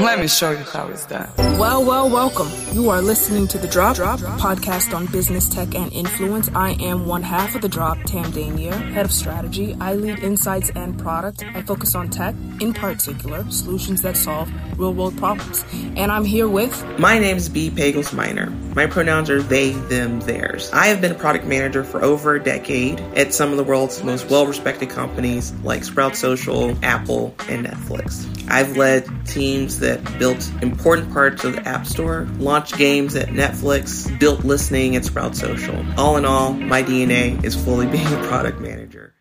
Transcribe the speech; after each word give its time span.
Let 0.00 0.18
me 0.18 0.28
show 0.28 0.52
you 0.52 0.64
how 0.64 0.88
it's 0.88 1.04
done. 1.04 1.28
Well, 1.36 1.84
well, 1.84 2.08
welcome. 2.08 2.48
You 2.72 2.88
are 2.88 3.02
listening 3.02 3.46
to 3.48 3.58
The 3.58 3.68
Drop, 3.68 3.96
Drop 3.96 4.18
podcast 4.18 4.96
on 4.96 5.04
business, 5.04 5.46
tech, 5.46 5.74
and 5.74 5.92
influence. 5.92 6.48
I 6.54 6.70
am 6.80 7.04
one 7.04 7.22
half 7.22 7.54
of 7.54 7.60
The 7.60 7.68
Drop, 7.68 7.98
Tam 8.04 8.32
Damier, 8.32 8.72
head 8.92 9.04
of 9.04 9.12
strategy. 9.12 9.76
I 9.78 9.92
lead 9.92 10.20
insights 10.20 10.70
and 10.70 10.98
product. 10.98 11.44
I 11.54 11.60
focus 11.60 11.94
on 11.94 12.08
tech, 12.08 12.34
in 12.60 12.72
particular, 12.72 13.44
solutions 13.50 14.00
that 14.00 14.16
solve 14.16 14.50
real 14.78 14.94
world 14.94 15.18
problems. 15.18 15.66
And 15.96 16.10
I'm 16.10 16.24
here 16.24 16.48
with. 16.48 16.82
My 16.98 17.18
name 17.18 17.36
is 17.36 17.50
B. 17.50 17.68
Pagels 17.68 18.14
Minor. 18.14 18.48
My 18.74 18.86
pronouns 18.86 19.28
are 19.28 19.42
they, 19.42 19.72
them, 19.72 20.20
theirs. 20.20 20.70
I 20.72 20.86
have 20.86 21.02
been 21.02 21.12
a 21.12 21.18
product 21.18 21.44
manager 21.44 21.84
for 21.84 22.02
over 22.02 22.36
a 22.36 22.42
decade 22.42 23.00
at 23.16 23.34
some 23.34 23.50
of 23.50 23.58
the 23.58 23.64
world's 23.64 24.02
most 24.02 24.30
well 24.30 24.46
respected 24.46 24.88
companies 24.88 25.52
like 25.62 25.84
Sprout 25.84 26.16
Social, 26.16 26.74
Apple, 26.82 27.34
and 27.50 27.66
Netflix. 27.66 28.26
I've 28.50 28.76
led 28.76 29.06
teams 29.26 29.78
that 29.80 29.89
built 30.18 30.50
important 30.62 31.12
parts 31.12 31.44
of 31.44 31.54
the 31.56 31.68
App 31.68 31.86
Store, 31.86 32.26
launched 32.38 32.76
games 32.76 33.16
at 33.16 33.28
Netflix, 33.28 34.18
built 34.18 34.44
listening 34.44 34.96
at 34.96 35.04
Sprout 35.04 35.36
Social. 35.36 35.84
All 35.98 36.16
in 36.16 36.24
all, 36.24 36.52
my 36.52 36.82
DNA 36.82 37.42
is 37.44 37.54
fully 37.54 37.86
being 37.90 38.06
a 38.06 38.26
product 38.26 38.60
manager. 38.60 39.14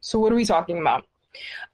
So, 0.00 0.18
what 0.18 0.32
are 0.32 0.36
we 0.36 0.44
talking 0.44 0.78
about? 0.78 1.06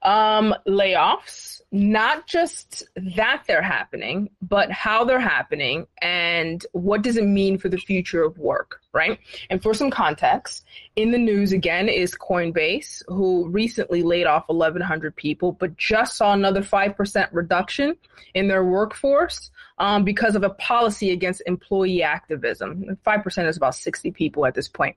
Um, 0.01 0.55
layoffs 0.67 1.53
not 1.73 2.27
just 2.27 2.83
that 2.95 3.43
they're 3.47 3.63
happening, 3.63 4.29
but 4.43 4.71
how 4.71 5.03
they're 5.03 5.19
happening 5.19 5.87
and 6.03 6.63
what 6.71 7.01
does 7.01 7.17
it 7.17 7.25
mean 7.25 7.57
for 7.57 7.67
the 7.67 7.79
future 7.79 8.23
of 8.23 8.37
work, 8.37 8.79
right? 8.93 9.19
And 9.49 9.61
for 9.61 9.73
some 9.73 9.89
context, 9.89 10.65
in 10.95 11.11
the 11.11 11.17
news 11.17 11.51
again 11.53 11.89
is 11.89 12.13
Coinbase, 12.15 13.01
who 13.07 13.47
recently 13.49 14.03
laid 14.03 14.27
off 14.27 14.47
1,100 14.47 15.15
people, 15.15 15.51
but 15.51 15.75
just 15.75 16.17
saw 16.17 16.33
another 16.33 16.61
5% 16.61 17.29
reduction 17.31 17.95
in 18.35 18.47
their 18.47 18.63
workforce 18.63 19.49
um, 19.79 20.03
because 20.03 20.35
of 20.35 20.43
a 20.43 20.51
policy 20.51 21.09
against 21.09 21.41
employee 21.47 22.03
activism. 22.03 22.97
5% 23.05 23.47
is 23.47 23.57
about 23.57 23.73
60 23.73 24.11
people 24.11 24.45
at 24.45 24.53
this 24.53 24.67
point. 24.67 24.95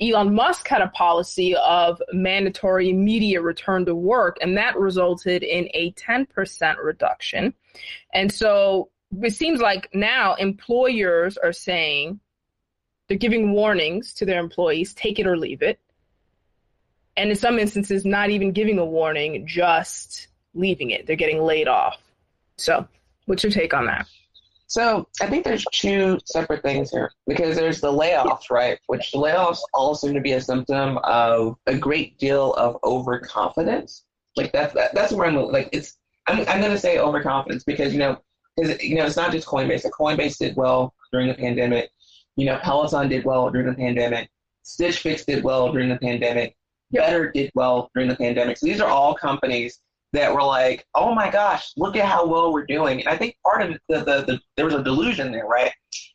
Elon 0.00 0.34
Musk 0.34 0.68
had 0.68 0.82
a 0.82 0.88
policy 0.88 1.56
of 1.56 2.00
mandatory 2.12 2.90
immediate 2.90 3.40
return 3.40 3.86
to 3.86 3.94
work, 3.94 4.36
and 4.42 4.56
that 4.58 4.78
resulted 4.78 5.42
in 5.42 5.68
a 5.72 5.92
10% 5.92 6.76
reduction. 6.82 7.54
And 8.12 8.30
so 8.30 8.90
it 9.22 9.34
seems 9.34 9.60
like 9.60 9.88
now 9.94 10.34
employers 10.34 11.38
are 11.38 11.54
saying 11.54 12.20
they're 13.08 13.18
giving 13.18 13.52
warnings 13.52 14.12
to 14.14 14.24
their 14.24 14.38
employees 14.38 14.94
take 14.94 15.18
it 15.18 15.26
or 15.26 15.36
leave 15.36 15.62
it. 15.62 15.80
And 17.16 17.30
in 17.30 17.36
some 17.36 17.58
instances, 17.58 18.04
not 18.04 18.30
even 18.30 18.52
giving 18.52 18.78
a 18.78 18.84
warning, 18.84 19.46
just 19.46 20.28
leaving 20.54 20.90
it. 20.90 21.06
They're 21.06 21.16
getting 21.16 21.42
laid 21.42 21.66
off. 21.66 21.96
So, 22.56 22.86
what's 23.26 23.42
your 23.42 23.50
take 23.50 23.74
on 23.74 23.86
that? 23.86 24.06
So 24.68 25.08
I 25.20 25.26
think 25.26 25.44
there's 25.44 25.64
two 25.72 26.18
separate 26.26 26.62
things 26.62 26.90
here 26.90 27.10
because 27.26 27.56
there's 27.56 27.80
the 27.80 27.90
layoffs, 27.90 28.50
right? 28.50 28.78
Which 28.86 29.12
the 29.12 29.18
layoffs 29.18 29.60
all 29.72 29.94
seem 29.94 30.12
to 30.12 30.20
be 30.20 30.32
a 30.32 30.42
symptom 30.42 30.98
of 31.04 31.56
a 31.66 31.76
great 31.76 32.18
deal 32.18 32.52
of 32.52 32.76
overconfidence. 32.84 34.04
Like 34.36 34.52
that's 34.52 34.74
that, 34.74 34.94
that's 34.94 35.12
where 35.12 35.26
I'm 35.26 35.36
like 35.36 35.70
it's 35.72 35.96
I'm 36.26 36.40
I'm 36.40 36.60
gonna 36.60 36.78
say 36.78 36.98
overconfidence 36.98 37.64
because 37.64 37.94
you 37.94 37.98
know 37.98 38.18
because 38.56 38.82
you 38.82 38.96
know 38.96 39.06
it's 39.06 39.16
not 39.16 39.32
just 39.32 39.48
Coinbase. 39.48 39.86
Coinbase 39.90 40.36
did 40.36 40.54
well 40.54 40.92
during 41.12 41.28
the 41.28 41.34
pandemic. 41.34 41.88
You 42.38 42.46
know 42.46 42.58
Peloton 42.62 43.08
did 43.08 43.24
well 43.24 43.50
during 43.50 43.66
the 43.66 43.74
pandemic. 43.74 44.30
Stitch 44.62 45.00
Fix 45.00 45.24
did 45.24 45.42
well 45.42 45.72
during 45.72 45.88
the 45.88 45.98
pandemic. 45.98 46.56
Better 46.92 47.32
did 47.32 47.50
well 47.56 47.90
during 47.94 48.08
the 48.08 48.14
pandemic. 48.14 48.58
So 48.58 48.66
these 48.66 48.80
are 48.80 48.88
all 48.88 49.12
companies 49.12 49.80
that 50.12 50.32
were 50.32 50.44
like, 50.44 50.86
oh 50.94 51.12
my 51.16 51.30
gosh, 51.30 51.72
look 51.76 51.96
at 51.96 52.06
how 52.06 52.24
well 52.24 52.52
we're 52.52 52.64
doing. 52.64 53.00
And 53.00 53.08
I 53.08 53.16
think 53.16 53.36
part 53.44 53.62
of 53.62 53.76
the, 53.88 53.98
the, 53.98 54.24
the 54.24 54.40
there 54.56 54.66
was 54.66 54.74
a 54.74 54.84
delusion 54.84 55.32
there, 55.32 55.46
right? 55.46 55.72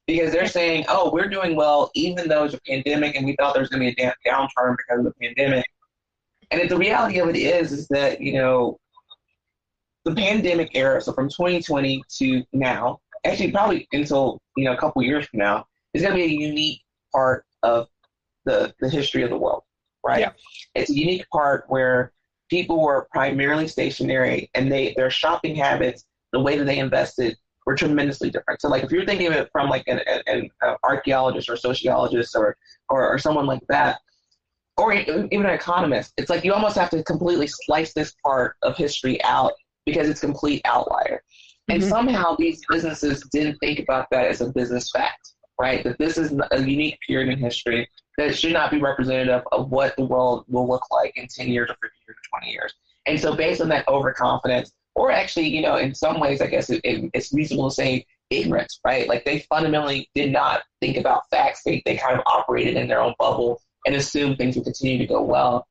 Because 0.07 0.31
they're 0.31 0.47
saying, 0.47 0.85
oh, 0.87 1.11
we're 1.11 1.27
doing 1.27 1.57
well 1.57 1.91
even 1.93 2.29
though 2.29 2.45
it's 2.45 2.53
a 2.53 2.61
pandemic 2.61 3.15
and 3.15 3.25
we 3.25 3.35
thought 3.37 3.53
there 3.53 3.61
was 3.61 3.69
going 3.69 3.81
to 3.81 3.93
be 3.93 4.01
a 4.01 4.05
damn 4.05 4.13
downturn 4.25 4.77
because 4.77 4.99
of 4.99 5.03
the 5.03 5.13
pandemic. 5.21 5.65
And 6.51 6.69
the 6.69 6.77
reality 6.77 7.19
of 7.19 7.27
it 7.27 7.35
is, 7.35 7.73
is 7.73 7.87
that, 7.89 8.21
you 8.21 8.33
know, 8.33 8.79
the 10.05 10.15
pandemic 10.15 10.71
era, 10.73 11.01
so 11.01 11.11
from 11.11 11.27
2020 11.27 12.01
to 12.19 12.43
now, 12.53 13.01
actually 13.25 13.51
probably 13.51 13.87
until, 13.91 14.39
you 14.55 14.63
know, 14.63 14.73
a 14.73 14.77
couple 14.77 15.03
years 15.03 15.25
from 15.27 15.39
now, 15.39 15.65
is 15.93 16.01
going 16.01 16.13
to 16.13 16.17
be 16.17 16.23
a 16.23 16.39
unique 16.47 16.81
part 17.13 17.45
of 17.63 17.87
the, 18.45 18.73
the 18.79 18.89
history 18.89 19.23
of 19.23 19.29
the 19.29 19.37
world, 19.37 19.63
right? 20.05 20.19
Yeah. 20.19 20.31
It's 20.75 20.89
a 20.89 20.95
unique 20.95 21.27
part 21.31 21.65
where 21.67 22.11
people 22.49 22.81
were 22.81 23.07
primarily 23.11 23.67
stationary 23.67 24.49
and 24.53 24.71
they 24.71 24.93
their 24.95 25.09
shopping 25.09 25.55
habits, 25.55 26.05
the 26.31 26.39
way 26.39 26.57
that 26.57 26.65
they 26.65 26.79
invested 26.79 27.37
were 27.65 27.75
tremendously 27.75 28.29
different. 28.29 28.61
So 28.61 28.67
like 28.67 28.83
if 28.83 28.91
you're 28.91 29.05
thinking 29.05 29.27
of 29.27 29.33
it 29.33 29.49
from 29.51 29.69
like 29.69 29.83
an, 29.87 30.01
an, 30.27 30.49
an 30.61 30.75
archaeologist 30.83 31.49
or 31.49 31.55
sociologist 31.55 32.35
or, 32.35 32.57
or, 32.89 33.07
or 33.07 33.17
someone 33.17 33.45
like 33.45 33.65
that, 33.69 33.99
or 34.77 34.91
even 34.93 35.29
an 35.31 35.45
economist, 35.45 36.13
it's 36.17 36.29
like 36.29 36.43
you 36.43 36.53
almost 36.53 36.75
have 36.75 36.89
to 36.89 37.03
completely 37.03 37.47
slice 37.47 37.93
this 37.93 38.13
part 38.25 38.55
of 38.63 38.75
history 38.75 39.23
out 39.23 39.53
because 39.85 40.09
it's 40.09 40.19
complete 40.19 40.61
outlier. 40.65 41.21
And 41.69 41.79
mm-hmm. 41.79 41.89
somehow 41.89 42.35
these 42.37 42.61
businesses 42.67 43.23
didn't 43.31 43.57
think 43.59 43.79
about 43.79 44.07
that 44.11 44.25
as 44.25 44.41
a 44.41 44.49
business 44.49 44.91
fact, 44.91 45.33
right? 45.59 45.83
That 45.83 45.97
this 45.97 46.17
is 46.17 46.33
a 46.51 46.61
unique 46.61 46.99
period 47.05 47.31
in 47.31 47.39
history 47.39 47.89
that 48.17 48.35
should 48.35 48.53
not 48.53 48.71
be 48.71 48.79
representative 48.79 49.43
of 49.51 49.71
what 49.71 49.95
the 49.95 50.05
world 50.05 50.45
will 50.47 50.67
look 50.67 50.89
like 50.91 51.17
in 51.17 51.27
10 51.27 51.47
years 51.47 51.69
or 51.69 51.75
50 51.81 51.87
years 52.07 52.17
or 52.17 52.39
20 52.39 52.51
years. 52.51 52.73
And 53.05 53.19
so, 53.19 53.35
based 53.35 53.61
on 53.61 53.69
that 53.69 53.87
overconfidence, 53.87 54.71
or 54.95 55.11
actually, 55.11 55.47
you 55.47 55.61
know, 55.61 55.77
in 55.77 55.93
some 55.93 56.19
ways, 56.19 56.41
I 56.41 56.47
guess 56.47 56.69
it, 56.69 56.81
it, 56.83 57.09
it's 57.13 57.33
reasonable 57.33 57.69
to 57.69 57.75
say 57.75 58.05
ignorance, 58.29 58.79
right? 58.85 59.07
Like 59.07 59.25
they 59.25 59.39
fundamentally 59.39 60.09
did 60.13 60.31
not 60.31 60.63
think 60.81 60.97
about 60.97 61.29
facts. 61.29 61.61
They, 61.65 61.81
they 61.85 61.97
kind 61.97 62.17
of 62.17 62.23
operated 62.25 62.75
in 62.75 62.87
their 62.87 63.01
own 63.01 63.13
bubble 63.19 63.61
and 63.85 63.95
assumed 63.95 64.37
things 64.37 64.55
would 64.55 64.65
continue 64.65 64.97
to 64.99 65.05
go 65.05 65.21
well. 65.21 65.67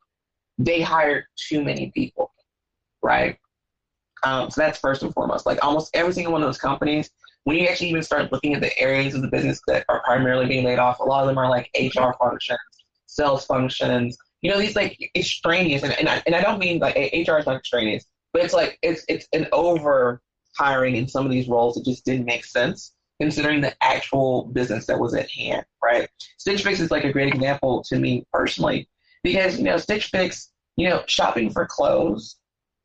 They 0.58 0.80
hired 0.80 1.24
too 1.36 1.64
many 1.64 1.90
people, 1.94 2.32
right? 3.02 3.38
Um, 4.24 4.50
so 4.50 4.60
that's 4.60 4.78
first 4.78 5.02
and 5.02 5.12
foremost. 5.12 5.46
Like 5.46 5.64
almost 5.64 5.94
every 5.94 6.12
single 6.12 6.32
one 6.32 6.42
of 6.42 6.48
those 6.48 6.58
companies 6.58 7.10
when 7.44 7.56
you 7.56 7.66
actually 7.66 7.90
even 7.90 8.02
start 8.02 8.30
looking 8.30 8.54
at 8.54 8.60
the 8.60 8.76
areas 8.78 9.14
of 9.14 9.22
the 9.22 9.28
business 9.28 9.60
that 9.66 9.84
are 9.88 10.02
primarily 10.04 10.46
being 10.46 10.64
laid 10.64 10.78
off, 10.78 11.00
a 11.00 11.04
lot 11.04 11.22
of 11.22 11.28
them 11.28 11.38
are 11.38 11.48
like 11.48 11.70
HR 11.74 12.12
functions, 12.18 12.58
sales 13.06 13.44
functions, 13.44 14.16
you 14.42 14.50
know, 14.50 14.58
these 14.58 14.76
like 14.76 14.98
extraneous, 15.16 15.82
and, 15.82 15.92
and, 15.98 16.08
I, 16.08 16.22
and 16.26 16.34
I 16.34 16.40
don't 16.40 16.58
mean 16.58 16.78
like 16.78 16.94
HR 16.94 17.38
is 17.38 17.46
not 17.46 17.56
extraneous, 17.56 18.04
but 18.32 18.44
it's 18.44 18.54
like 18.54 18.78
it's 18.82 19.04
it's 19.08 19.26
an 19.32 19.48
over 19.52 20.20
hiring 20.56 20.96
in 20.96 21.08
some 21.08 21.24
of 21.24 21.32
these 21.32 21.48
roles 21.48 21.74
that 21.74 21.84
just 21.84 22.04
didn't 22.04 22.26
make 22.26 22.44
sense 22.44 22.92
considering 23.20 23.60
the 23.60 23.74
actual 23.82 24.46
business 24.46 24.86
that 24.86 24.98
was 24.98 25.14
at 25.14 25.30
hand, 25.30 25.64
right? 25.82 26.08
Stitch 26.38 26.64
Fix 26.64 26.80
is 26.80 26.90
like 26.90 27.04
a 27.04 27.12
great 27.12 27.32
example 27.32 27.82
to 27.84 27.98
me 27.98 28.26
personally 28.32 28.88
because 29.22 29.58
you 29.58 29.64
know 29.64 29.76
Stitch 29.76 30.06
Fix, 30.06 30.50
you 30.76 30.88
know, 30.88 31.02
shopping 31.06 31.50
for 31.50 31.66
clothes 31.66 32.36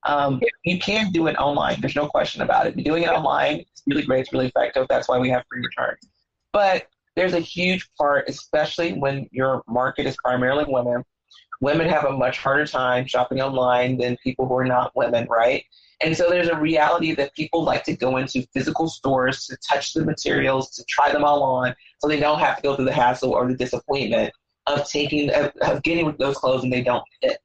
um, 0.04 0.42
you 0.64 0.80
can 0.80 1.12
do 1.12 1.28
it 1.28 1.36
online. 1.36 1.82
There's 1.82 1.96
no 1.96 2.08
question 2.08 2.42
about 2.42 2.68
it. 2.68 2.84
Doing 2.84 3.04
it 3.04 3.10
online 3.10 3.60
is 3.60 3.84
really 3.86 4.04
great. 4.04 4.22
It's 4.22 4.34
really 4.34 4.48
effective. 4.48 4.88
That's 4.90 5.10
why 5.10 5.18
we 5.20 5.30
have 5.30 5.44
free 5.50 5.62
returns. 5.62 6.08
But 6.54 6.88
there's 7.16 7.34
a 7.34 7.40
huge 7.40 7.90
part, 7.98 8.30
especially 8.30 8.94
when 8.94 9.28
your 9.32 9.64
market 9.68 10.06
is 10.06 10.16
primarily 10.24 10.66
women. 10.68 11.04
Women 11.62 11.90
have 11.90 12.06
a 12.06 12.12
much 12.12 12.38
harder 12.38 12.68
time 12.68 13.08
shopping 13.08 13.42
online 13.42 13.98
than 13.98 14.16
people 14.24 14.48
who 14.48 14.56
are 14.56 14.66
not 14.66 14.96
women, 14.96 15.28
right? 15.28 15.64
And 16.02 16.16
so 16.16 16.30
there's 16.30 16.50
a 16.50 16.56
reality 16.56 17.16
that 17.16 17.34
people 17.34 17.64
like 17.64 17.84
to 17.86 17.96
go 17.96 18.18
into 18.18 18.46
physical 18.54 18.88
stores 18.88 19.48
to 19.48 19.58
touch 19.68 19.94
the 19.94 20.06
materials, 20.06 20.76
to 20.76 20.86
try 20.88 21.12
them 21.12 21.24
all 21.24 21.42
on, 21.42 21.76
so 21.98 22.08
they 22.08 22.20
don't 22.20 22.40
have 22.40 22.58
to 22.58 22.62
go 22.62 22.76
through 22.76 22.86
the 22.86 22.94
hassle 22.94 23.32
or 23.32 23.48
the 23.48 23.56
disappointment 23.56 24.32
of 24.68 24.88
taking 24.88 25.32
of, 25.32 25.52
of 25.62 25.82
getting 25.82 26.16
those 26.20 26.38
clothes 26.38 26.64
and 26.64 26.72
they 26.72 26.84
don't 26.84 27.04
fit. 27.22 27.40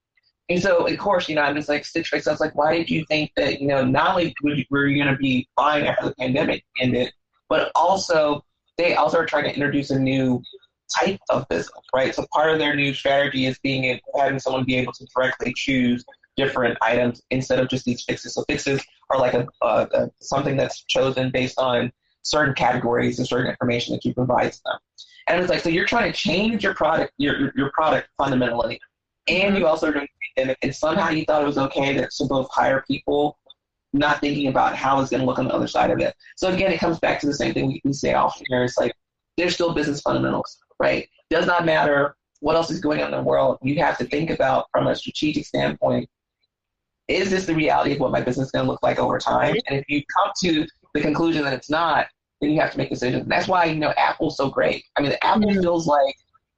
And 0.48 0.60
so, 0.60 0.86
of 0.86 0.98
course, 0.98 1.28
you 1.28 1.36
know, 1.36 1.42
I'm 1.42 1.54
just 1.54 1.69
like 1.69 1.84
Stitch 1.84 2.08
Fix. 2.08 2.26
I 2.26 2.32
was 2.32 2.40
like, 2.40 2.55
why 2.55 2.76
did 2.76 2.90
you 2.90 3.05
think 3.06 3.31
that, 3.37 3.61
you 3.61 3.69
know, 3.69 3.84
not 3.84 4.11
only 4.11 4.34
were 4.70 4.87
you 4.87 5.02
going 5.02 5.14
to 5.14 5.17
be 5.17 5.49
fine 5.56 5.84
after 5.84 6.06
the 6.06 6.14
pandemic 6.17 6.64
ended, 6.81 7.12
but 7.49 7.70
also 7.75 8.44
they 8.76 8.94
also 8.94 9.19
are 9.19 9.26
trying 9.26 9.44
to 9.44 9.55
introduce 9.55 9.90
a 9.90 9.99
new 9.99 10.43
type 10.94 11.20
of 11.31 11.49
business, 11.49 11.70
right? 11.94 12.14
So 12.14 12.26
part 12.32 12.50
of 12.50 12.58
their 12.58 12.75
new 12.75 12.93
strategy 12.93 13.46
is 13.46 13.58
being 13.61 13.84
able, 13.84 14.00
having 14.19 14.38
someone 14.38 14.64
be 14.64 14.76
able 14.76 14.93
to 14.93 15.06
directly 15.14 15.52
choose 15.56 16.05
different 16.37 16.76
items 16.82 17.22
instead 17.31 17.58
of 17.58 17.69
just 17.69 17.84
these 17.84 18.05
fixes. 18.05 18.34
So 18.34 18.44
fixes 18.49 18.82
are 19.11 19.19
like 19.19 19.34
a, 19.34 19.46
a 19.62 20.11
something 20.20 20.56
that's 20.56 20.84
chosen 20.84 21.31
based 21.31 21.58
on 21.58 21.93
certain 22.22 22.55
categories 22.55 23.19
and 23.19 23.28
certain 23.28 23.50
information 23.50 23.94
that 23.94 24.05
you 24.05 24.14
provide 24.14 24.52
to 24.52 24.61
them. 24.64 24.78
And 25.28 25.40
it's 25.40 25.50
like, 25.50 25.61
so 25.61 25.69
you're 25.69 25.87
trying 25.87 26.11
to 26.11 26.19
change 26.19 26.64
your 26.64 26.75
product, 26.75 27.12
your, 27.17 27.52
your 27.56 27.70
product 27.72 28.08
fundamentally, 28.19 28.81
and 29.28 29.56
you 29.56 29.66
also 29.66 29.88
are 29.88 29.92
doing 29.92 30.08
and, 30.36 30.56
and 30.62 30.74
somehow 30.74 31.10
you 31.10 31.24
thought 31.24 31.42
it 31.42 31.46
was 31.46 31.58
okay 31.58 31.94
to, 31.94 32.08
to 32.08 32.24
both 32.24 32.48
hire 32.50 32.84
people, 32.88 33.38
not 33.92 34.20
thinking 34.20 34.48
about 34.48 34.74
how 34.74 35.00
it's 35.00 35.10
going 35.10 35.20
to 35.20 35.26
look 35.26 35.38
on 35.38 35.46
the 35.46 35.54
other 35.54 35.69
side 35.69 35.90
of 35.90 36.00
it. 36.00 36.14
So 36.36 36.48
again, 36.48 36.72
it 36.72 36.78
comes 36.78 36.98
back 37.00 37.20
to 37.20 37.26
the 37.26 37.34
same 37.34 37.52
thing 37.52 37.66
we, 37.66 37.82
we 37.84 37.92
say 37.92 38.14
often 38.14 38.46
here. 38.48 38.64
It's 38.64 38.78
like 38.78 38.92
there's 39.36 39.54
still 39.54 39.74
business 39.74 40.00
fundamentals, 40.00 40.58
right? 40.80 41.08
Does 41.30 41.46
not 41.46 41.66
matter 41.66 42.16
what 42.40 42.56
else 42.56 42.70
is 42.70 42.80
going 42.80 43.00
on 43.02 43.12
in 43.12 43.19
the 43.19 43.22
world. 43.22 43.58
You 43.62 43.78
have 43.80 43.98
to 43.98 44.04
think 44.04 44.30
about 44.30 44.66
from 44.72 44.86
a 44.86 44.96
strategic 44.96 45.46
standpoint 45.46 46.08
is 47.08 47.30
this 47.30 47.46
the 47.46 47.54
reality 47.54 47.92
of 47.92 48.00
what 48.00 48.10
my 48.10 48.20
business 48.20 48.46
is 48.46 48.52
going 48.52 48.64
to 48.64 48.70
look 48.70 48.82
like 48.82 48.98
over 48.98 49.19
time? 49.19 49.54
And 49.69 49.78
if 49.78 49.84
you 49.88 50.02
come 50.16 50.30
to 50.44 50.66
the 50.94 51.00
conclusion 51.00 51.42
that 51.44 51.52
it's 51.52 51.70
not, 51.70 52.06
then 52.40 52.50
you 52.50 52.60
have 52.60 52.72
to 52.72 52.78
make 52.78 52.90
decisions. 52.90 53.22
And 53.22 53.30
that's 53.30 53.48
why, 53.48 53.66
you 53.66 53.76
know, 53.76 53.92
Apple's 53.96 54.36
so 54.36 54.48
great. 54.48 54.84
I 54.96 55.02
mean, 55.02 55.12
Apple 55.22 55.48
mm-hmm. 55.48 55.60
feels 55.60 55.86
like 55.86 56.14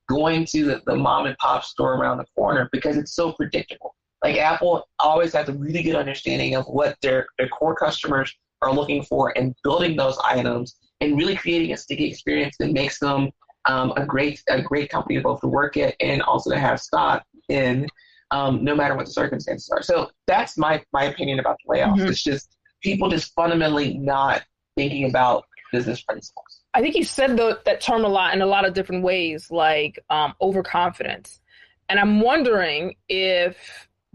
going 0.08 0.44
to 0.46 0.64
the, 0.64 0.82
the 0.86 0.94
mom 0.94 1.26
and 1.26 1.36
pop 1.38 1.64
store 1.64 1.94
around 1.94 2.18
the 2.18 2.26
corner 2.36 2.68
because 2.72 2.96
it's 2.96 3.14
so 3.14 3.32
predictable. 3.32 3.94
Like 4.22 4.36
Apple 4.36 4.88
always 5.00 5.32
has 5.34 5.48
a 5.48 5.52
really 5.52 5.82
good 5.82 5.96
understanding 5.96 6.54
of 6.54 6.66
what 6.66 6.96
their, 7.02 7.26
their 7.38 7.48
core 7.48 7.74
customers 7.74 8.34
are 8.62 8.72
looking 8.72 9.02
for 9.02 9.36
and 9.36 9.54
building 9.62 9.96
those 9.96 10.18
items 10.24 10.76
and 11.00 11.16
really 11.16 11.36
creating 11.36 11.72
a 11.72 11.76
sticky 11.76 12.08
experience 12.10 12.56
that 12.58 12.72
makes 12.72 12.98
them 12.98 13.30
um, 13.66 13.92
a 13.96 14.04
great 14.04 14.42
a 14.48 14.60
great 14.60 14.90
company 14.90 15.16
to 15.16 15.22
both 15.22 15.40
to 15.40 15.46
work 15.46 15.76
at 15.76 15.94
and 16.00 16.22
also 16.22 16.50
to 16.50 16.58
have 16.58 16.80
stock 16.80 17.24
in 17.48 17.86
um, 18.30 18.64
no 18.64 18.74
matter 18.74 18.94
what 18.94 19.06
the 19.06 19.12
circumstances 19.12 19.70
are. 19.70 19.82
So 19.82 20.10
that's 20.26 20.58
my 20.58 20.82
my 20.92 21.04
opinion 21.04 21.38
about 21.38 21.56
the 21.64 21.74
layoffs. 21.74 21.96
Mm-hmm. 21.96 22.08
It's 22.08 22.22
just 22.22 22.56
people 22.82 23.08
just 23.08 23.32
fundamentally 23.34 23.96
not 23.96 24.42
thinking 24.76 25.08
about 25.08 25.44
business 25.72 26.02
principles. 26.02 26.63
I 26.74 26.80
think 26.80 26.96
you 26.96 27.04
said 27.04 27.36
the, 27.36 27.60
that 27.64 27.80
term 27.80 28.04
a 28.04 28.08
lot 28.08 28.34
in 28.34 28.42
a 28.42 28.46
lot 28.46 28.66
of 28.66 28.74
different 28.74 29.04
ways, 29.04 29.50
like 29.50 29.98
um, 30.10 30.34
overconfidence. 30.40 31.40
And 31.88 32.00
I'm 32.00 32.20
wondering 32.20 32.96
if 33.08 33.56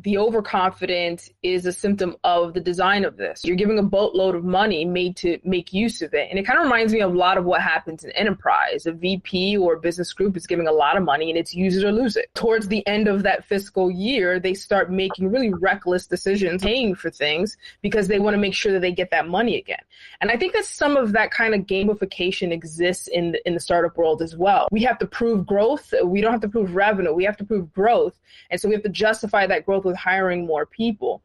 the 0.01 0.17
overconfident 0.17 1.29
is 1.43 1.65
a 1.65 1.73
symptom 1.73 2.15
of 2.23 2.53
the 2.53 2.59
design 2.61 3.03
of 3.03 3.17
this. 3.17 3.43
You're 3.43 3.57
giving 3.57 3.79
a 3.79 3.83
boatload 3.83 4.33
of 4.33 4.45
money 4.45 4.85
made 4.85 5.17
to 5.17 5.39
make 5.43 5.73
use 5.73 6.01
of 6.01 6.13
it. 6.13 6.29
And 6.29 6.39
it 6.39 6.45
kind 6.45 6.57
of 6.57 6.63
reminds 6.63 6.93
me 6.93 7.01
of 7.01 7.13
a 7.13 7.17
lot 7.17 7.37
of 7.37 7.43
what 7.43 7.61
happens 7.61 8.05
in 8.05 8.11
enterprise. 8.11 8.85
A 8.85 8.93
VP 8.93 9.57
or 9.57 9.73
a 9.73 9.79
business 9.79 10.13
group 10.13 10.37
is 10.37 10.47
giving 10.47 10.67
a 10.67 10.71
lot 10.71 10.95
of 10.95 11.03
money 11.03 11.29
and 11.29 11.37
it's 11.37 11.53
use 11.53 11.75
it 11.75 11.83
or 11.83 11.91
lose 11.91 12.15
it. 12.15 12.33
Towards 12.33 12.69
the 12.69 12.85
end 12.87 13.09
of 13.09 13.23
that 13.23 13.43
fiscal 13.45 13.91
year, 13.91 14.39
they 14.39 14.53
start 14.53 14.89
making 14.89 15.29
really 15.29 15.53
reckless 15.53 16.07
decisions, 16.07 16.63
paying 16.63 16.95
for 16.95 17.09
things 17.09 17.57
because 17.81 18.07
they 18.07 18.19
want 18.19 18.35
to 18.35 18.39
make 18.39 18.53
sure 18.53 18.71
that 18.71 18.81
they 18.81 18.93
get 18.93 19.11
that 19.11 19.27
money 19.27 19.57
again. 19.57 19.81
And 20.21 20.31
I 20.31 20.37
think 20.37 20.53
that 20.53 20.65
some 20.65 20.95
of 20.95 21.11
that 21.11 21.31
kind 21.31 21.53
of 21.53 21.61
gamification 21.61 22.51
exists 22.51 23.07
in 23.07 23.33
the, 23.33 23.45
in 23.47 23.53
the 23.53 23.59
startup 23.59 23.97
world 23.97 24.21
as 24.21 24.37
well. 24.37 24.69
We 24.71 24.83
have 24.83 24.97
to 24.99 25.07
prove 25.07 25.45
growth. 25.45 25.93
We 26.03 26.21
don't 26.21 26.31
have 26.31 26.41
to 26.41 26.49
prove 26.49 26.73
revenue. 26.73 27.13
We 27.13 27.25
have 27.25 27.37
to 27.37 27.43
prove 27.45 27.73
growth. 27.73 28.17
And 28.49 28.61
so 28.61 28.69
we 28.69 28.75
have 28.75 28.83
to 28.83 28.89
justify 28.89 29.45
that 29.47 29.65
growth 29.65 29.85
with 29.89 29.97
hiring 29.97 30.45
more 30.45 30.65
people. 30.65 31.21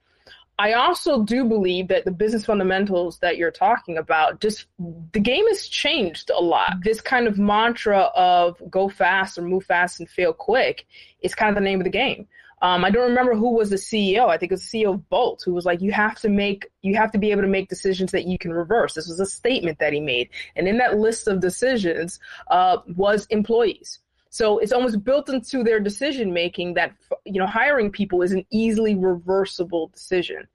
I 0.58 0.74
also 0.74 1.24
do 1.24 1.44
believe 1.44 1.88
that 1.88 2.04
the 2.04 2.12
business 2.12 2.44
fundamentals 2.44 3.18
that 3.18 3.36
you're 3.36 3.50
talking 3.50 3.98
about, 3.98 4.40
just 4.40 4.66
the 5.12 5.20
game 5.20 5.46
has 5.48 5.66
changed 5.66 6.30
a 6.30 6.40
lot. 6.40 6.76
This 6.82 7.00
kind 7.00 7.26
of 7.26 7.38
mantra 7.38 8.10
of 8.14 8.62
go 8.70 8.88
fast 8.88 9.36
or 9.36 9.42
move 9.42 9.64
fast 9.64 9.98
and 9.98 10.08
fail 10.08 10.32
quick 10.32 10.86
is 11.22 11.34
kind 11.34 11.48
of 11.48 11.56
the 11.56 11.68
name 11.68 11.80
of 11.80 11.84
the 11.84 11.90
game. 11.90 12.28
Um, 12.62 12.84
I 12.84 12.90
don't 12.90 13.08
remember 13.08 13.34
who 13.34 13.50
was 13.50 13.70
the 13.70 13.76
CEO. 13.76 14.28
I 14.28 14.38
think 14.38 14.52
it 14.52 14.54
was 14.54 14.70
the 14.70 14.84
CEO 14.84 14.94
of 14.94 15.08
Bolt 15.10 15.42
who 15.44 15.52
was 15.52 15.66
like, 15.66 15.82
you 15.82 15.92
have 15.92 16.18
to 16.20 16.28
make, 16.28 16.70
you 16.82 16.94
have 16.94 17.10
to 17.12 17.18
be 17.18 17.30
able 17.32 17.42
to 17.42 17.48
make 17.48 17.68
decisions 17.68 18.12
that 18.12 18.24
you 18.26 18.38
can 18.38 18.52
reverse. 18.52 18.94
This 18.94 19.08
was 19.08 19.20
a 19.20 19.26
statement 19.26 19.80
that 19.80 19.92
he 19.92 20.00
made. 20.00 20.30
And 20.54 20.68
in 20.68 20.78
that 20.78 20.96
list 20.96 21.26
of 21.26 21.40
decisions 21.40 22.20
uh, 22.48 22.78
was 22.86 23.26
employees. 23.26 23.98
So 24.34 24.58
it's 24.58 24.72
almost 24.72 25.04
built 25.04 25.28
into 25.28 25.62
their 25.62 25.78
decision 25.78 26.32
making 26.32 26.74
that 26.74 26.92
you 27.24 27.38
know 27.38 27.46
hiring 27.46 27.92
people 27.92 28.20
is 28.20 28.32
an 28.32 28.44
easily 28.50 28.96
reversible 28.96 29.92
decision. 29.94 30.48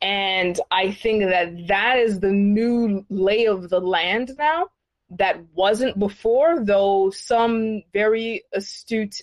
And 0.00 0.58
I 0.72 0.90
think 0.90 1.22
that 1.22 1.68
that 1.68 2.00
is 2.00 2.18
the 2.18 2.32
new 2.32 3.06
lay 3.10 3.46
of 3.46 3.70
the 3.70 3.78
land 3.78 4.32
now 4.38 4.70
that 5.10 5.36
wasn't 5.54 6.00
before, 6.00 6.64
though 6.64 7.10
some 7.10 7.84
very 7.92 8.42
astute 8.54 9.22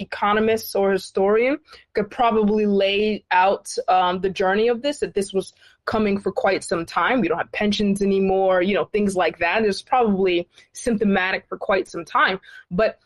economists 0.00 0.74
or 0.74 0.90
historian 0.90 1.58
could 1.94 2.10
probably 2.10 2.66
lay 2.66 3.24
out 3.30 3.72
um, 3.86 4.20
the 4.22 4.30
journey 4.30 4.66
of 4.66 4.82
this, 4.82 4.98
that 4.98 5.14
this 5.14 5.32
was 5.32 5.52
coming 5.84 6.18
for 6.18 6.32
quite 6.32 6.64
some 6.64 6.84
time. 6.84 7.20
We 7.20 7.28
don't 7.28 7.38
have 7.38 7.52
pensions 7.52 8.02
anymore, 8.02 8.60
you 8.60 8.74
know, 8.74 8.86
things 8.86 9.14
like 9.14 9.38
that. 9.38 9.64
It's 9.64 9.82
probably 9.82 10.48
symptomatic 10.72 11.46
for 11.48 11.56
quite 11.56 11.86
some 11.86 12.04
time. 12.04 12.40
But 12.72 12.98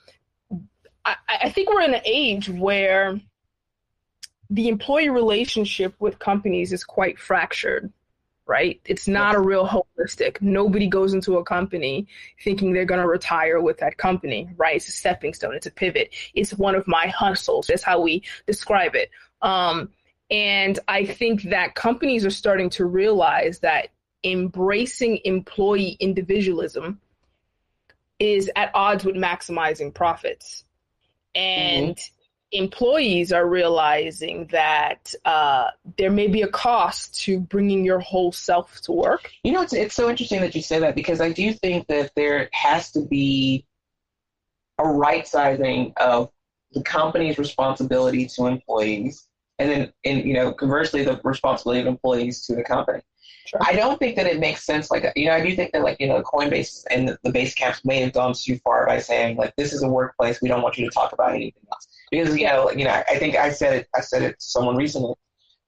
I, 1.05 1.17
I 1.29 1.50
think 1.50 1.70
we're 1.70 1.82
in 1.82 1.94
an 1.94 2.02
age 2.05 2.49
where 2.49 3.20
the 4.50 4.69
employee 4.69 5.08
relationship 5.08 5.94
with 5.99 6.19
companies 6.19 6.73
is 6.73 6.85
quite 6.85 7.19
fractured 7.19 7.93
right? 8.50 8.81
It's 8.85 9.06
not 9.06 9.37
a 9.37 9.41
real 9.41 9.64
holistic. 9.64 10.43
Nobody 10.43 10.88
goes 10.88 11.14
into 11.14 11.37
a 11.37 11.44
company 11.44 12.08
thinking 12.43 12.73
they're 12.73 12.85
going 12.85 13.00
to 13.00 13.06
retire 13.06 13.61
with 13.61 13.79
that 13.79 13.97
company, 13.97 14.49
right? 14.56 14.75
It's 14.75 14.88
a 14.88 14.91
stepping 14.91 15.35
stone. 15.35 15.55
It's 15.55 15.67
a 15.67 15.70
pivot. 15.70 16.12
It's 16.35 16.52
one 16.55 16.75
of 16.75 16.88
my 16.88 17.06
hustles. 17.06 17.69
That's 17.69 17.85
how 17.85 18.00
we 18.00 18.25
describe 18.49 18.97
it. 18.97 19.11
Um, 19.41 19.91
and 20.32 20.81
I 20.88 21.05
think 21.05 21.44
that 21.44 21.76
companies 21.76 22.26
are 22.26 22.31
starting 22.31 22.70
to 22.70 22.87
realize 22.87 23.61
that 23.61 23.91
embracing 24.25 25.20
employee 25.25 25.97
individualism 26.00 27.00
is 28.19 28.50
at 28.56 28.73
odds 28.75 29.05
with 29.05 29.14
maximizing 29.14 29.94
profits 29.94 30.64
and 31.34 31.96
mm-hmm. 31.96 32.62
employees 32.62 33.32
are 33.32 33.48
realizing 33.48 34.46
that 34.52 35.14
uh, 35.24 35.68
there 35.96 36.10
may 36.10 36.26
be 36.26 36.42
a 36.42 36.48
cost 36.48 37.18
to 37.22 37.40
bringing 37.40 37.84
your 37.84 38.00
whole 38.00 38.32
self 38.32 38.80
to 38.82 38.92
work. 38.92 39.30
You 39.44 39.52
know, 39.52 39.62
it's 39.62 39.72
it's 39.72 39.94
so 39.94 40.10
interesting 40.10 40.40
that 40.40 40.54
you 40.54 40.62
say 40.62 40.78
that 40.80 40.94
because 40.94 41.20
I 41.20 41.32
do 41.32 41.52
think 41.52 41.86
that 41.88 42.12
there 42.16 42.48
has 42.52 42.90
to 42.92 43.00
be 43.00 43.66
a 44.78 44.88
right 44.88 45.26
sizing 45.26 45.92
of 45.98 46.30
the 46.72 46.82
company's 46.82 47.38
responsibility 47.38 48.26
to 48.26 48.46
employees, 48.46 49.26
and 49.58 49.70
then, 49.70 49.92
in 50.04 50.26
you 50.26 50.34
know, 50.34 50.52
conversely, 50.52 51.04
the 51.04 51.20
responsibility 51.24 51.80
of 51.80 51.86
employees 51.86 52.46
to 52.46 52.54
the 52.54 52.62
company. 52.62 53.02
Sure. 53.46 53.60
I 53.62 53.72
don't 53.72 53.98
think 53.98 54.16
that 54.16 54.26
it 54.26 54.38
makes 54.38 54.64
sense. 54.64 54.90
Like, 54.90 55.04
you 55.16 55.26
know, 55.26 55.32
I 55.32 55.44
do 55.44 55.54
think 55.56 55.72
that, 55.72 55.82
like, 55.82 56.00
you 56.00 56.06
know, 56.06 56.22
Coinbase 56.22 56.84
and 56.90 57.08
the, 57.08 57.19
the 57.25 57.32
base 57.32 57.54
camps 57.54 57.84
may 57.84 58.00
have 58.00 58.12
gone 58.12 58.34
too 58.34 58.58
far 58.58 58.87
by 58.87 59.00
saying, 59.00 59.37
like, 59.37 59.54
this 59.56 59.72
is 59.72 59.82
a 59.82 59.88
workplace. 59.88 60.40
We 60.40 60.48
don't 60.48 60.62
want 60.62 60.78
you 60.78 60.84
to 60.84 60.90
talk 60.92 61.12
about 61.12 61.31
anything 61.31 61.62
else. 61.72 61.88
Because, 62.10 62.37
you 62.37 62.46
know, 62.46 62.70
you 62.70 62.84
know, 62.84 63.02
I 63.08 63.16
think 63.19 63.37
I 63.37 63.50
said 63.50 63.75
it. 63.75 63.88
I 63.94 64.00
said 64.00 64.22
it 64.22 64.38
to 64.38 64.44
someone 64.44 64.76
recently. 64.76 65.14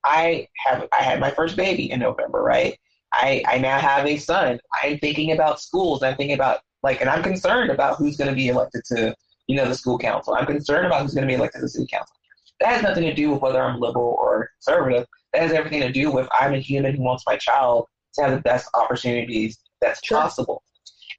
I 0.05 0.49
have 0.57 0.89
I 0.93 1.03
had 1.03 1.21
my 1.21 1.31
first 1.31 1.57
baby 1.57 1.91
in 1.91 2.01
November, 2.01 2.43
right? 2.43 2.79
I 3.13 3.43
I 3.47 3.59
now 3.59 3.79
have 3.79 4.07
a 4.07 4.17
son. 4.17 4.61
I'm 4.83 4.99
thinking 4.99 5.33
about 5.33 5.61
schools. 5.61 6.03
I'm 6.03 6.17
thinking 6.17 6.35
about 6.35 6.61
like, 6.83 7.01
and 7.01 7.09
I'm 7.09 7.23
concerned 7.23 7.71
about 7.71 7.97
who's 7.97 8.17
going 8.17 8.31
to 8.31 8.35
be 8.35 8.49
elected 8.49 8.85
to, 8.87 9.15
you 9.47 9.57
know, 9.57 9.69
the 9.69 9.75
school 9.75 9.99
council. 9.99 10.35
I'm 10.35 10.47
concerned 10.47 10.87
about 10.87 11.03
who's 11.03 11.15
going 11.15 11.27
to 11.27 11.31
be 11.31 11.37
elected 11.37 11.61
to 11.61 11.67
the 11.67 11.69
city 11.69 11.87
council. 11.87 12.17
That 12.61 12.75
has 12.75 12.83
nothing 12.83 13.05
to 13.05 13.15
do 13.15 13.31
with 13.31 13.41
whether 13.41 13.63
I'm 13.63 13.81
liberal 13.81 14.17
or 14.19 14.51
conservative. 14.57 15.07
That 15.33 15.43
has 15.43 15.53
everything 15.53 15.81
to 15.81 15.93
do 15.93 16.11
with 16.11 16.29
I'm 16.39 16.55
a 16.55 16.59
human 16.59 16.95
who 16.95 17.03
wants 17.03 17.25
my 17.27 17.37
child 17.37 17.87
to 18.15 18.23
have 18.23 18.33
the 18.33 18.41
best 18.41 18.69
opportunities 18.75 19.59
that's 19.81 20.05
sure. 20.05 20.21
possible. 20.21 20.63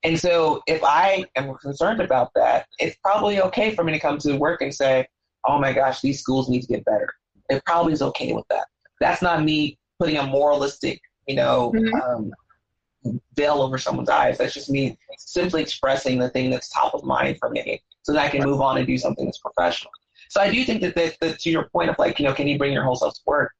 And 0.03 0.19
so 0.19 0.61
if 0.67 0.83
I 0.83 1.25
am 1.35 1.55
concerned 1.55 2.01
about 2.01 2.31
that, 2.35 2.67
it's 2.79 2.97
probably 2.97 3.41
okay 3.41 3.73
for 3.73 3.83
me 3.83 3.93
to 3.93 3.99
come 3.99 4.17
to 4.19 4.35
work 4.35 4.61
and 4.61 4.73
say, 4.73 5.07
oh 5.47 5.59
my 5.59 5.73
gosh, 5.73 6.01
these 6.01 6.19
schools 6.19 6.49
need 6.49 6.61
to 6.61 6.67
get 6.67 6.85
better. 6.85 7.13
It 7.49 7.63
probably 7.65 7.93
is 7.93 8.01
okay 8.01 8.33
with 8.33 8.45
that. 8.49 8.67
That's 8.99 9.21
not 9.21 9.43
me 9.43 9.77
putting 9.99 10.17
a 10.17 10.25
moralistic, 10.25 11.01
you 11.27 11.35
know, 11.35 11.71
mm-hmm. 11.75 12.01
um, 12.01 12.31
veil 13.35 13.61
over 13.61 13.77
someone's 13.77 14.09
eyes. 14.09 14.37
That's 14.37 14.53
just 14.53 14.69
me 14.69 14.97
simply 15.17 15.61
expressing 15.61 16.19
the 16.19 16.29
thing 16.29 16.49
that's 16.49 16.69
top 16.69 16.93
of 16.93 17.03
mind 17.03 17.37
for 17.39 17.49
me 17.49 17.81
so 18.01 18.13
that 18.13 18.25
I 18.25 18.29
can 18.29 18.43
move 18.43 18.61
on 18.61 18.77
and 18.77 18.87
do 18.87 18.97
something 18.97 19.25
that's 19.25 19.39
professional. 19.39 19.91
So 20.29 20.41
I 20.41 20.49
do 20.49 20.63
think 20.63 20.81
that, 20.81 20.95
that, 20.95 21.17
that 21.21 21.39
to 21.39 21.49
your 21.49 21.69
point 21.69 21.89
of 21.89 21.99
like, 21.99 22.19
you 22.19 22.25
know, 22.25 22.33
can 22.33 22.47
you 22.47 22.57
bring 22.57 22.73
your 22.73 22.83
whole 22.83 22.95
self 22.95 23.13
to 23.15 23.21
work? 23.25 23.53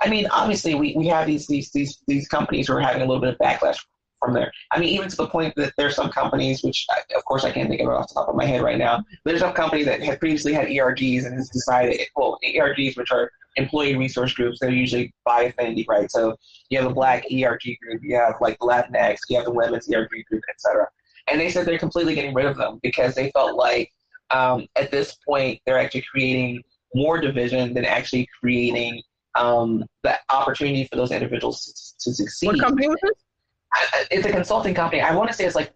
I 0.00 0.08
mean, 0.08 0.26
obviously, 0.26 0.74
we, 0.74 0.94
we 0.96 1.06
have 1.08 1.26
these, 1.26 1.46
these 1.46 1.70
these 1.72 2.02
these 2.06 2.28
companies 2.28 2.68
who 2.68 2.74
are 2.74 2.80
having 2.80 3.02
a 3.02 3.06
little 3.06 3.20
bit 3.20 3.30
of 3.30 3.38
backlash 3.38 3.78
from 4.20 4.34
there. 4.34 4.52
I 4.72 4.78
mean, 4.78 4.90
even 4.90 5.08
to 5.08 5.16
the 5.16 5.28
point 5.28 5.54
that 5.56 5.72
there's 5.76 5.94
some 5.94 6.10
companies, 6.10 6.62
which 6.62 6.86
of 7.14 7.24
course 7.24 7.44
I 7.44 7.52
can't 7.52 7.68
think 7.68 7.80
of 7.80 7.88
off 7.88 8.08
the 8.08 8.14
top 8.14 8.28
of 8.28 8.34
my 8.34 8.44
head 8.44 8.62
right 8.62 8.78
now. 8.78 9.04
There's 9.24 9.40
some 9.40 9.52
company 9.52 9.84
that 9.84 10.02
had 10.02 10.20
previously 10.20 10.52
had 10.52 10.68
ERGs 10.68 11.26
and 11.26 11.34
has 11.34 11.48
decided, 11.50 12.00
well, 12.14 12.38
ERGs, 12.44 12.96
which 12.96 13.10
are 13.10 13.30
employee 13.56 13.96
resource 13.96 14.32
groups, 14.34 14.58
they're 14.60 14.70
usually 14.70 15.12
by 15.24 15.42
affinity, 15.42 15.84
right? 15.88 16.10
So 16.10 16.36
you 16.70 16.78
have 16.78 16.90
a 16.90 16.94
black 16.94 17.24
ERG 17.32 17.62
group, 17.82 18.02
you 18.02 18.16
have 18.16 18.34
like 18.40 18.58
Latinx, 18.58 19.18
you 19.28 19.36
have 19.36 19.46
the 19.46 19.52
women's 19.52 19.92
ERG 19.92 20.10
group, 20.28 20.42
etc. 20.48 20.86
And 21.28 21.40
they 21.40 21.50
said 21.50 21.66
they're 21.66 21.78
completely 21.78 22.14
getting 22.14 22.34
rid 22.34 22.46
of 22.46 22.56
them 22.56 22.78
because 22.82 23.14
they 23.14 23.30
felt 23.32 23.56
like 23.56 23.92
um, 24.30 24.66
at 24.76 24.90
this 24.90 25.16
point 25.26 25.60
they're 25.66 25.78
actually 25.78 26.04
creating 26.10 26.62
more 26.94 27.18
division 27.20 27.74
than 27.74 27.84
actually 27.84 28.28
creating 28.40 29.02
um, 29.36 29.84
the 30.02 30.18
opportunity 30.30 30.84
for 30.84 30.96
those 30.96 31.10
individuals 31.10 31.96
to, 32.00 32.10
to 32.10 32.14
succeed. 32.14 32.46
What 32.46 32.60
company 32.60 32.88
was 32.88 32.98
this? 33.02 34.08
It's 34.10 34.26
a 34.26 34.30
consulting 34.30 34.74
company. 34.74 35.02
I 35.02 35.14
want 35.14 35.28
to 35.30 35.36
say 35.36 35.44
it's 35.44 35.56
like 35.56 35.74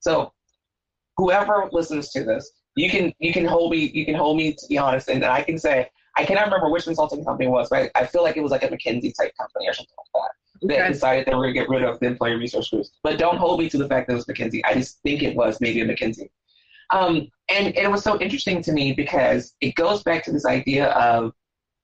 so. 0.00 0.32
Whoever 1.16 1.68
listens 1.72 2.10
to 2.10 2.24
this, 2.24 2.50
you 2.76 2.88
can 2.88 3.12
you 3.18 3.32
can 3.32 3.44
hold 3.44 3.72
me 3.72 3.90
you 3.92 4.04
can 4.04 4.14
hold 4.14 4.36
me 4.36 4.52
to 4.52 4.66
be 4.68 4.78
honest, 4.78 5.08
and 5.08 5.24
I 5.24 5.42
can 5.42 5.58
say 5.58 5.90
I 6.16 6.24
cannot 6.24 6.44
remember 6.44 6.70
which 6.70 6.84
consulting 6.84 7.24
company 7.24 7.46
it 7.46 7.50
was, 7.50 7.68
but 7.68 7.90
I 7.94 8.06
feel 8.06 8.22
like 8.22 8.36
it 8.36 8.42
was 8.42 8.52
like 8.52 8.62
a 8.62 8.68
McKinsey 8.68 9.14
type 9.14 9.32
company 9.36 9.68
or 9.68 9.72
something 9.72 9.94
like 9.96 10.22
that. 10.22 10.30
Okay. 10.64 10.78
That 10.78 10.92
decided 10.92 11.26
they 11.26 11.34
were 11.34 11.42
going 11.42 11.54
to 11.54 11.60
get 11.60 11.68
rid 11.68 11.82
of 11.82 11.98
the 12.00 12.06
employee 12.06 12.34
resource 12.34 12.68
groups. 12.68 12.90
But 13.02 13.18
don't 13.18 13.38
hold 13.38 13.60
me 13.60 13.70
to 13.70 13.78
the 13.78 13.88
fact 13.88 14.08
that 14.08 14.14
it 14.14 14.16
was 14.16 14.26
McKinsey. 14.26 14.60
I 14.64 14.74
just 14.74 15.00
think 15.02 15.22
it 15.22 15.34
was 15.34 15.60
maybe 15.60 15.80
a 15.80 15.86
McKinsey. 15.86 16.28
Um, 16.92 17.28
and, 17.48 17.68
and, 17.68 17.76
it 17.76 17.90
was 17.90 18.02
so 18.02 18.20
interesting 18.20 18.62
to 18.62 18.72
me 18.72 18.92
because 18.92 19.54
it 19.60 19.76
goes 19.76 20.02
back 20.02 20.24
to 20.24 20.32
this 20.32 20.44
idea 20.44 20.88
of 20.88 21.32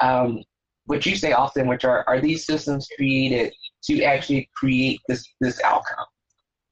um, 0.00 0.42
what 0.86 1.04
you 1.04 1.16
say 1.16 1.32
often, 1.32 1.66
which 1.66 1.84
are 1.84 2.04
are 2.08 2.20
these 2.20 2.46
systems 2.46 2.88
created 2.96 3.52
to 3.84 4.02
actually 4.02 4.48
create 4.56 5.00
this 5.08 5.26
this 5.40 5.60
outcome? 5.62 6.06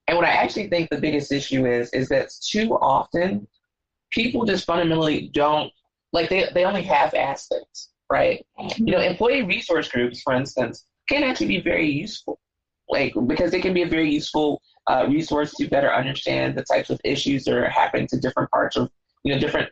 And 0.07 0.17
what 0.17 0.27
I 0.27 0.33
actually 0.33 0.69
think 0.69 0.91
the 0.91 1.01
biggest 1.01 1.33
issue 1.33 1.67
is 1.67 1.91
is 1.91 2.09
that 2.09 2.31
too 2.51 2.75
often 2.75 3.47
people 4.11 4.45
just 4.45 4.65
fundamentally 4.65 5.31
don't 5.33 5.73
like 6.13 6.29
they 6.29 6.49
they 6.55 6.65
only 6.65 6.83
have 6.83 7.15
aspects, 7.15 7.91
right? 8.11 8.45
You 8.77 8.93
know, 8.93 9.01
employee 9.01 9.43
resource 9.43 9.89
groups, 9.89 10.23
for 10.23 10.35
instance, 10.35 10.87
can 11.09 11.25
actually 11.25 11.49
be 11.49 11.61
very 11.61 11.89
useful, 11.89 12.39
like 12.89 13.15
because 13.27 13.51
they 13.51 13.61
can 13.61 13.75
be 13.75 13.83
a 13.83 13.89
very 13.89 14.11
useful 14.11 14.63
uh, 14.87 15.07
resource 15.09 15.55
to 15.55 15.69
better 15.69 15.93
understand 15.93 16.57
the 16.57 16.63
types 16.63 16.91
of 16.91 17.01
issues 17.05 17.45
that 17.45 17.55
are 17.55 17.69
happening 17.69 18.07
to 18.09 18.21
different 18.21 18.51
parts 18.51 18.77
of 18.77 18.91
you 19.25 19.35
know 19.35 19.41
different 19.41 19.69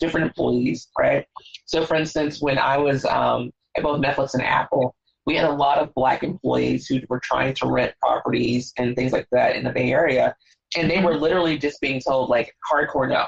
different 0.00 0.26
employees, 0.26 0.88
right? 0.98 1.26
So, 1.66 1.84
for 1.84 1.96
instance, 1.96 2.40
when 2.40 2.58
I 2.58 2.76
was 2.76 3.04
um, 3.04 3.50
at 3.76 3.82
both 3.82 4.00
Netflix 4.00 4.34
and 4.34 4.42
Apple, 4.42 4.94
we 5.26 5.36
had 5.36 5.44
a 5.44 5.52
lot 5.52 5.78
of 5.78 5.92
black 5.94 6.22
employees 6.22 6.86
who 6.86 7.00
were 7.08 7.20
trying 7.20 7.54
to 7.54 7.66
rent 7.66 7.94
properties 8.00 8.72
and 8.78 8.96
things 8.96 9.12
like 9.12 9.26
that 9.30 9.56
in 9.56 9.64
the 9.64 9.70
Bay 9.70 9.92
Area, 9.92 10.34
and 10.76 10.90
they 10.90 11.02
were 11.02 11.16
literally 11.16 11.58
just 11.58 11.80
being 11.80 12.00
told 12.00 12.30
like 12.30 12.54
hardcore 12.70 13.08
no, 13.08 13.26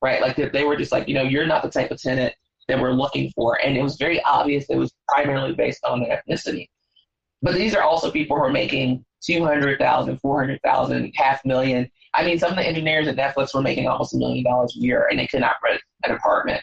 right? 0.00 0.20
Like 0.20 0.36
they 0.36 0.64
were 0.64 0.76
just 0.76 0.92
like, 0.92 1.08
you 1.08 1.14
know, 1.14 1.22
you're 1.22 1.46
not 1.46 1.62
the 1.62 1.70
type 1.70 1.90
of 1.90 2.00
tenant 2.00 2.34
that 2.68 2.80
we're 2.80 2.92
looking 2.92 3.30
for, 3.34 3.58
and 3.64 3.76
it 3.76 3.82
was 3.82 3.96
very 3.96 4.22
obvious 4.22 4.66
it 4.68 4.76
was 4.76 4.92
primarily 5.08 5.52
based 5.52 5.84
on 5.84 6.00
their 6.00 6.22
ethnicity. 6.28 6.68
But 7.42 7.54
these 7.54 7.74
are 7.74 7.82
also 7.82 8.10
people 8.10 8.36
who 8.36 8.44
are 8.44 8.52
making 8.52 9.04
200,000, 9.24 10.18
400,000, 10.18 11.12
half 11.16 11.44
million. 11.44 11.90
I 12.14 12.24
mean, 12.24 12.38
some 12.38 12.50
of 12.50 12.56
the 12.56 12.66
engineers 12.66 13.08
at 13.08 13.16
Netflix 13.16 13.54
were 13.54 13.62
making 13.62 13.86
almost 13.86 14.14
a 14.14 14.18
million 14.18 14.44
dollars 14.44 14.76
a 14.76 14.80
year 14.80 15.06
and 15.10 15.18
they 15.18 15.26
could 15.26 15.40
not 15.40 15.56
rent 15.62 15.80
an 16.04 16.12
apartment 16.12 16.62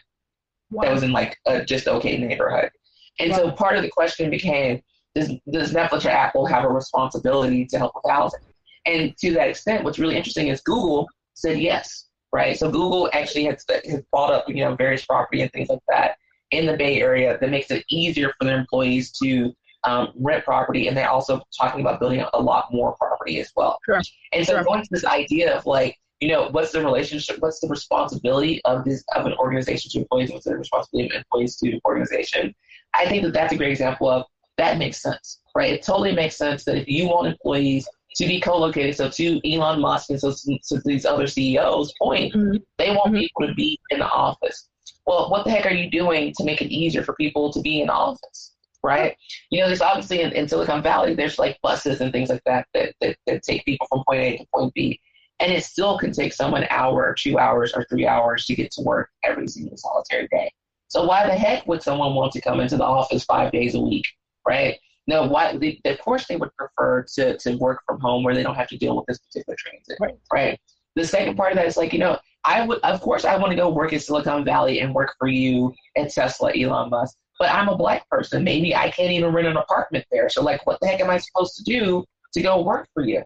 wow. 0.70 0.84
that 0.84 0.92
was 0.92 1.02
in 1.02 1.12
like 1.12 1.36
a 1.46 1.64
just 1.64 1.88
okay 1.88 2.16
neighborhood. 2.18 2.70
And 3.18 3.30
wow. 3.30 3.36
so 3.36 3.50
part 3.50 3.76
of 3.76 3.82
the 3.82 3.90
question 3.90 4.30
became, 4.30 4.80
does, 5.14 5.32
does 5.50 5.72
Netflix 5.72 6.04
or 6.04 6.10
Apple 6.10 6.46
have 6.46 6.64
a 6.64 6.68
responsibility 6.68 7.66
to 7.66 7.78
help 7.78 7.92
with 7.94 8.10
housing? 8.10 8.40
And 8.86 9.16
to 9.18 9.32
that 9.32 9.48
extent, 9.48 9.84
what's 9.84 9.98
really 9.98 10.16
interesting 10.16 10.48
is 10.48 10.60
Google 10.60 11.08
said 11.34 11.58
yes, 11.58 12.08
right? 12.32 12.58
So 12.58 12.70
Google 12.70 13.10
actually 13.12 13.44
has, 13.44 13.64
has 13.68 14.02
bought 14.12 14.32
up, 14.32 14.48
you 14.48 14.64
know, 14.64 14.74
various 14.74 15.04
property 15.04 15.42
and 15.42 15.52
things 15.52 15.68
like 15.68 15.80
that 15.88 16.16
in 16.50 16.66
the 16.66 16.76
Bay 16.76 17.00
Area 17.00 17.36
that 17.40 17.50
makes 17.50 17.70
it 17.70 17.84
easier 17.90 18.32
for 18.38 18.44
their 18.44 18.58
employees 18.58 19.10
to 19.22 19.52
um, 19.84 20.12
rent 20.16 20.44
property, 20.44 20.88
and 20.88 20.96
they're 20.96 21.10
also 21.10 21.40
talking 21.58 21.80
about 21.80 22.00
building 22.00 22.24
a 22.32 22.40
lot 22.40 22.72
more 22.72 22.96
property 22.96 23.40
as 23.40 23.52
well. 23.54 23.78
Sure. 23.84 24.00
And 24.32 24.46
so 24.46 24.54
sure. 24.54 24.64
going 24.64 24.82
to 24.82 24.88
this 24.90 25.04
idea 25.04 25.56
of 25.56 25.66
like, 25.66 25.96
you 26.20 26.28
know, 26.28 26.48
what's 26.50 26.72
the 26.72 26.82
relationship, 26.82 27.36
what's 27.38 27.60
the 27.60 27.68
responsibility 27.68 28.60
of 28.64 28.84
this 28.84 29.04
of 29.14 29.26
an 29.26 29.34
organization 29.34 29.90
to 29.92 29.98
employees, 29.98 30.30
what's 30.30 30.44
the 30.44 30.56
responsibility 30.56 31.14
of 31.14 31.18
employees 31.18 31.56
to 31.56 31.70
the 31.70 31.80
organization? 31.84 32.54
I 32.94 33.06
think 33.06 33.22
that 33.22 33.32
that's 33.32 33.52
a 33.52 33.56
great 33.56 33.70
example 33.70 34.08
of 34.08 34.24
that 34.56 34.78
makes 34.78 35.00
sense, 35.00 35.40
right? 35.54 35.72
It 35.72 35.82
totally 35.82 36.12
makes 36.12 36.36
sense 36.36 36.64
that 36.64 36.76
if 36.76 36.88
you 36.88 37.06
want 37.06 37.28
employees 37.28 37.88
to 38.16 38.26
be 38.26 38.40
co-located, 38.40 38.96
so 38.96 39.08
to 39.08 39.40
Elon 39.48 39.80
Musk 39.80 40.10
and 40.10 40.20
so 40.20 40.32
to 40.32 40.82
these 40.84 41.04
other 41.04 41.28
CEOs' 41.28 41.92
point, 42.00 42.34
mm-hmm. 42.34 42.56
they 42.78 42.90
want 42.90 43.12
mm-hmm. 43.12 43.20
people 43.20 43.46
to 43.46 43.54
be 43.54 43.78
in 43.90 44.00
the 44.00 44.08
office. 44.08 44.68
Well, 45.06 45.30
what 45.30 45.44
the 45.44 45.52
heck 45.52 45.66
are 45.66 45.74
you 45.74 45.90
doing 45.90 46.34
to 46.36 46.44
make 46.44 46.60
it 46.60 46.72
easier 46.72 47.04
for 47.04 47.14
people 47.14 47.52
to 47.52 47.60
be 47.60 47.80
in 47.80 47.86
the 47.86 47.92
office? 47.92 48.54
right? 48.82 49.16
You 49.50 49.60
know, 49.60 49.66
there's 49.66 49.80
obviously 49.80 50.22
in, 50.22 50.32
in, 50.32 50.48
Silicon 50.48 50.82
Valley, 50.82 51.14
there's 51.14 51.38
like 51.38 51.58
buses 51.62 52.00
and 52.00 52.12
things 52.12 52.28
like 52.28 52.42
that 52.46 52.66
that, 52.74 52.94
that 53.00 53.16
that 53.26 53.42
take 53.42 53.64
people 53.64 53.86
from 53.88 54.04
point 54.06 54.20
A 54.20 54.36
to 54.38 54.46
point 54.54 54.74
B. 54.74 55.00
And 55.40 55.52
it 55.52 55.64
still 55.64 55.98
can 55.98 56.12
take 56.12 56.32
someone 56.32 56.62
an 56.62 56.68
hour 56.70 57.06
or 57.06 57.14
two 57.14 57.38
hours 57.38 57.72
or 57.74 57.84
three 57.84 58.06
hours 58.06 58.44
to 58.46 58.56
get 58.56 58.70
to 58.72 58.82
work 58.82 59.10
every 59.22 59.46
single 59.46 59.76
solitary 59.76 60.28
day. 60.28 60.50
So 60.88 61.04
why 61.04 61.26
the 61.26 61.34
heck 61.34 61.66
would 61.66 61.82
someone 61.82 62.14
want 62.14 62.32
to 62.32 62.40
come 62.40 62.60
into 62.60 62.76
the 62.76 62.84
office 62.84 63.24
five 63.24 63.52
days 63.52 63.74
a 63.74 63.80
week, 63.80 64.06
right? 64.46 64.78
No, 65.06 65.26
why? 65.26 65.56
They, 65.56 65.80
of 65.84 66.00
course, 66.00 66.26
they 66.26 66.36
would 66.36 66.54
prefer 66.56 67.04
to, 67.14 67.38
to 67.38 67.56
work 67.56 67.82
from 67.86 68.00
home 68.00 68.24
where 68.24 68.34
they 68.34 68.42
don't 68.42 68.56
have 68.56 68.68
to 68.68 68.76
deal 68.76 68.96
with 68.96 69.06
this 69.06 69.18
particular 69.18 69.56
transit, 69.58 69.96
right? 70.00 70.14
right? 70.32 70.60
The 70.96 71.06
second 71.06 71.36
part 71.36 71.52
of 71.52 71.56
that 71.56 71.66
is 71.66 71.76
like, 71.76 71.92
you 71.92 71.98
know, 71.98 72.18
I 72.44 72.66
would, 72.66 72.80
of 72.80 73.00
course, 73.00 73.24
I 73.24 73.36
want 73.36 73.50
to 73.50 73.56
go 73.56 73.68
work 73.68 73.92
in 73.92 74.00
Silicon 74.00 74.44
Valley 74.44 74.80
and 74.80 74.94
work 74.94 75.14
for 75.18 75.28
you 75.28 75.72
at 75.96 76.10
Tesla, 76.10 76.52
Elon 76.56 76.90
Musk 76.90 77.16
but 77.38 77.50
I'm 77.50 77.68
a 77.68 77.76
black 77.76 78.08
person. 78.08 78.42
Maybe 78.42 78.74
I 78.74 78.90
can't 78.90 79.12
even 79.12 79.32
rent 79.32 79.46
an 79.46 79.56
apartment 79.56 80.04
there. 80.10 80.28
So, 80.28 80.42
like, 80.42 80.66
what 80.66 80.80
the 80.80 80.88
heck 80.88 81.00
am 81.00 81.10
I 81.10 81.18
supposed 81.18 81.56
to 81.56 81.62
do 81.62 82.04
to 82.34 82.42
go 82.42 82.62
work 82.62 82.88
for 82.94 83.04
you? 83.04 83.22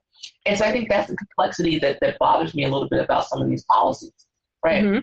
And 0.46 0.58
so 0.58 0.64
I 0.64 0.72
think 0.72 0.88
that's 0.88 1.10
the 1.10 1.16
complexity 1.16 1.78
that, 1.80 1.98
that 2.00 2.18
bothers 2.18 2.54
me 2.54 2.64
a 2.64 2.68
little 2.68 2.88
bit 2.88 3.02
about 3.02 3.28
some 3.28 3.42
of 3.42 3.48
these 3.48 3.64
policies, 3.64 4.12
right? 4.64 4.84
Mm-hmm. 4.84 4.98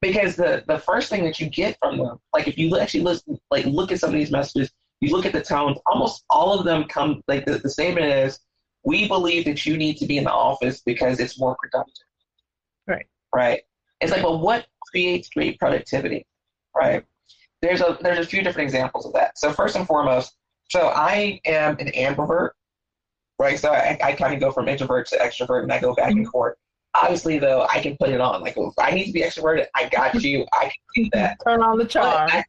Because 0.00 0.36
the, 0.36 0.62
the 0.66 0.78
first 0.78 1.10
thing 1.10 1.24
that 1.24 1.40
you 1.40 1.48
get 1.48 1.76
from 1.80 1.98
them, 1.98 2.18
like 2.32 2.46
if 2.46 2.56
you 2.56 2.78
actually 2.78 3.02
listen, 3.02 3.38
like 3.50 3.64
look 3.66 3.90
at 3.90 3.98
some 3.98 4.10
of 4.10 4.14
these 4.14 4.30
messages, 4.30 4.70
you 5.00 5.10
look 5.10 5.26
at 5.26 5.32
the 5.32 5.42
tones, 5.42 5.78
almost 5.86 6.24
all 6.30 6.58
of 6.58 6.64
them 6.64 6.84
come, 6.84 7.22
like 7.26 7.44
the, 7.44 7.58
the 7.58 7.70
statement 7.70 8.06
is, 8.06 8.38
we 8.84 9.08
believe 9.08 9.44
that 9.46 9.66
you 9.66 9.76
need 9.76 9.96
to 9.98 10.06
be 10.06 10.18
in 10.18 10.24
the 10.24 10.32
office 10.32 10.82
because 10.84 11.18
it's 11.18 11.38
more 11.38 11.56
productive. 11.60 12.06
Right. 12.86 13.06
Right. 13.34 13.62
It's 14.00 14.12
like, 14.12 14.22
well, 14.22 14.38
what 14.40 14.66
creates 14.90 15.28
great 15.28 15.58
productivity? 15.58 16.26
Right 16.76 17.04
there's 17.62 17.80
a 17.80 17.98
there's 18.00 18.18
a 18.18 18.28
few 18.28 18.42
different 18.42 18.66
examples 18.66 19.06
of 19.06 19.12
that. 19.14 19.38
So 19.38 19.52
first 19.52 19.76
and 19.76 19.86
foremost, 19.86 20.36
so 20.70 20.88
I 20.88 21.40
am 21.44 21.76
an 21.78 21.88
ambivert, 21.88 22.50
right? 23.38 23.58
So 23.58 23.72
I, 23.72 23.98
I 24.02 24.12
kind 24.12 24.34
of 24.34 24.40
go 24.40 24.50
from 24.50 24.68
introvert 24.68 25.06
to 25.08 25.18
extrovert, 25.18 25.62
and 25.62 25.72
I 25.72 25.80
go 25.80 25.94
back 25.94 26.10
and 26.10 26.20
mm-hmm. 26.20 26.30
forth. 26.30 26.56
Obviously, 27.00 27.38
though, 27.38 27.66
I 27.70 27.80
can 27.80 27.96
put 27.96 28.10
it 28.10 28.20
on. 28.20 28.40
Like, 28.40 28.56
if 28.56 28.74
I 28.78 28.90
need 28.90 29.06
to 29.06 29.12
be 29.12 29.22
extroverted, 29.22 29.66
I 29.74 29.88
got 29.88 30.14
you. 30.22 30.46
I 30.52 30.64
can 30.64 31.04
do 31.04 31.10
that. 31.12 31.38
Turn 31.44 31.62
on 31.62 31.78
the 31.78 31.84
charm. 31.84 32.28
I, 32.32 32.44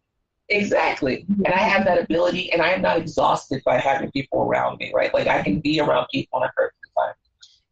exactly. 0.49 1.25
And 1.45 1.53
I 1.53 1.59
have 1.59 1.85
that 1.85 1.99
ability, 1.99 2.51
and 2.51 2.61
I 2.61 2.69
am 2.69 2.81
not 2.81 2.97
exhausted 2.97 3.61
by 3.65 3.77
having 3.77 4.11
people 4.11 4.41
around 4.41 4.79
me, 4.79 4.91
right? 4.93 5.13
Like, 5.13 5.27
I 5.27 5.43
can 5.43 5.59
be 5.59 5.79
around 5.79 6.07
people 6.11 6.39
on 6.39 6.47
a 6.47 6.51
perfect 6.55 6.77
time. 6.97 7.13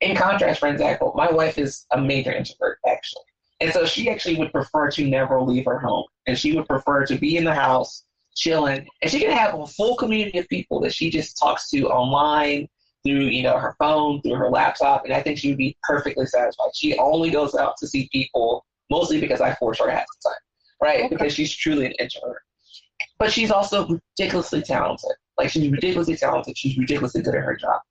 In 0.02 0.16
contrast, 0.16 0.60
for 0.60 0.70
example, 0.70 1.14
my 1.16 1.32
wife 1.32 1.58
is 1.58 1.86
a 1.92 2.00
major 2.00 2.32
introvert, 2.32 2.80
actually. 2.88 3.24
And 3.60 3.74
so 3.74 3.86
she 3.86 4.10
actually 4.10 4.36
would 4.36 4.52
prefer 4.52 4.92
to 4.92 5.08
never 5.08 5.42
leave 5.42 5.66
her 5.66 5.80
home. 5.80 6.06
And 6.28 6.38
she 6.38 6.56
would 6.56 6.68
prefer 6.68 7.06
to 7.06 7.16
be 7.16 7.38
in 7.38 7.44
the 7.44 7.56
house, 7.56 8.04
chilling. 8.36 8.88
And 9.02 9.10
she 9.10 9.20
can 9.20 9.32
have 9.32 9.56
a 9.56 9.66
full 9.66 9.96
community 9.96 10.38
of 10.38 10.48
people 10.48 10.80
that 10.82 10.94
she 10.94 11.10
just 11.10 11.38
talks 11.40 11.70
to 11.72 11.90
online, 11.90 12.68
through, 13.06 13.26
you 13.26 13.44
know, 13.44 13.58
her 13.58 13.76
phone, 13.80 14.22
through 14.22 14.36
her 14.36 14.50
laptop. 14.50 15.06
And 15.06 15.14
I 15.14 15.22
think 15.22 15.38
she 15.38 15.50
would 15.50 15.58
be 15.58 15.78
perfectly 15.84 16.26
satisfied. 16.26 16.70
She 16.76 16.98
only 16.98 17.30
goes 17.30 17.56
out 17.56 17.76
to 17.78 17.88
see 17.88 18.10
people 18.12 18.66
mostly 18.90 19.20
because 19.20 19.42
I 19.42 19.54
force 19.56 19.80
her 19.80 19.90
half 19.90 20.06
the 20.06 20.30
time, 20.30 20.40
right? 20.82 21.06
Okay. 21.06 21.10
Because 21.10 21.34
she's 21.34 21.56
truly 21.56 21.86
an 21.86 21.94
introvert. 21.94 22.42
But 23.20 23.32
she's 23.32 23.52
also 23.52 23.88
ridiculously 23.88 24.62
talented. 24.62 25.12
Like 25.38 25.50
she's 25.50 25.70
ridiculously 25.70 26.16
talented. 26.16 26.58
She's 26.58 26.78
ridiculously 26.78 27.22
good 27.22 27.36
at 27.36 27.44
her 27.44 27.56
job. 27.56 27.82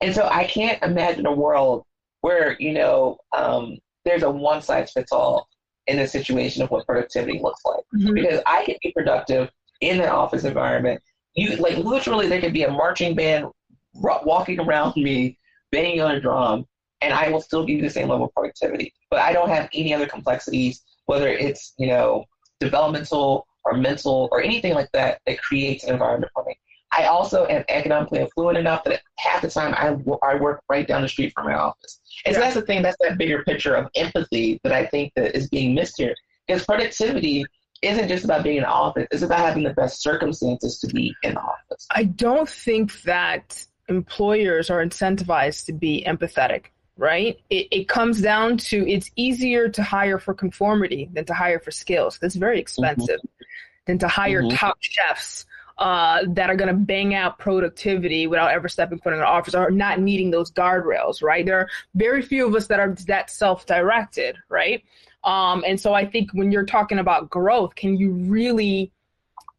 And 0.00 0.14
so 0.14 0.28
I 0.30 0.44
can't 0.44 0.82
imagine 0.82 1.26
a 1.26 1.32
world 1.32 1.84
where, 2.20 2.56
you 2.58 2.72
know, 2.72 3.18
um, 3.36 3.78
there's 4.04 4.22
a 4.22 4.30
one 4.30 4.62
size 4.62 4.90
fits 4.92 5.12
all 5.12 5.48
in 5.86 5.98
a 6.00 6.08
situation 6.08 6.62
of 6.62 6.70
what 6.70 6.86
productivity 6.86 7.38
looks 7.40 7.60
like. 7.64 7.84
Mm-hmm. 7.96 8.14
Because 8.14 8.40
I 8.46 8.64
can 8.64 8.76
be 8.82 8.92
productive 8.92 9.50
in 9.80 10.00
an 10.00 10.08
office 10.08 10.44
environment. 10.44 11.00
You 11.34 11.56
like 11.56 11.78
literally 11.78 12.28
there 12.28 12.40
could 12.40 12.52
be 12.52 12.64
a 12.64 12.70
marching 12.70 13.14
band 13.14 13.46
walking 13.94 14.60
around 14.60 14.96
me, 14.96 15.38
banging 15.70 16.00
on 16.00 16.12
a 16.12 16.20
drum, 16.20 16.66
and 17.00 17.12
I 17.12 17.30
will 17.30 17.40
still 17.40 17.64
give 17.66 17.76
you 17.76 17.82
the 17.82 17.90
same 17.90 18.08
level 18.08 18.26
of 18.26 18.34
productivity. 18.34 18.92
But 19.10 19.20
I 19.20 19.32
don't 19.32 19.48
have 19.48 19.68
any 19.72 19.92
other 19.92 20.06
complexities, 20.06 20.82
whether 21.06 21.28
it's 21.28 21.74
you 21.78 21.88
know 21.88 22.24
developmental 22.60 23.46
or 23.64 23.74
mental 23.74 24.28
or 24.32 24.42
anything 24.42 24.74
like 24.74 24.90
that 24.92 25.20
that 25.26 25.40
creates 25.42 25.84
an 25.84 25.94
environment 25.94 26.32
for 26.34 26.44
me. 26.44 26.56
I 26.94 27.04
also 27.04 27.46
am 27.46 27.64
economically 27.68 28.20
affluent 28.20 28.58
enough 28.58 28.84
that 28.84 29.00
half 29.18 29.40
the 29.40 29.48
time 29.48 29.74
I, 29.74 29.96
I 30.26 30.34
work 30.36 30.62
right 30.68 30.86
down 30.86 31.00
the 31.00 31.08
street 31.08 31.32
from 31.34 31.46
my 31.46 31.54
office. 31.54 32.00
And 32.26 32.34
yeah. 32.34 32.38
so 32.38 32.44
that's 32.44 32.54
the 32.54 32.62
thing, 32.62 32.82
that's 32.82 32.98
that 33.00 33.16
bigger 33.16 33.42
picture 33.44 33.74
of 33.74 33.88
empathy 33.96 34.60
that 34.62 34.72
I 34.72 34.86
think 34.86 35.12
that 35.16 35.34
is 35.34 35.48
being 35.48 35.74
missed 35.74 35.94
here. 35.96 36.14
Because 36.46 36.66
productivity 36.66 37.44
isn't 37.80 38.08
just 38.08 38.24
about 38.24 38.44
being 38.44 38.58
in 38.58 38.62
the 38.64 38.68
office, 38.68 39.06
it's 39.10 39.22
about 39.22 39.38
having 39.38 39.62
the 39.62 39.72
best 39.72 40.02
circumstances 40.02 40.78
to 40.80 40.86
be 40.88 41.14
in 41.22 41.34
the 41.34 41.40
office. 41.40 41.86
I 41.90 42.04
don't 42.04 42.48
think 42.48 43.02
that 43.02 43.64
employers 43.88 44.70
are 44.70 44.84
incentivized 44.84 45.66
to 45.66 45.72
be 45.72 46.04
empathetic, 46.06 46.66
right? 46.96 47.38
It, 47.50 47.68
it 47.70 47.88
comes 47.88 48.20
down 48.20 48.56
to 48.58 48.88
it's 48.88 49.10
easier 49.16 49.68
to 49.68 49.82
hire 49.82 50.18
for 50.18 50.34
conformity 50.34 51.08
than 51.12 51.24
to 51.26 51.34
hire 51.34 51.58
for 51.58 51.70
skills. 51.70 52.18
That's 52.18 52.36
very 52.36 52.60
expensive. 52.60 53.16
Mm-hmm. 53.16 53.44
Than 53.86 53.98
to 53.98 54.06
hire 54.06 54.42
mm-hmm. 54.42 54.56
top 54.56 54.78
chefs 54.80 55.44
uh, 55.78 56.20
that 56.28 56.48
are 56.48 56.54
going 56.54 56.68
to 56.68 56.80
bang 56.80 57.14
out 57.14 57.38
productivity 57.38 58.28
without 58.28 58.52
ever 58.52 58.68
stepping 58.68 58.98
foot 58.98 59.12
in 59.12 59.18
an 59.18 59.24
office 59.24 59.54
or 59.54 59.70
not 59.70 59.98
needing 59.98 60.30
those 60.30 60.52
guardrails, 60.52 61.20
right? 61.22 61.44
There 61.44 61.58
are 61.58 61.68
very 61.96 62.22
few 62.22 62.46
of 62.46 62.54
us 62.54 62.68
that 62.68 62.78
are 62.78 62.94
that 63.08 63.30
self-directed, 63.30 64.36
right? 64.48 64.84
Um, 65.24 65.64
and 65.66 65.80
so 65.80 65.94
I 65.94 66.06
think 66.06 66.30
when 66.32 66.52
you're 66.52 66.66
talking 66.66 66.98
about 66.98 67.30
growth, 67.30 67.74
can 67.74 67.96
you 67.96 68.12
really 68.12 68.92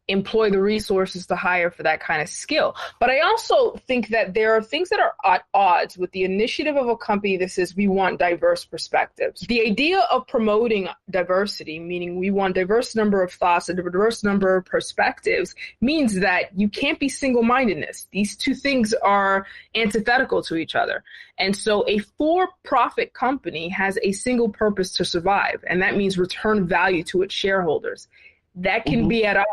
employ 0.08 0.50
the 0.50 0.60
resources 0.60 1.26
to 1.26 1.36
hire 1.36 1.70
for 1.70 1.82
that 1.82 2.00
kind 2.00 2.20
of 2.20 2.28
skill. 2.28 2.74
But 3.00 3.10
I 3.10 3.20
also 3.20 3.72
think 3.86 4.08
that 4.08 4.34
there 4.34 4.54
are 4.54 4.62
things 4.62 4.90
that 4.90 5.00
are 5.00 5.14
at 5.24 5.44
odds 5.54 5.96
with 5.96 6.10
the 6.12 6.24
initiative 6.24 6.76
of 6.76 6.88
a 6.88 6.96
company 6.96 7.36
that 7.38 7.50
says 7.50 7.74
we 7.74 7.88
want 7.88 8.18
diverse 8.18 8.64
perspectives. 8.64 9.40
The 9.42 9.62
idea 9.62 10.00
of 10.10 10.26
promoting 10.26 10.88
diversity, 11.10 11.78
meaning 11.78 12.18
we 12.18 12.30
want 12.30 12.54
diverse 12.54 12.94
number 12.94 13.22
of 13.22 13.32
thoughts, 13.32 13.68
a 13.68 13.74
diverse 13.74 14.22
number 14.22 14.56
of 14.56 14.66
perspectives, 14.66 15.54
means 15.80 16.20
that 16.20 16.56
you 16.58 16.68
can't 16.68 16.98
be 16.98 17.08
single-mindedness. 17.08 18.08
These 18.12 18.36
two 18.36 18.54
things 18.54 18.92
are 18.94 19.46
antithetical 19.74 20.42
to 20.42 20.56
each 20.56 20.74
other. 20.74 21.02
And 21.38 21.56
so 21.56 21.84
a 21.88 21.98
for-profit 21.98 23.14
company 23.14 23.68
has 23.70 23.98
a 24.02 24.12
single 24.12 24.50
purpose 24.50 24.92
to 24.96 25.04
survive, 25.04 25.64
and 25.66 25.80
that 25.82 25.96
means 25.96 26.18
return 26.18 26.66
value 26.66 27.02
to 27.04 27.22
its 27.22 27.34
shareholders. 27.34 28.08
That 28.56 28.84
can 28.84 29.00
mm-hmm. 29.00 29.08
be 29.08 29.26
at 29.26 29.36
odds 29.36 29.48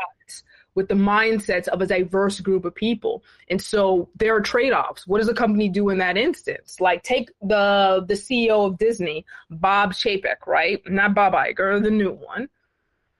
with 0.76 0.88
the 0.88 0.96
mindsets 0.96 1.68
of 1.68 1.82
a 1.82 1.86
diverse 1.86 2.40
group 2.40 2.66
of 2.66 2.74
people. 2.74 3.24
And 3.50 3.62
so 3.62 4.10
there 4.16 4.36
are 4.36 4.42
trade-offs. 4.42 5.06
What 5.06 5.20
does 5.20 5.30
a 5.30 5.34
company 5.34 5.70
do 5.70 5.90
in 5.90 5.98
that 5.98 6.18
instance? 6.18 6.80
Like 6.80 7.04
take 7.04 7.30
the 7.42 8.06
the 8.08 8.14
CEO 8.14 8.68
of 8.68 8.78
Disney, 8.78 9.26
Bob 9.50 9.94
Chapek, 9.94 10.48
right? 10.48 10.82
Not 10.90 11.14
Bob 11.14 11.34
Iger, 11.34 11.82
the 11.82 11.92
new 11.92 12.12
one. 12.12 12.50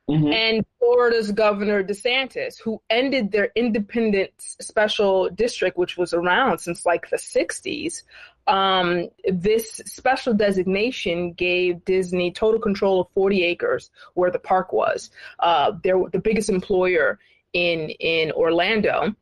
Mm-hmm. 0.10 0.34
And 0.34 0.66
Florida's 0.78 1.32
Governor 1.32 1.84
DeSantis, 1.84 2.60
who 2.60 2.82
ended 2.90 3.32
their 3.32 3.50
independent 3.56 4.32
special 4.38 5.30
district, 5.30 5.78
which 5.78 5.96
was 5.96 6.14
around 6.14 6.60
since 6.60 6.86
like 6.86 7.10
the 7.10 7.18
60s. 7.18 8.04
Um, 8.48 9.08
this 9.26 9.80
special 9.86 10.34
designation 10.34 11.32
gave 11.34 11.86
Disney 11.86 12.32
total 12.32 12.60
control 12.60 13.02
of 13.02 13.08
40 13.14 13.44
acres 13.44 13.92
where 14.16 14.32
the 14.32 14.40
park 14.40 14.74
was. 14.74 15.12
Uh, 15.40 15.74
they're 15.82 16.04
the 16.12 16.20
biggest 16.20 16.50
employer 16.50 17.20
in 17.54 17.90
in 17.90 18.32
Orlando. 18.32 19.16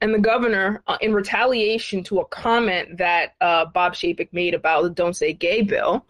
And 0.00 0.14
the 0.14 0.20
governor, 0.20 0.80
uh, 0.86 0.96
in 1.00 1.12
retaliation 1.12 2.04
to 2.04 2.20
a 2.20 2.24
comment 2.26 2.98
that 2.98 3.34
uh, 3.40 3.64
Bob 3.64 3.94
Chapek 3.94 4.28
made 4.32 4.54
about 4.54 4.82
the 4.84 4.90
"Don't 4.90 5.16
Say 5.16 5.32
Gay" 5.32 5.62
bill, 5.62 6.06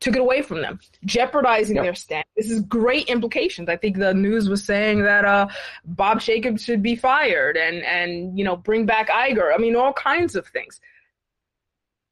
took 0.00 0.14
it 0.14 0.20
away 0.20 0.42
from 0.42 0.60
them, 0.60 0.78
jeopardizing 1.04 1.76
yep. 1.76 1.84
their 1.84 1.94
stand. 1.94 2.24
This 2.36 2.50
is 2.50 2.60
great 2.62 3.08
implications. 3.08 3.68
I 3.68 3.76
think 3.76 3.96
the 3.96 4.12
news 4.12 4.48
was 4.48 4.64
saying 4.64 5.04
that 5.04 5.24
uh, 5.24 5.48
Bob 5.84 6.18
Chapek 6.18 6.60
should 6.60 6.82
be 6.82 6.96
fired 6.96 7.56
and 7.56 7.82
and 7.84 8.38
you 8.38 8.44
know 8.44 8.56
bring 8.56 8.84
back 8.84 9.08
Iger. 9.08 9.54
I 9.54 9.58
mean, 9.58 9.76
all 9.76 9.92
kinds 9.94 10.36
of 10.36 10.46
things 10.48 10.80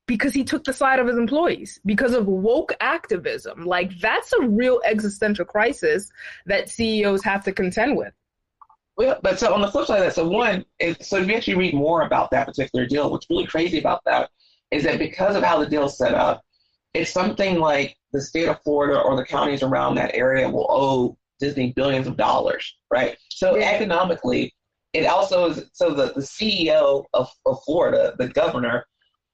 because 0.09 0.33
he 0.33 0.43
took 0.43 0.65
the 0.65 0.73
side 0.73 0.99
of 0.99 1.07
his 1.07 1.19
employees 1.19 1.79
because 1.85 2.15
of 2.15 2.27
woke 2.27 2.75
activism. 2.81 3.65
Like 3.65 3.97
that's 4.01 4.33
a 4.33 4.49
real 4.49 4.81
existential 4.85 5.45
crisis 5.45 6.11
that 6.47 6.71
CEOs 6.71 7.23
have 7.23 7.45
to 7.45 7.53
contend 7.53 7.97
with. 7.97 8.13
Well, 8.99 9.19
but 9.23 9.39
so 9.39 9.55
on 9.55 9.61
the 9.63 9.69
flip 9.69 9.87
side 9.87 10.01
of 10.01 10.05
that, 10.07 10.15
so 10.15 10.29
one, 10.29 10.65
it, 10.81 11.05
so 11.05 11.19
if 11.19 11.29
you 11.29 11.35
actually 11.35 11.55
read 11.55 11.73
more 11.73 12.03
about 12.03 12.33
that 12.33 12.49
particular 12.49 12.85
deal, 12.85 13.11
what's 13.11 13.31
really 13.31 13.47
crazy 13.47 13.79
about 13.79 14.03
that 14.07 14.29
is 14.73 14.83
that 14.83 14.99
because 14.99 15.37
of 15.37 15.45
how 15.45 15.59
the 15.59 15.71
deal 15.71 15.87
is 15.87 15.97
set 15.97 16.15
up, 16.15 16.43
it's 16.95 17.13
something 17.13 17.61
like 17.61 17.97
the 18.13 18.21
state 18.21 18.49
of 18.49 18.61
Florida 18.63 19.01
or 19.01 19.15
the 19.15 19.25
counties 19.25 19.63
around 19.63 19.95
that 19.95 20.15
area 20.15 20.51
will 20.51 20.67
owe 20.69 21.17
Disney 21.39 21.73
billions 21.75 22.09
of 22.09 22.17
dollars, 22.17 22.77
right? 22.91 23.17
So 23.31 23.57
yeah. 23.57 23.71
economically, 23.71 24.53
it 24.93 25.07
also 25.07 25.51
is 25.51 25.71
so 25.75 25.95
the, 25.95 26.13
the 26.15 26.21
CEO 26.21 27.05
of, 27.15 27.31
of 27.47 27.63
Florida, 27.65 28.15
the 28.19 28.27
governor, 28.27 28.85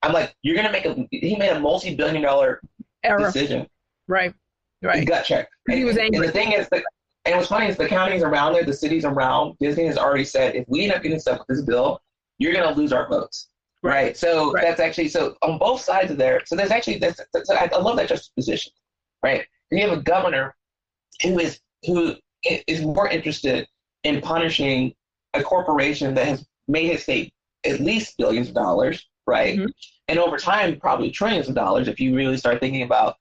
I'm 0.02 0.12
like, 0.12 0.34
you're 0.42 0.56
gonna 0.56 0.72
make 0.72 0.84
a 0.84 1.06
he 1.10 1.36
made 1.36 1.50
a 1.50 1.58
multi 1.58 1.94
billion 1.94 2.20
dollar 2.20 2.60
Error. 3.02 3.20
decision. 3.20 3.66
Right. 4.08 4.34
Right. 4.82 5.06
Gut 5.06 5.24
check. 5.24 5.48
And, 5.68 5.78
he 5.78 5.84
was 5.84 5.96
angry. 5.96 6.18
And 6.18 6.28
the 6.28 6.32
thing 6.32 6.52
is 6.52 6.68
the 6.68 6.84
and 7.24 7.36
what's 7.36 7.48
funny 7.48 7.66
is 7.66 7.76
the 7.76 7.88
counties 7.88 8.22
around 8.22 8.52
there, 8.52 8.64
the 8.64 8.72
cities 8.72 9.04
around, 9.04 9.56
Disney 9.58 9.86
has 9.86 9.96
already 9.96 10.24
said 10.24 10.54
if 10.54 10.64
we 10.68 10.84
end 10.84 10.92
up 10.92 11.02
getting 11.02 11.18
stuck 11.18 11.38
with 11.38 11.56
this 11.56 11.64
bill, 11.64 12.00
you're 12.38 12.52
going 12.52 12.68
to 12.68 12.78
lose 12.78 12.92
our 12.92 13.08
votes. 13.08 13.48
Right. 13.82 14.16
So 14.16 14.52
right. 14.52 14.62
that's 14.62 14.80
actually 14.80 15.08
so 15.08 15.36
on 15.42 15.58
both 15.58 15.80
sides 15.80 16.10
of 16.10 16.16
there. 16.16 16.40
So 16.46 16.56
there's 16.56 16.70
actually 16.70 16.98
that's, 16.98 17.20
that's 17.32 17.50
I 17.50 17.68
love 17.78 17.96
that 17.96 18.08
juxtaposition. 18.08 18.72
Right. 19.22 19.44
And 19.70 19.80
you 19.80 19.88
have 19.88 19.98
a 19.98 20.02
governor 20.02 20.54
who 21.22 21.38
is 21.38 21.60
who 21.84 22.14
is 22.44 22.82
more 22.82 23.08
interested 23.08 23.66
in 24.02 24.20
punishing 24.20 24.94
a 25.34 25.42
corporation 25.42 26.14
that 26.14 26.26
has 26.26 26.46
made 26.68 26.90
his 26.90 27.02
state 27.02 27.32
at 27.64 27.80
least 27.80 28.16
billions 28.16 28.48
of 28.48 28.54
dollars, 28.54 29.06
right? 29.26 29.58
Mm-hmm. 29.58 29.70
And 30.08 30.18
over 30.18 30.36
time, 30.36 30.78
probably 30.78 31.10
trillions 31.10 31.48
of 31.48 31.54
dollars 31.54 31.88
if 31.88 31.98
you 32.00 32.14
really 32.14 32.36
start 32.36 32.60
thinking 32.60 32.82
about 32.82 33.16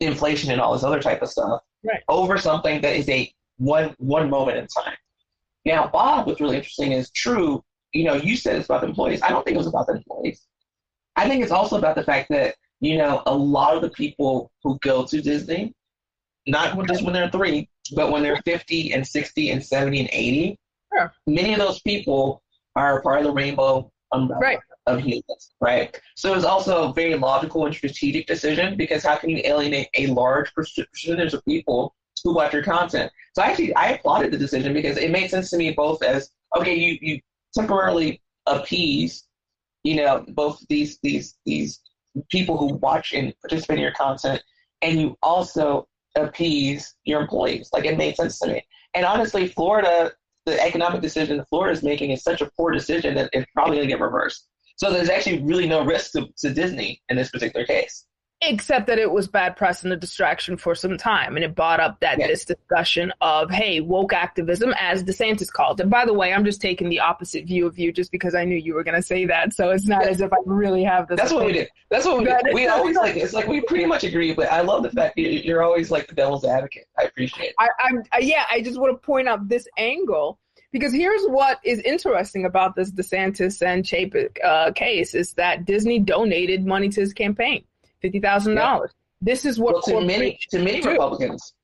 inflation 0.00 0.50
and 0.50 0.60
all 0.60 0.72
this 0.72 0.84
other 0.84 1.00
type 1.00 1.22
of 1.22 1.28
stuff. 1.28 1.62
Right. 1.84 2.02
Over 2.08 2.38
something 2.38 2.80
that 2.80 2.96
is 2.96 3.08
a 3.08 3.32
one 3.58 3.94
one 3.98 4.30
moment 4.30 4.58
in 4.58 4.66
time. 4.66 4.96
Now, 5.64 5.86
Bob, 5.86 6.26
what's 6.26 6.40
really 6.40 6.56
interesting 6.56 6.92
is 6.92 7.10
true. 7.10 7.62
You 7.92 8.04
know, 8.04 8.14
you 8.14 8.36
said 8.36 8.56
it's 8.56 8.66
about 8.66 8.82
the 8.82 8.88
employees. 8.88 9.22
I 9.22 9.28
don't 9.28 9.44
think 9.44 9.54
it 9.54 9.58
was 9.58 9.66
about 9.66 9.86
the 9.86 9.94
employees. 9.94 10.46
I 11.16 11.28
think 11.28 11.42
it's 11.42 11.52
also 11.52 11.76
about 11.76 11.96
the 11.96 12.04
fact 12.04 12.28
that 12.30 12.54
you 12.80 12.96
know 12.96 13.22
a 13.26 13.34
lot 13.34 13.74
of 13.74 13.82
the 13.82 13.90
people 13.90 14.50
who 14.62 14.78
go 14.80 15.04
to 15.04 15.20
Disney, 15.20 15.74
not 16.46 16.78
just 16.86 17.04
when 17.04 17.12
they're 17.12 17.30
three, 17.30 17.68
but 17.94 18.10
when 18.10 18.22
they're 18.22 18.40
50 18.44 18.92
and 18.92 19.06
60 19.06 19.50
and 19.50 19.64
70 19.64 20.00
and 20.00 20.08
80, 20.12 20.58
sure. 20.94 21.12
many 21.26 21.52
of 21.52 21.58
those 21.58 21.80
people 21.80 22.42
are 22.76 23.02
part 23.02 23.18
of 23.18 23.24
the 23.24 23.32
rainbow 23.32 23.90
umbrella 24.12 24.40
right. 24.40 24.58
of 24.86 25.00
humans, 25.00 25.54
right? 25.60 26.00
So 26.14 26.34
it's 26.34 26.44
also 26.44 26.90
a 26.90 26.92
very 26.92 27.14
logical 27.14 27.66
and 27.66 27.74
strategic 27.74 28.26
decision 28.26 28.76
because 28.76 29.02
how 29.02 29.16
can 29.16 29.30
you 29.30 29.42
alienate 29.44 29.88
a 29.94 30.06
large 30.08 30.52
percentage 30.54 31.34
of 31.34 31.44
people 31.44 31.94
who 32.24 32.34
watch 32.34 32.52
your 32.52 32.62
content? 32.62 33.10
So 33.34 33.42
I 33.42 33.46
actually, 33.46 33.74
I 33.74 33.90
applauded 33.90 34.32
the 34.32 34.38
decision 34.38 34.72
because 34.72 34.96
it 34.96 35.10
made 35.10 35.30
sense 35.30 35.50
to 35.50 35.56
me 35.56 35.72
both 35.72 36.02
as 36.02 36.30
okay, 36.56 36.74
you 36.74 36.98
you 37.00 37.20
temporarily 37.54 38.20
appease, 38.46 39.24
you 39.84 39.96
know, 39.96 40.24
both 40.28 40.64
these 40.68 40.98
these 41.02 41.36
these 41.44 41.80
people 42.30 42.56
who 42.56 42.74
watch 42.76 43.12
and 43.12 43.34
participate 43.40 43.78
in 43.78 43.82
your 43.82 43.92
content, 43.92 44.42
and 44.82 45.00
you 45.00 45.16
also 45.22 45.86
appease 46.16 46.94
your 47.04 47.20
employees. 47.20 47.70
Like 47.72 47.84
it 47.84 47.96
made 47.96 48.16
sense 48.16 48.38
to 48.40 48.48
me. 48.48 48.66
And 48.94 49.04
honestly, 49.04 49.48
Florida, 49.48 50.12
the 50.46 50.60
economic 50.60 51.02
decision 51.02 51.44
Florida 51.48 51.76
is 51.76 51.82
making 51.82 52.10
is 52.10 52.22
such 52.22 52.40
a 52.40 52.50
poor 52.56 52.72
decision 52.72 53.14
that 53.14 53.30
it's 53.32 53.50
probably 53.54 53.76
going 53.76 53.88
to 53.88 53.94
get 53.94 54.00
reversed. 54.00 54.48
So 54.76 54.90
there's 54.90 55.10
actually 55.10 55.42
really 55.42 55.68
no 55.68 55.84
risk 55.84 56.12
to, 56.12 56.28
to 56.38 56.54
Disney 56.54 57.02
in 57.08 57.16
this 57.16 57.30
particular 57.30 57.66
case 57.66 58.06
except 58.40 58.86
that 58.86 58.98
it 58.98 59.10
was 59.10 59.26
bad 59.26 59.56
press 59.56 59.82
and 59.82 59.92
a 59.92 59.96
distraction 59.96 60.56
for 60.56 60.74
some 60.74 60.96
time 60.96 61.34
and 61.34 61.44
it 61.44 61.56
brought 61.56 61.80
up 61.80 61.98
that 62.00 62.18
yes. 62.18 62.28
this 62.28 62.44
discussion 62.44 63.12
of 63.20 63.50
hey 63.50 63.80
woke 63.80 64.12
activism 64.12 64.72
as 64.78 65.02
desantis 65.02 65.52
called 65.52 65.80
it. 65.80 65.90
By 65.90 66.04
the 66.04 66.14
way 66.14 66.32
i'm 66.32 66.44
just 66.44 66.60
taking 66.60 66.88
the 66.88 67.00
opposite 67.00 67.46
view 67.46 67.66
of 67.66 67.78
you 67.78 67.92
just 67.92 68.12
because 68.12 68.34
i 68.34 68.44
knew 68.44 68.56
you 68.56 68.74
were 68.74 68.84
going 68.84 68.94
to 68.94 69.02
say 69.02 69.26
that 69.26 69.52
so 69.54 69.70
it's 69.70 69.88
not 69.88 70.06
as 70.06 70.20
if 70.20 70.32
i 70.32 70.36
really 70.46 70.84
have 70.84 71.08
this 71.08 71.18
that's 71.18 71.32
opinion. 71.32 71.46
what 71.46 71.52
we 71.52 71.58
did 71.58 71.68
that's 71.90 72.06
what 72.06 72.18
we 72.18 72.24
did 72.24 72.54
we 72.54 72.66
always 72.68 72.96
like 72.96 73.16
it's 73.16 73.32
like 73.32 73.48
we 73.48 73.60
pretty 73.62 73.86
much 73.86 74.04
agree 74.04 74.32
but 74.32 74.50
i 74.52 74.60
love 74.60 74.84
the 74.84 74.90
fact 74.90 75.16
that 75.16 75.44
you're 75.44 75.62
always 75.62 75.90
like 75.90 76.06
the 76.06 76.14
devil's 76.14 76.44
advocate. 76.44 76.86
I 76.98 77.04
appreciate 77.04 77.50
it. 77.50 77.54
I, 77.58 77.68
I'm, 77.80 78.02
I, 78.12 78.18
yeah 78.18 78.44
i 78.50 78.62
just 78.62 78.78
want 78.78 78.92
to 78.92 79.04
point 79.04 79.26
out 79.26 79.48
this 79.48 79.66
angle 79.76 80.38
because 80.70 80.92
here's 80.92 81.24
what 81.24 81.58
is 81.64 81.80
interesting 81.80 82.44
about 82.44 82.76
this 82.76 82.92
DeSantis 82.92 83.66
and 83.66 83.84
Chapek 83.84 84.36
uh, 84.44 84.70
case 84.72 85.14
is 85.14 85.32
that 85.32 85.64
Disney 85.64 85.98
donated 85.98 86.66
money 86.66 86.90
to 86.90 87.00
his 87.00 87.14
campaign 87.14 87.64
fifty 88.00 88.20
thousand 88.20 88.54
yeah. 88.54 88.62
dollars. 88.62 88.92
This 89.20 89.44
is 89.44 89.58
what 89.58 89.74
well, 89.74 90.00
to 90.00 90.06
many 90.06 90.38
to 90.50 90.58
many 90.58 90.80
do. 90.80 90.90
Republicans. 90.90 91.54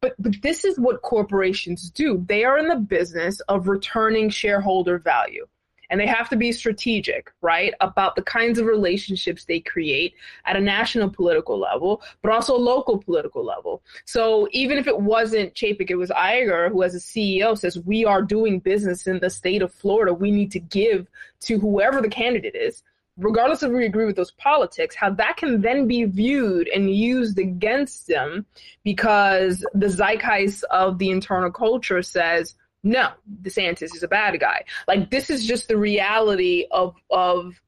But 0.00 0.14
but 0.18 0.34
this 0.42 0.64
is 0.64 0.78
what 0.78 1.02
corporations 1.02 1.90
do. 1.90 2.24
They 2.26 2.44
are 2.44 2.58
in 2.58 2.68
the 2.68 2.76
business 2.76 3.40
of 3.48 3.68
returning 3.68 4.30
shareholder 4.30 4.98
value. 4.98 5.46
And 5.92 6.00
they 6.00 6.06
have 6.06 6.30
to 6.30 6.36
be 6.36 6.52
strategic, 6.52 7.30
right, 7.42 7.74
about 7.82 8.16
the 8.16 8.22
kinds 8.22 8.58
of 8.58 8.64
relationships 8.64 9.44
they 9.44 9.60
create 9.60 10.14
at 10.46 10.56
a 10.56 10.60
national 10.60 11.10
political 11.10 11.58
level, 11.58 12.00
but 12.22 12.32
also 12.32 12.56
local 12.56 12.96
political 12.96 13.44
level. 13.44 13.82
So 14.06 14.48
even 14.52 14.78
if 14.78 14.86
it 14.86 14.98
wasn't 14.98 15.52
Chapek, 15.52 15.90
it 15.90 15.96
was 15.96 16.08
Iger 16.08 16.70
who, 16.70 16.82
as 16.82 16.94
a 16.94 16.98
CEO, 16.98 17.58
says 17.58 17.78
we 17.78 18.06
are 18.06 18.22
doing 18.22 18.58
business 18.58 19.06
in 19.06 19.20
the 19.20 19.28
state 19.28 19.60
of 19.60 19.70
Florida. 19.74 20.14
We 20.14 20.30
need 20.30 20.50
to 20.52 20.60
give 20.60 21.08
to 21.40 21.58
whoever 21.58 22.00
the 22.00 22.08
candidate 22.08 22.54
is 22.54 22.82
regardless 23.16 23.62
of 23.62 23.72
we 23.72 23.84
agree 23.84 24.06
with 24.06 24.16
those 24.16 24.30
politics, 24.32 24.94
how 24.94 25.10
that 25.10 25.36
can 25.36 25.60
then 25.60 25.86
be 25.86 26.04
viewed 26.04 26.68
and 26.68 26.94
used 26.94 27.38
against 27.38 28.06
them 28.06 28.46
because 28.84 29.64
the 29.74 29.88
zeitgeist 29.88 30.64
of 30.64 30.98
the 30.98 31.10
internal 31.10 31.50
culture 31.50 32.02
says, 32.02 32.54
no, 32.82 33.10
DeSantis 33.42 33.94
is 33.94 34.02
a 34.02 34.08
bad 34.08 34.38
guy. 34.40 34.64
Like 34.88 35.10
this 35.10 35.30
is 35.30 35.46
just 35.46 35.68
the 35.68 35.76
reality 35.76 36.66
of 36.70 36.96
of 37.10 37.60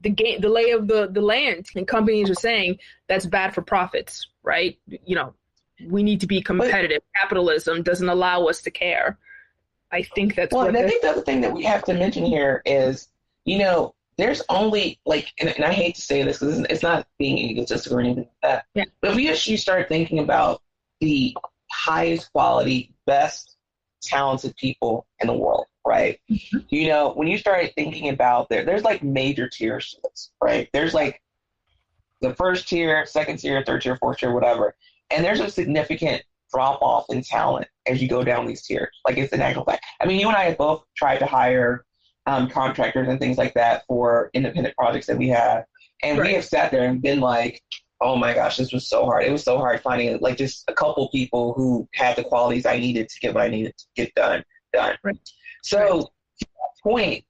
the 0.00 0.10
game, 0.10 0.40
the 0.40 0.48
lay 0.48 0.70
of 0.70 0.88
the 0.88 1.08
the 1.08 1.20
land, 1.20 1.66
and 1.74 1.86
companies 1.86 2.30
are 2.30 2.34
saying 2.34 2.78
that's 3.06 3.26
bad 3.26 3.54
for 3.54 3.60
profits, 3.60 4.28
right? 4.42 4.78
You 4.86 5.14
know, 5.14 5.34
we 5.86 6.02
need 6.02 6.20
to 6.20 6.26
be 6.26 6.40
competitive. 6.40 7.02
But, 7.12 7.20
Capitalism 7.20 7.82
doesn't 7.82 8.08
allow 8.08 8.46
us 8.46 8.62
to 8.62 8.70
care. 8.70 9.18
I 9.92 10.02
think 10.02 10.36
that's 10.36 10.54
well. 10.54 10.66
and 10.66 10.76
I 10.76 10.88
think 10.88 11.02
the 11.02 11.10
other 11.10 11.22
thing 11.22 11.42
that 11.42 11.52
we 11.52 11.64
have 11.64 11.84
to 11.84 11.94
mention 11.94 12.24
here 12.24 12.62
is, 12.64 13.08
you 13.44 13.58
know, 13.58 13.94
there's 14.20 14.42
only 14.48 15.00
like, 15.06 15.32
and, 15.38 15.48
and 15.50 15.64
I 15.64 15.72
hate 15.72 15.94
to 15.96 16.00
say 16.00 16.22
this 16.22 16.38
because 16.38 16.58
it's, 16.58 16.72
it's, 16.72 16.82
not 16.82 17.06
being 17.18 17.38
egotistical 17.38 17.98
or 17.98 18.00
anything 18.00 18.24
like 18.24 18.42
that. 18.42 18.64
Yeah. 18.74 18.84
But 19.00 19.10
if 19.10 19.16
we 19.16 19.30
actually 19.30 19.56
start 19.56 19.88
thinking 19.88 20.18
about 20.18 20.62
the 21.00 21.36
highest 21.70 22.32
quality, 22.32 22.94
best 23.06 23.56
talented 24.02 24.56
people 24.56 25.06
in 25.20 25.26
the 25.26 25.34
world, 25.34 25.66
right? 25.86 26.18
Mm-hmm. 26.30 26.58
You 26.68 26.88
know, 26.88 27.12
when 27.12 27.28
you 27.28 27.38
start 27.38 27.70
thinking 27.74 28.08
about 28.08 28.48
there, 28.48 28.64
there's 28.64 28.82
like 28.82 29.02
major 29.02 29.48
tiers 29.48 29.90
to 29.90 30.00
this, 30.04 30.30
right? 30.42 30.68
There's 30.72 30.94
like 30.94 31.20
the 32.20 32.34
first 32.34 32.68
tier, 32.68 33.06
second 33.06 33.38
tier, 33.38 33.62
third 33.64 33.82
tier, 33.82 33.96
fourth 33.96 34.18
tier, 34.18 34.32
whatever. 34.32 34.74
And 35.10 35.24
there's 35.24 35.40
a 35.40 35.50
significant 35.50 36.22
drop 36.52 36.82
off 36.82 37.06
in 37.10 37.22
talent 37.22 37.68
as 37.86 38.02
you 38.02 38.08
go 38.08 38.24
down 38.24 38.46
these 38.46 38.62
tiers. 38.62 38.94
Like 39.06 39.16
it's 39.16 39.32
an 39.32 39.40
actual 39.40 39.64
fact. 39.64 39.84
I 40.00 40.06
mean, 40.06 40.18
you 40.18 40.28
and 40.28 40.36
I 40.36 40.44
have 40.44 40.58
both 40.58 40.84
tried 40.96 41.18
to 41.18 41.26
hire 41.26 41.84
um, 42.30 42.48
contractors 42.48 43.08
and 43.08 43.18
things 43.18 43.36
like 43.36 43.54
that 43.54 43.84
for 43.88 44.30
independent 44.34 44.76
projects 44.76 45.06
that 45.06 45.18
we 45.18 45.28
have. 45.28 45.64
And 46.02 46.16
Right. 46.16 46.28
we 46.28 46.34
have 46.34 46.44
sat 46.44 46.70
there 46.70 46.84
and 46.88 47.02
been 47.02 47.20
like, 47.20 47.60
oh 48.00 48.14
my 48.16 48.32
gosh, 48.32 48.56
this 48.56 48.72
was 48.72 48.88
so 48.88 49.04
hard. 49.04 49.24
It 49.24 49.32
was 49.32 49.42
so 49.42 49.58
hard 49.58 49.80
finding 49.82 50.16
like 50.20 50.36
just 50.36 50.64
a 50.68 50.72
couple 50.72 51.08
people 51.10 51.54
who 51.54 51.88
had 51.92 52.14
the 52.16 52.22
qualities 52.22 52.66
I 52.66 52.78
needed 52.78 53.08
to 53.08 53.20
get 53.20 53.34
what 53.34 53.42
I 53.42 53.48
needed 53.48 53.74
to 53.76 53.84
get 53.96 54.14
done 54.14 54.44
done. 54.72 54.96
Right. 55.02 55.18
So 55.64 55.78
Right. 55.78 56.00
to 56.40 56.46
that 56.46 56.82
point, 56.90 57.24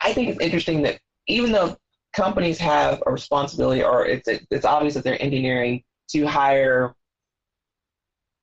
I 0.00 0.12
think 0.14 0.30
it's 0.30 0.40
interesting 0.40 0.82
that 0.82 0.98
even 1.28 1.52
though 1.52 1.76
companies 2.14 2.58
have 2.58 3.02
a 3.06 3.12
responsibility 3.12 3.82
or 3.82 4.06
it's 4.06 4.28
it's 4.50 4.64
obvious 4.64 4.94
that 4.94 5.04
they're 5.04 5.20
engineering 5.20 5.84
to 6.12 6.26
hire 6.26 6.94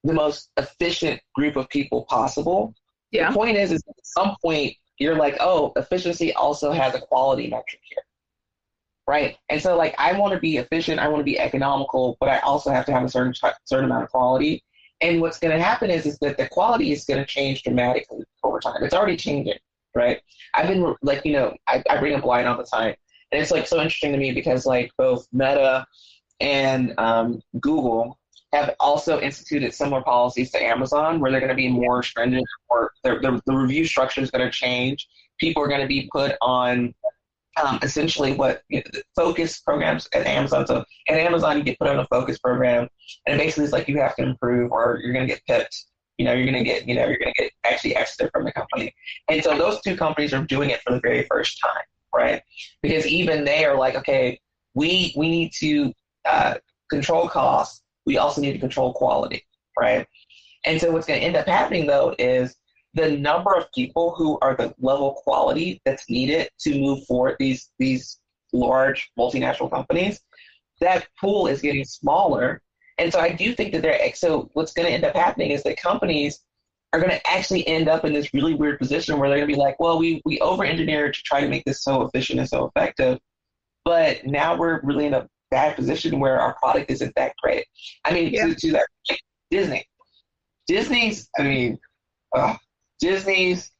the 0.04 0.14
most 0.14 0.50
efficient 0.58 1.20
group 1.36 1.56
of 1.56 1.68
people 1.70 2.06
possible. 2.06 2.74
Yeah. 3.12 3.30
The 3.30 3.36
point 3.36 3.58
is, 3.58 3.72
is 3.72 3.84
at 3.90 3.96
some 4.04 4.36
point 4.44 4.76
you're 5.02 5.16
like, 5.16 5.38
oh, 5.40 5.74
efficiency 5.76 6.32
also 6.34 6.72
has 6.72 6.94
a 6.94 7.02
quality 7.02 7.48
metric 7.48 7.82
here, 7.82 8.04
right? 9.08 9.36
And 9.50 9.60
so, 9.60 9.76
like, 9.76 9.96
I 9.98 10.14
want 10.14 10.34
to 10.34 10.40
be 10.40 10.58
efficient, 10.58 11.00
I 11.00 11.08
want 11.08 11.22
to 11.22 11.26
be 11.26 11.40
economical, 11.40 12.18
but 12.20 12.30
I 12.30 12.38
also 12.40 12.70
have 12.70 12.86
to 12.86 12.92
have 12.92 13.04
a 13.04 13.10
certain 13.10 13.34
certain 13.66 13.86
amount 13.86 14.04
of 14.04 14.12
quality. 14.12 14.64
And 15.02 15.20
what's 15.20 15.40
going 15.40 15.58
to 15.58 15.64
happen 15.64 15.90
is, 15.90 16.06
is 16.06 16.20
that 16.20 16.38
the 16.38 16.48
quality 16.50 16.92
is 16.92 17.06
going 17.06 17.20
to 17.20 17.26
change 17.26 17.64
dramatically 17.64 18.24
over 18.44 18.60
time. 18.60 18.84
It's 18.84 18.94
already 18.94 19.18
changing, 19.18 19.58
right? 19.96 20.22
I've 20.54 20.68
been 20.68 20.96
like, 21.02 21.26
you 21.26 21.34
know, 21.34 21.56
I, 21.68 21.84
I 21.90 21.98
bring 21.98 22.14
up 22.14 22.24
line 22.24 22.46
all 22.46 22.58
the 22.58 22.64
time, 22.64 22.94
and 23.32 23.42
it's 23.42 23.50
like 23.50 23.66
so 23.66 23.78
interesting 23.78 24.12
to 24.12 24.20
me 24.20 24.32
because 24.32 24.68
like 24.68 24.92
both 25.00 25.28
Meta 25.34 25.88
and 26.40 26.94
um, 27.00 27.42
Google 27.60 28.20
have 28.54 28.76
also 28.80 29.20
instituted 29.20 29.74
similar 29.74 30.02
policies 30.02 30.52
to 30.52 30.62
Amazon, 30.62 31.20
where 31.20 31.32
they're 31.32 31.40
going 31.40 31.50
to 31.50 31.56
be 31.56 31.70
more 31.70 32.04
stringent, 32.04 32.46
or 32.70 32.92
the, 33.04 33.42
the, 33.46 33.56
review 33.56 33.86
structure 33.86 34.22
is 34.22 34.30
going 34.30 34.46
to 34.46 34.52
change. 34.52 35.08
People 35.40 35.64
are 35.64 35.68
going 35.68 35.82
to 35.82 35.88
be 35.88 36.10
put 36.12 36.36
on 36.42 36.94
um, 37.62 37.80
essentially 37.82 38.34
what 38.34 38.64
you 38.70 38.80
know, 38.80 39.02
focus 39.16 39.60
programs 39.60 40.08
at 40.14 40.26
Amazon. 40.26 40.68
So 40.68 40.84
at 41.10 41.18
Amazon, 41.18 41.58
you 41.58 41.64
get 41.64 41.80
put 41.80 41.88
on 41.88 42.00
a 42.00 42.08
focus 42.08 42.40
program, 42.40 42.88
and 43.26 43.36
it 43.36 43.44
basically 43.44 43.66
it's 43.66 43.74
like 43.74 43.88
you 43.88 44.00
have 44.00 44.16
to 44.18 44.24
improve, 44.24 44.72
or 44.72 45.00
you're 45.02 45.14
going 45.14 45.28
to 45.28 45.34
get 45.34 45.46
pipped. 45.46 45.86
You 46.18 46.26
know, 46.26 46.34
you're 46.34 46.46
going 46.46 46.58
to 46.58 46.64
get, 46.64 46.88
you 46.88 46.94
know, 46.94 47.08
you're 47.08 47.18
going 47.18 47.34
to 47.36 47.44
get 47.44 47.52
actually 47.64 47.96
exited 47.96 48.32
from 48.32 48.44
the 48.44 48.52
company. 48.52 48.94
And 49.30 49.44
so 49.44 49.58
those 49.58 49.82
two 49.82 49.96
companies 49.96 50.34
are 50.34 50.44
doing 50.44 50.70
it 50.70 50.82
for 50.82 50.94
the 50.94 51.00
very 51.00 51.26
first 51.32 51.60
time, 51.64 51.84
right? 52.14 52.44
Because 52.84 53.08
even 53.08 53.44
they 53.44 53.66
are 53.66 53.76
like, 53.76 53.96
okay, 53.96 54.40
we 54.74 55.14
we 55.18 55.30
need 55.30 55.52
to 55.60 55.94
uh, 56.26 56.56
control 56.90 57.28
costs. 57.28 57.82
We 58.06 58.18
also 58.18 58.42
need 58.42 58.54
to 58.54 58.60
control 58.60 58.94
quality, 58.94 59.46
right? 59.80 60.08
And 60.66 60.80
so 60.80 60.92
what's 60.92 61.08
going 61.08 61.20
to 61.20 61.26
end 61.26 61.36
up 61.36 61.48
happening 61.48 61.88
though 61.88 62.16
is 62.20 62.56
the 62.94 63.18
number 63.18 63.56
of 63.56 63.72
people 63.74 64.14
who 64.16 64.38
are 64.42 64.56
the 64.56 64.74
level 64.80 65.14
quality 65.24 65.82
that's 65.86 66.10
needed 66.10 66.50
to 66.60 66.80
move 66.80 67.06
forward 67.06 67.38
these 67.40 67.72
these 67.80 68.20
large 68.54 69.12
multinational 69.18 69.72
companies, 69.72 70.20
that 70.82 71.08
pool 71.20 71.48
is 71.48 71.62
getting 71.62 71.86
smaller. 71.86 72.62
And 72.98 73.12
so 73.12 73.20
I 73.20 73.32
do 73.32 73.56
think 73.56 73.72
that 73.74 73.82
they're 73.82 74.14
so 74.14 74.50
what's 74.54 74.74
going 74.74 74.88
to 74.88 74.94
end 74.94 75.06
up 75.06 75.16
happening 75.16 75.52
is 75.52 75.64
that 75.64 75.78
companies 75.78 76.40
are 76.94 77.00
going 77.00 77.12
to 77.12 77.28
actually 77.28 77.66
end 77.68 77.88
up 77.88 78.04
in 78.04 78.12
this 78.12 78.34
really 78.34 78.54
weird 78.54 78.78
position 78.78 79.18
where 79.18 79.30
they're 79.30 79.38
going 79.38 79.50
to 79.50 79.56
be 79.56 79.60
like, 79.60 79.80
well, 79.80 79.98
we 79.98 80.22
we 80.26 80.40
over 80.40 80.66
engineered 80.66 81.14
to 81.14 81.22
try 81.24 81.40
to 81.40 81.48
make 81.48 81.64
this 81.64 81.84
so 81.84 82.02
efficient 82.04 82.40
and 82.40 82.50
so 82.50 82.66
effective, 82.66 83.20
but 83.86 84.26
now 84.26 84.56
we're 84.56 84.82
really 84.84 85.06
in 85.06 85.14
a 85.14 85.28
bad 85.52 85.76
position 85.76 86.20
where 86.20 86.40
our 86.40 86.56
product 86.56 86.90
isn't 86.90 87.14
that 87.16 87.34
great. 87.42 87.66
I 88.06 88.14
mean, 88.14 88.34
Yeah. 88.34 88.48
to, 88.48 88.56
to 88.56 88.72
that 88.72 88.88
Disney, 89.52 89.86
Disney's, 90.68 91.30
I 91.38 91.44
mean, 91.44 91.80
uh, 92.36 92.56
Disney's 93.00 93.72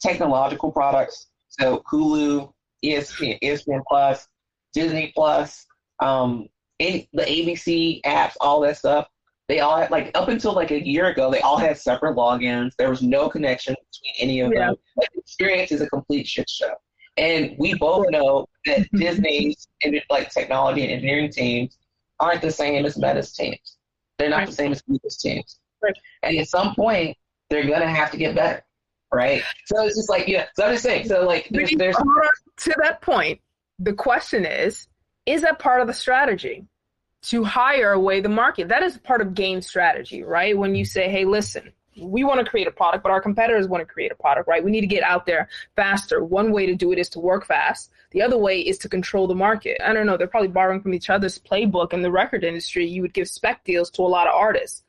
technological 0.00 0.72
products, 0.72 1.28
so 1.48 1.82
Hulu, 1.92 2.52
ESPN, 2.84 3.38
ESPN 3.42 3.82
Plus, 3.88 4.26
Disney 4.72 5.12
Plus, 5.14 5.66
um, 6.00 6.48
any, 6.78 7.08
the 7.12 7.22
ABC 7.22 8.00
apps, 8.02 8.34
all 8.40 8.60
that 8.60 8.78
stuff. 8.78 9.06
They 9.48 9.60
all 9.60 9.76
had, 9.76 9.90
like 9.90 10.12
up 10.14 10.28
until 10.28 10.54
like 10.54 10.70
a 10.70 10.86
year 10.86 11.06
ago, 11.06 11.30
they 11.30 11.40
all 11.40 11.58
had 11.58 11.76
separate 11.76 12.16
logins. 12.16 12.70
There 12.78 12.88
was 12.88 13.02
no 13.02 13.28
connection 13.28 13.74
between 13.74 14.14
any 14.30 14.40
of 14.40 14.52
Yeah. 14.52 14.68
them. 14.68 14.76
Like, 14.96 15.10
the 15.12 15.20
experience 15.20 15.72
is 15.72 15.80
a 15.82 15.90
complete 15.90 16.26
shit 16.26 16.48
show. 16.48 16.72
And 17.16 17.54
we 17.58 17.74
both 17.74 18.06
know 18.10 18.46
that 18.66 18.88
Disney's 18.92 19.68
and 19.84 20.00
like 20.10 20.30
technology 20.30 20.82
and 20.82 20.92
engineering 20.92 21.30
teams 21.30 21.76
aren't 22.18 22.42
the 22.42 22.50
same 22.50 22.84
as 22.84 22.98
Meta's 22.98 23.32
teams. 23.32 23.76
They're 24.18 24.28
not 24.28 24.38
Right. 24.40 24.46
the 24.48 24.52
same 24.54 24.72
as 24.72 24.82
Google's 24.82 25.16
teams. 25.16 25.58
Right. 25.82 25.96
And 26.22 26.36
at 26.36 26.48
some 26.48 26.74
point, 26.74 27.16
they're 27.48 27.66
gonna 27.66 27.88
have 27.88 28.10
to 28.10 28.16
get 28.16 28.34
better, 28.34 28.62
right? 29.12 29.42
So 29.66 29.86
it's 29.86 29.96
just 29.96 30.10
like 30.10 30.28
yeah. 30.28 30.46
So 30.54 30.66
I'm 30.66 30.72
just 30.72 30.84
saying. 30.84 31.08
So 31.08 31.24
like 31.26 31.48
there's, 31.50 31.70
there's 31.76 31.96
to 31.96 32.74
that 32.82 33.00
point, 33.00 33.40
the 33.78 33.94
question 33.94 34.44
is, 34.44 34.86
is 35.24 35.42
that 35.42 35.58
part 35.58 35.80
of 35.80 35.86
the 35.86 35.94
strategy 35.94 36.66
to 37.22 37.44
hire 37.44 37.92
away 37.92 38.20
the 38.20 38.28
market? 38.28 38.68
That 38.68 38.82
is 38.82 38.98
part 38.98 39.20
of 39.22 39.34
game 39.34 39.62
strategy, 39.62 40.22
right? 40.22 40.56
When 40.56 40.74
you 40.74 40.84
say, 40.84 41.08
hey, 41.08 41.24
listen, 41.24 41.72
we 41.96 42.24
want 42.24 42.44
to 42.44 42.48
create 42.48 42.66
a 42.66 42.70
product, 42.70 43.02
but 43.02 43.10
our 43.10 43.20
competitors 43.20 43.66
want 43.66 43.80
to 43.80 43.84
create 43.84 44.12
a 44.12 44.14
product, 44.14 44.48
right? 44.48 44.62
We 44.62 44.70
need 44.70 44.80
to 44.82 44.86
get 44.86 45.02
out 45.02 45.26
there 45.26 45.48
faster. 45.76 46.22
One 46.22 46.52
way 46.52 46.66
to 46.66 46.74
do 46.74 46.92
it 46.92 46.98
is 46.98 47.08
to 47.10 47.20
work 47.20 47.44
fast. 47.44 47.90
The 48.12 48.22
other 48.22 48.38
way 48.38 48.60
is 48.60 48.78
to 48.78 48.88
control 48.88 49.26
the 49.26 49.34
market. 49.34 49.80
I 49.84 49.92
don't 49.92 50.06
know. 50.06 50.16
They're 50.16 50.26
probably 50.26 50.48
borrowing 50.48 50.80
from 50.80 50.94
each 50.94 51.10
other's 51.10 51.38
playbook 51.38 51.92
in 51.92 52.02
the 52.02 52.10
record 52.10 52.44
industry. 52.44 52.86
You 52.86 53.02
would 53.02 53.14
give 53.14 53.28
spec 53.28 53.64
deals 53.64 53.90
to 53.92 54.02
a 54.02 54.04
lot 54.04 54.26
of 54.26 54.34
artists. 54.34 54.84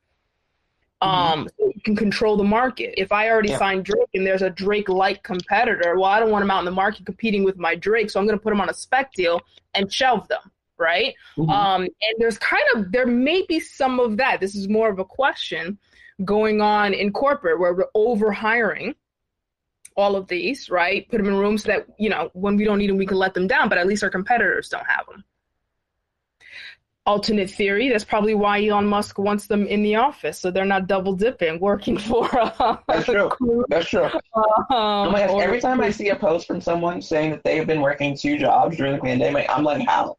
Um, 1.01 1.49
so 1.57 1.71
you 1.73 1.81
can 1.83 1.95
control 1.95 2.37
the 2.37 2.43
market. 2.43 2.93
If 2.95 3.11
I 3.11 3.29
already 3.29 3.49
Yeah. 3.49 3.57
signed 3.57 3.85
Drake 3.85 4.09
and 4.13 4.25
there's 4.25 4.43
a 4.43 4.51
Drake-like 4.51 5.23
competitor, 5.23 5.95
well, 5.97 6.05
I 6.11 6.19
don't 6.19 6.29
want 6.29 6.43
him 6.43 6.51
out 6.51 6.59
in 6.59 6.65
the 6.65 6.71
market 6.71 7.07
competing 7.07 7.43
with 7.43 7.57
my 7.57 7.73
Drake, 7.73 8.11
so 8.11 8.19
I'm 8.19 8.27
going 8.27 8.37
to 8.37 8.43
put 8.43 8.53
him 8.53 8.61
on 8.61 8.69
a 8.69 8.73
spec 8.73 9.11
deal 9.13 9.41
and 9.73 9.91
shelve 9.91 10.27
them, 10.27 10.51
right? 10.77 11.15
Mhm. 11.37 11.49
Um, 11.49 11.81
and 11.81 12.15
there's 12.19 12.37
kind 12.37 12.63
of 12.75 12.91
there 12.91 13.07
may 13.07 13.43
be 13.47 13.59
some 13.59 13.99
of 13.99 14.17
that. 14.17 14.39
This 14.39 14.53
is 14.53 14.69
more 14.69 14.89
of 14.89 14.99
a 14.99 15.05
question 15.05 15.79
going 16.25 16.61
on 16.61 16.93
in 16.93 17.11
corporate 17.11 17.59
where 17.59 17.73
we're 17.73 17.89
over 17.95 18.31
hiring 18.31 18.95
all 19.95 20.15
of 20.15 20.27
these, 20.27 20.69
right? 20.69 21.09
Put 21.09 21.17
them 21.17 21.27
in 21.27 21.35
rooms 21.35 21.63
that 21.63 21.85
you 21.99 22.09
know 22.09 22.29
when 22.33 22.55
we 22.55 22.63
don't 22.63 22.77
need 22.77 22.89
them, 22.89 22.97
we 22.97 23.05
can 23.05 23.17
let 23.17 23.33
them 23.33 23.47
down, 23.47 23.69
but 23.69 23.77
at 23.77 23.87
least 23.87 24.03
our 24.03 24.09
competitors 24.09 24.69
don't 24.69 24.87
have 24.87 25.05
them. 25.07 25.23
Alternate 27.07 27.49
theory. 27.49 27.89
That's 27.89 28.03
probably 28.03 28.35
why 28.35 28.63
Elon 28.63 28.85
Musk 28.85 29.17
wants 29.17 29.47
them 29.47 29.65
in 29.65 29.81
the 29.81 29.95
office, 29.95 30.37
so 30.39 30.51
they're 30.51 30.65
not 30.65 30.85
double 30.85 31.13
dipping, 31.13 31.59
working 31.59 31.97
for. 32.07 32.29
Uh, 32.39 32.77
That's 32.87 33.05
true. 33.05 33.31
That's 33.69 33.89
true. 33.89 34.03
Um, 34.05 35.11
gosh, 35.11 35.31
every 35.41 35.59
time 35.59 35.81
I 35.81 35.89
see 35.89 36.09
a 36.09 36.15
post 36.15 36.45
from 36.45 36.61
someone 36.61 37.01
saying 37.01 37.31
that 37.31 37.43
they've 37.43 37.65
been 37.65 37.81
working 37.81 38.15
two 38.15 38.37
jobs 38.37 38.77
during 38.77 38.93
the 38.93 39.01
pandemic, 39.01 39.47
I'm 39.49 39.63
like, 39.63 39.87
how? 39.87 40.15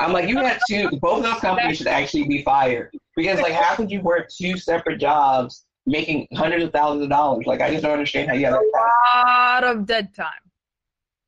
I'm 0.00 0.12
like, 0.12 0.28
you 0.28 0.38
had 0.38 0.58
two. 0.68 0.90
Both 1.00 1.18
of 1.18 1.22
those 1.30 1.40
companies 1.40 1.76
should 1.78 1.86
actually 1.86 2.26
be 2.26 2.42
fired 2.42 2.90
because, 3.14 3.40
like, 3.40 3.52
how 3.52 3.76
could 3.76 3.88
you 3.90 4.00
work 4.00 4.28
two 4.36 4.56
separate 4.58 4.98
jobs 4.98 5.64
making 5.86 6.26
hundreds 6.34 6.64
of 6.64 6.72
thousands 6.72 7.04
of 7.04 7.10
dollars? 7.10 7.46
Like, 7.46 7.60
I 7.60 7.70
just 7.70 7.84
don't 7.84 7.92
understand 7.92 8.28
how 8.28 8.34
you 8.34 8.46
have 8.46 8.54
a 8.54 8.62
lot 8.76 9.62
of 9.62 9.86
dead 9.86 10.12
time. 10.12 10.26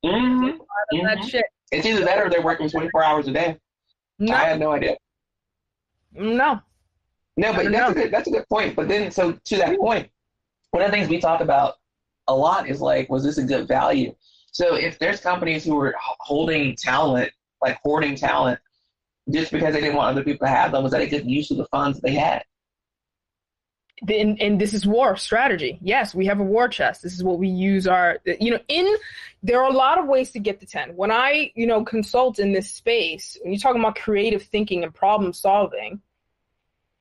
Mhm. 0.05 0.57
That 1.03 1.19
Mhm. 1.19 1.29
shit. 1.29 1.45
It's 1.71 1.85
either 1.85 2.03
that 2.03 2.19
or 2.19 2.29
they're 2.29 2.41
working 2.41 2.69
24 2.69 3.01
hours 3.01 3.27
a 3.29 3.31
day. 3.31 3.57
No, 4.19 4.33
I 4.33 4.45
had 4.45 4.59
no 4.59 4.71
idea. 4.71 4.95
no. 6.13 6.61
No, 7.35 7.51
but 7.51 7.71
that's 7.71 7.91
a 7.91 7.93
good 7.93 8.11
that's 8.11 8.27
a 8.27 8.31
good 8.31 8.47
point. 8.47 8.75
But 8.75 8.87
then, 8.87 9.09
so 9.11 9.33
to 9.33 9.57
that 9.57 9.77
point, 9.79 10.09
one 10.71 10.83
of 10.83 10.91
the 10.91 10.95
things 10.95 11.09
we 11.09 11.19
talk 11.19 11.41
about 11.41 11.75
a 12.27 12.35
lot 12.35 12.69
is 12.69 12.79
like, 12.79 13.09
was 13.09 13.23
this 13.23 13.37
a 13.37 13.43
good 13.43 13.67
value? 13.67 14.13
So 14.51 14.75
if 14.75 14.99
there's 14.99 15.19
companies 15.19 15.63
who 15.63 15.79
are 15.79 15.95
holding 15.97 16.75
talent, 16.75 17.31
like 17.61 17.79
hoarding 17.83 18.15
talent, 18.15 18.59
just 19.31 19.51
because 19.51 19.73
they 19.73 19.81
didn't 19.81 19.95
want 19.95 20.09
other 20.11 20.23
people 20.23 20.45
to 20.45 20.53
have 20.53 20.71
them, 20.71 20.83
was 20.83 20.91
that 20.91 21.01
a 21.01 21.07
good 21.07 21.29
use 21.29 21.49
of 21.49 21.57
the 21.57 21.65
funds 21.65 21.99
they 22.01 22.13
had? 22.13 22.43
And, 24.09 24.41
and 24.41 24.59
this 24.59 24.73
is 24.73 24.85
war 24.85 25.15
strategy. 25.15 25.79
Yes, 25.81 26.13
we 26.13 26.25
have 26.25 26.39
a 26.39 26.43
war 26.43 26.67
chest. 26.67 27.01
This 27.01 27.13
is 27.13 27.23
what 27.23 27.39
we 27.39 27.47
use 27.47 27.87
our, 27.87 28.19
you 28.25 28.51
know, 28.51 28.59
in, 28.67 28.95
there 29.41 29.61
are 29.61 29.69
a 29.69 29.73
lot 29.73 29.97
of 29.97 30.07
ways 30.07 30.31
to 30.31 30.39
get 30.39 30.59
to 30.59 30.65
10. 30.65 30.95
When 30.95 31.11
I, 31.11 31.51
you 31.55 31.67
know, 31.67 31.83
consult 31.83 32.39
in 32.39 32.53
this 32.53 32.69
space, 32.69 33.37
when 33.41 33.53
you're 33.53 33.59
talking 33.59 33.81
about 33.81 33.95
creative 33.95 34.43
thinking 34.43 34.83
and 34.83 34.93
problem 34.93 35.33
solving, 35.33 36.01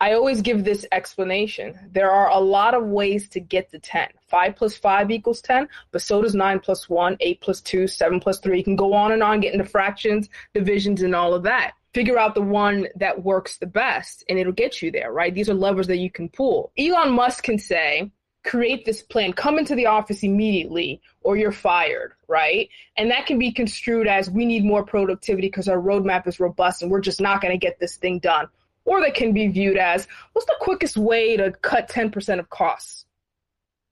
I 0.01 0.15
always 0.15 0.43
give 0.43 0.65
this 0.65 0.85
explanation. 0.91 1.79
There 1.93 2.11
are 2.11 2.29
a 2.29 2.39
lot 2.41 2.75
of 2.75 2.85
ways 2.87 3.29
to 3.31 3.41
get 3.41 3.71
to 3.71 3.79
10. 3.79 4.09
5 4.27 4.57
plus 4.57 4.77
5 4.77 5.11
equals 5.13 5.41
10, 5.43 5.69
but 5.93 6.03
so 6.03 6.21
does 6.21 6.35
9 6.35 6.59
plus 6.59 6.89
1, 6.89 7.17
8 7.21 7.41
plus 7.41 7.61
2, 7.61 7.87
7 7.87 8.19
plus 8.19 8.41
3. 8.41 8.59
You 8.59 8.65
can 8.65 8.75
go 8.75 8.95
on 8.95 9.13
and 9.13 9.23
on, 9.23 9.39
get 9.39 9.53
into 9.53 9.65
fractions, 9.65 10.29
divisions, 10.55 11.03
and 11.03 11.15
all 11.15 11.35
of 11.35 11.45
that. 11.45 11.75
Figure 11.95 12.19
out 12.19 12.35
the 12.35 12.43
one 12.43 12.89
that 12.97 13.23
works 13.23 13.59
the 13.59 13.67
best, 13.67 14.25
and 14.29 14.39
it'll 14.39 14.53
get 14.53 14.81
you 14.81 14.91
there, 14.91 15.13
right? 15.13 15.35
These 15.35 15.51
are 15.51 15.55
levers 15.55 15.87
that 15.89 15.99
you 15.99 16.11
can 16.11 16.29
pull. 16.29 16.73
Elon 16.79 17.13
Musk 17.13 17.45
can 17.45 17.59
say, 17.59 18.11
create 18.45 18.85
this 18.85 19.03
plan, 19.03 19.33
come 19.33 19.59
into 19.59 19.75
the 19.75 19.87
office 19.87 20.23
immediately, 20.23 21.01
or 21.21 21.37
you're 21.37 21.53
fired, 21.53 22.13
right? 22.29 22.69
And 22.97 23.11
that 23.11 23.27
can 23.27 23.39
be 23.39 23.53
construed 23.53 24.09
as 24.09 24.31
we 24.31 24.45
need 24.45 24.65
more 24.65 24.85
productivity 24.85 25.49
because 25.49 25.69
our 25.69 25.79
roadmap 25.79 26.27
is 26.27 26.41
robust 26.41 26.83
and 26.83 26.91
we're 26.91 27.01
just 27.01 27.21
not 27.21 27.41
going 27.41 27.53
to 27.53 27.59
get 27.59 27.79
this 27.79 27.97
thing 27.97 28.19
done. 28.19 28.49
Or 28.85 29.01
that 29.01 29.15
can 29.15 29.33
be 29.33 29.47
viewed 29.47 29.77
as 29.77 30.09
what's 30.33 30.47
the 30.47 30.57
quickest 30.61 30.97
way 30.97 31.37
to 31.37 31.53
cut 31.53 31.89
10% 31.89 32.41
of 32.41 32.51
costs, 32.51 33.05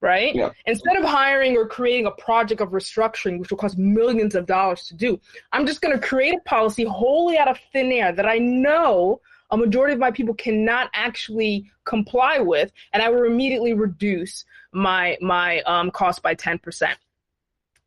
right? 0.01 0.35
Yeah. 0.35 0.49
Instead 0.65 0.97
of 0.97 1.03
hiring 1.03 1.55
or 1.55 1.67
creating 1.67 2.07
a 2.07 2.11
project 2.11 2.59
of 2.61 2.69
restructuring, 2.69 3.39
which 3.39 3.51
will 3.51 3.57
cost 3.57 3.77
millions 3.77 4.35
of 4.35 4.45
dollars 4.45 4.83
to 4.85 4.95
do, 4.95 5.19
I'm 5.53 5.65
just 5.65 5.81
going 5.81 5.97
to 5.97 6.05
create 6.05 6.33
a 6.35 6.39
policy 6.41 6.83
wholly 6.83 7.37
out 7.37 7.47
of 7.47 7.59
thin 7.71 7.91
air 7.91 8.11
that 8.11 8.25
I 8.25 8.37
know 8.39 9.21
a 9.51 9.57
majority 9.57 9.93
of 9.93 9.99
my 9.99 10.11
people 10.11 10.33
cannot 10.33 10.89
actually 10.93 11.69
comply 11.85 12.39
with, 12.39 12.71
and 12.93 13.03
I 13.03 13.09
will 13.09 13.23
immediately 13.25 13.73
reduce 13.73 14.45
my 14.73 15.17
my 15.21 15.59
um, 15.63 15.91
cost 15.91 16.23
by 16.23 16.33
ten 16.35 16.57
percent. 16.57 16.97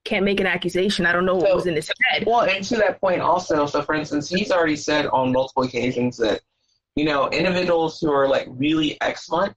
Can't 0.04 0.26
make 0.26 0.38
an 0.40 0.46
accusation. 0.46 1.06
I 1.06 1.12
don't 1.12 1.24
know 1.24 1.34
what 1.36 1.48
So- 1.48 1.54
was 1.54 1.66
in 1.66 1.74
his 1.74 1.90
head. 2.10 2.24
Well, 2.26 2.42
and 2.42 2.62
to 2.66 2.76
that 2.76 3.00
point 3.00 3.22
also, 3.22 3.64
so 3.64 3.80
for 3.80 3.94
instance, 3.94 4.28
he's 4.28 4.52
already 4.52 4.76
said 4.76 5.06
on 5.06 5.32
multiple 5.32 5.62
occasions 5.62 6.18
that, 6.18 6.42
you 6.94 7.06
know, 7.06 7.30
individuals 7.30 7.98
who 7.98 8.12
are 8.12 8.28
like 8.28 8.46
really 8.50 8.98
excellent 9.00 9.54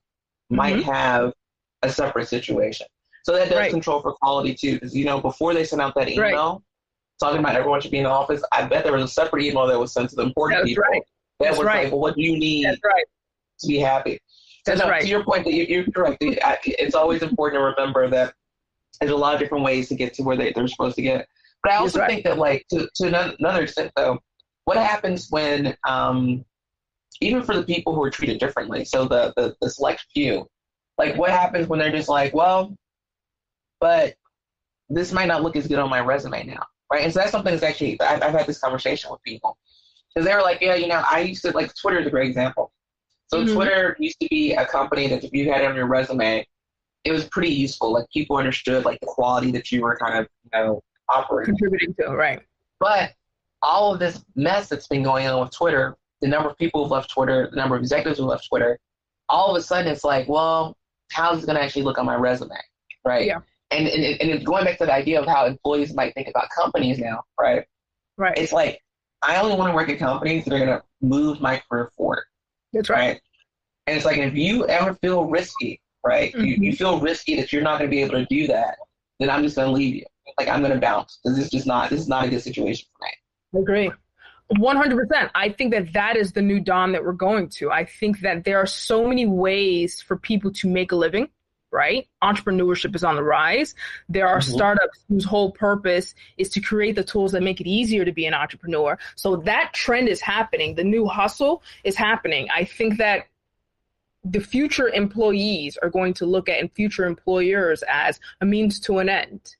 might 0.48 0.76
Mhm. 0.76 0.82
have 0.84 1.34
a 1.82 1.90
separate 1.90 2.28
situation. 2.28 2.86
So 3.24 3.32
that 3.34 3.48
does 3.48 3.58
Right. 3.58 3.70
control 3.70 4.00
for 4.00 4.12
quality 4.14 4.54
too, 4.54 4.74
because 4.74 4.96
you 4.96 5.04
know, 5.04 5.20
before 5.20 5.54
they 5.54 5.64
sent 5.64 5.82
out 5.82 5.94
that 5.94 6.06
Right. 6.16 6.32
email 6.32 6.62
talking 7.20 7.40
about 7.40 7.56
everyone 7.56 7.80
should 7.80 7.90
be 7.90 7.98
in 7.98 8.04
the 8.04 8.10
office, 8.10 8.42
I 8.52 8.64
bet 8.66 8.84
there 8.84 8.92
was 8.92 9.02
a 9.04 9.08
separate 9.08 9.42
email 9.42 9.66
that 9.66 9.78
was 9.78 9.92
sent 9.92 10.10
to 10.10 10.16
the 10.16 10.22
important 10.22 10.60
That's 10.60 10.70
people 10.70 10.84
right. 10.84 11.02
that 11.40 11.46
That's 11.46 11.58
was 11.58 11.66
right. 11.66 11.84
like, 11.84 11.92
well, 11.92 12.00
what 12.00 12.14
do 12.14 12.22
you 12.22 12.38
need 12.38 12.66
right. 12.66 13.04
to 13.60 13.66
be 13.66 13.78
happy? 13.78 14.20
So 14.64 14.72
That's 14.72 14.80
no, 14.80 14.88
right. 14.88 15.02
To 15.02 15.08
your 15.08 15.24
point, 15.24 15.44
that 15.44 15.52
you, 15.52 15.64
you're 15.64 15.84
correct. 15.90 16.18
It's 16.20 16.94
always 16.94 17.22
important 17.22 17.60
to 17.60 17.64
remember 17.64 18.08
that 18.08 18.34
there's 19.00 19.12
a 19.12 19.16
lot 19.16 19.34
of 19.34 19.40
different 19.40 19.64
ways 19.64 19.88
to 19.88 19.94
get 19.94 20.14
to 20.14 20.22
where 20.22 20.36
they, 20.36 20.52
they're 20.52 20.68
supposed 20.68 20.96
to 20.96 21.02
get. 21.02 21.26
But 21.62 21.72
I 21.72 21.76
also 21.76 22.00
right. 22.00 22.08
think 22.08 22.24
that, 22.24 22.38
like, 22.38 22.64
to, 22.70 22.88
to 22.96 23.34
another 23.40 23.62
extent, 23.62 23.92
though, 23.96 24.18
what 24.64 24.76
happens 24.76 25.28
when, 25.30 25.76
um, 25.86 26.44
even 27.20 27.42
for 27.42 27.56
the 27.56 27.64
people 27.64 27.94
who 27.94 28.02
are 28.02 28.10
treated 28.10 28.38
differently, 28.38 28.84
so 28.84 29.06
the, 29.06 29.32
the, 29.36 29.56
the 29.60 29.70
select 29.70 30.04
few, 30.14 30.46
like, 30.98 31.16
what 31.16 31.30
happens 31.30 31.68
when 31.68 31.78
they're 31.78 31.92
just 31.92 32.08
like, 32.08 32.34
well, 32.34 32.74
but 33.80 34.14
this 34.88 35.12
might 35.12 35.26
not 35.26 35.42
look 35.42 35.56
as 35.56 35.66
good 35.66 35.78
on 35.78 35.88
my 35.88 36.00
resume 36.00 36.44
now, 36.44 36.64
right? 36.92 37.04
And 37.04 37.12
so 37.12 37.20
that's 37.20 37.30
something 37.30 37.52
that's 37.52 37.62
actually, 37.62 38.00
I've, 38.00 38.22
I've 38.22 38.32
had 38.32 38.46
this 38.46 38.58
conversation 38.58 39.10
with 39.10 39.22
people. 39.22 39.56
Because 40.14 40.26
they 40.26 40.34
were 40.34 40.42
like, 40.42 40.60
yeah, 40.60 40.74
you 40.74 40.88
know, 40.88 41.02
I 41.08 41.20
used 41.20 41.42
to, 41.42 41.52
like, 41.52 41.74
Twitter 41.74 42.00
is 42.00 42.06
a 42.06 42.10
great 42.10 42.28
example. 42.28 42.72
So 43.28 43.44
Mhm. 43.44 43.54
Twitter 43.54 43.96
used 44.00 44.18
to 44.20 44.28
be 44.30 44.54
a 44.54 44.64
company 44.64 45.06
that 45.08 45.22
if 45.22 45.32
you 45.32 45.52
had 45.52 45.60
it 45.60 45.66
on 45.66 45.76
your 45.76 45.86
resume, 45.86 46.46
it 47.04 47.12
was 47.12 47.26
pretty 47.26 47.50
useful. 47.50 47.92
Like 47.92 48.06
people 48.10 48.36
understood 48.36 48.84
like 48.84 48.98
the 49.00 49.06
quality 49.06 49.50
that 49.52 49.70
you 49.70 49.82
were 49.82 49.96
kind 49.96 50.18
of, 50.18 50.28
you 50.44 50.50
know, 50.52 50.82
operating. 51.08 51.54
Contributing 51.54 51.94
to 52.00 52.08
right. 52.08 52.40
But 52.80 53.12
all 53.62 53.92
of 53.92 54.00
this 54.00 54.24
mess 54.34 54.68
that's 54.68 54.86
been 54.86 55.02
going 55.02 55.26
on 55.26 55.40
with 55.40 55.50
Twitter, 55.50 55.96
the 56.22 56.28
number 56.28 56.48
of 56.48 56.56
people 56.56 56.82
who've 56.82 56.90
left 56.90 57.10
Twitter, 57.10 57.48
the 57.50 57.56
number 57.56 57.76
of 57.76 57.82
executives 57.82 58.18
who 58.18 58.24
left 58.24 58.48
Twitter, 58.48 58.78
all 59.28 59.50
of 59.50 59.56
a 59.56 59.62
sudden 59.62 59.92
it's 59.92 60.04
like, 60.04 60.26
well, 60.28 60.76
how's 61.10 61.42
it 61.42 61.46
going 61.46 61.56
to 61.56 61.62
actually 61.62 61.82
look 61.82 61.98
on 61.98 62.06
my 62.06 62.14
resume, 62.14 62.54
right? 63.04 63.26
Yeah. 63.26 63.40
And, 63.70 63.86
and 63.86 64.02
and 64.20 64.30
it's 64.30 64.44
going 64.44 64.64
back 64.64 64.78
to 64.78 64.86
the 64.86 64.94
idea 64.94 65.20
of 65.20 65.26
how 65.26 65.44
employees 65.46 65.94
might 65.94 66.14
think 66.14 66.28
about 66.28 66.48
companies 66.50 66.98
now, 66.98 67.22
right? 67.38 67.64
Right. 68.16 68.36
It's 68.38 68.52
like 68.52 68.80
I 69.22 69.36
only 69.40 69.56
want 69.56 69.70
to 69.70 69.74
work 69.76 69.88
at 69.90 69.98
companies 69.98 70.44
that 70.44 70.54
are 70.54 70.58
going 70.58 70.70
to 70.70 70.82
move 71.02 71.40
my 71.40 71.60
career 71.70 71.90
forward 71.96 72.24
That's 72.72 72.88
right. 72.88 72.98
right? 72.98 73.20
And 73.86 73.96
it's 73.96 74.06
like 74.06 74.18
if 74.18 74.34
you 74.34 74.66
ever 74.68 74.94
feel 74.94 75.24
risky, 75.24 75.80
right? 76.04 76.32
You, 76.34 76.56
Mhm. 76.56 76.64
you 76.64 76.72
feel 76.76 77.00
risky 77.00 77.36
that 77.36 77.52
you're 77.52 77.62
not 77.62 77.78
going 77.78 77.90
to 77.90 77.94
be 77.94 78.02
able 78.02 78.14
to 78.14 78.26
do 78.26 78.46
that, 78.46 78.78
then 79.18 79.28
I'm 79.30 79.42
just 79.42 79.56
going 79.56 79.68
to 79.68 79.72
leave 79.72 79.96
you. 79.96 80.04
Like 80.38 80.48
I'm 80.48 80.60
going 80.60 80.72
to 80.74 80.80
bounce 80.80 81.18
because 81.22 81.36
this 81.36 81.46
is 81.46 81.50
just 81.50 81.66
not 81.66 81.90
this 81.90 82.00
is 82.00 82.08
not 82.08 82.24
a 82.26 82.30
good 82.30 82.42
situation 82.42 82.86
for 82.96 83.04
me. 83.04 83.12
I 83.58 83.62
agree. 83.62 83.92
100%. 84.56 85.30
I 85.34 85.50
think 85.50 85.72
that 85.72 85.92
that 85.92 86.16
is 86.16 86.32
the 86.32 86.42
new 86.42 86.60
dawn 86.60 86.92
that 86.92 87.04
we're 87.04 87.12
going 87.12 87.48
to. 87.50 87.70
I 87.70 87.84
think 87.84 88.20
that 88.20 88.44
there 88.44 88.58
are 88.58 88.66
so 88.66 89.06
many 89.06 89.26
ways 89.26 90.00
for 90.00 90.16
people 90.16 90.50
to 90.54 90.68
make 90.68 90.92
a 90.92 90.96
living, 90.96 91.28
right? 91.70 92.08
Entrepreneurship 92.22 92.96
is 92.96 93.04
on 93.04 93.16
the 93.16 93.22
rise. 93.22 93.74
There 94.08 94.26
are 94.26 94.38
Mhm. 94.38 94.54
startups 94.54 95.04
whose 95.08 95.24
whole 95.24 95.52
purpose 95.52 96.14
is 96.38 96.48
to 96.50 96.60
create 96.60 96.94
the 96.96 97.04
tools 97.04 97.32
that 97.32 97.42
make 97.42 97.60
it 97.60 97.66
easier 97.66 98.06
to 98.06 98.12
be 98.12 98.24
an 98.24 98.32
entrepreneur. 98.32 98.98
So 99.16 99.36
that 99.36 99.74
trend 99.74 100.08
is 100.08 100.20
happening. 100.22 100.74
The 100.76 100.84
new 100.84 101.06
hustle 101.06 101.62
is 101.84 101.94
happening. 101.94 102.48
I 102.50 102.64
think 102.64 102.96
that 102.98 103.26
the 104.24 104.40
future 104.40 104.88
employees 104.88 105.76
are 105.82 105.90
going 105.90 106.14
to 106.14 106.26
look 106.26 106.48
at 106.48 106.58
and 106.58 106.72
future 106.72 107.04
employers 107.04 107.82
as 107.88 108.18
a 108.40 108.46
means 108.46 108.80
to 108.80 108.98
an 108.98 109.08
end. 109.08 109.56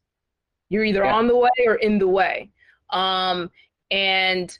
You're 0.71 0.85
either 0.85 1.05
Yeah. 1.05 1.15
on 1.15 1.29
the 1.29 1.37
way 1.37 1.51
or 1.67 1.75
in 1.77 1.99
the 1.99 2.09
way. 2.09 2.51
Um, 2.91 3.51
and 3.91 4.59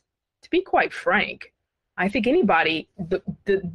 to 0.49 0.57
be 0.57 0.63
quite 0.63 0.93
frank, 0.93 1.53
I 1.97 2.09
think 2.09 2.27
anybody 2.27 2.89
the 2.99 3.23
the 3.45 3.71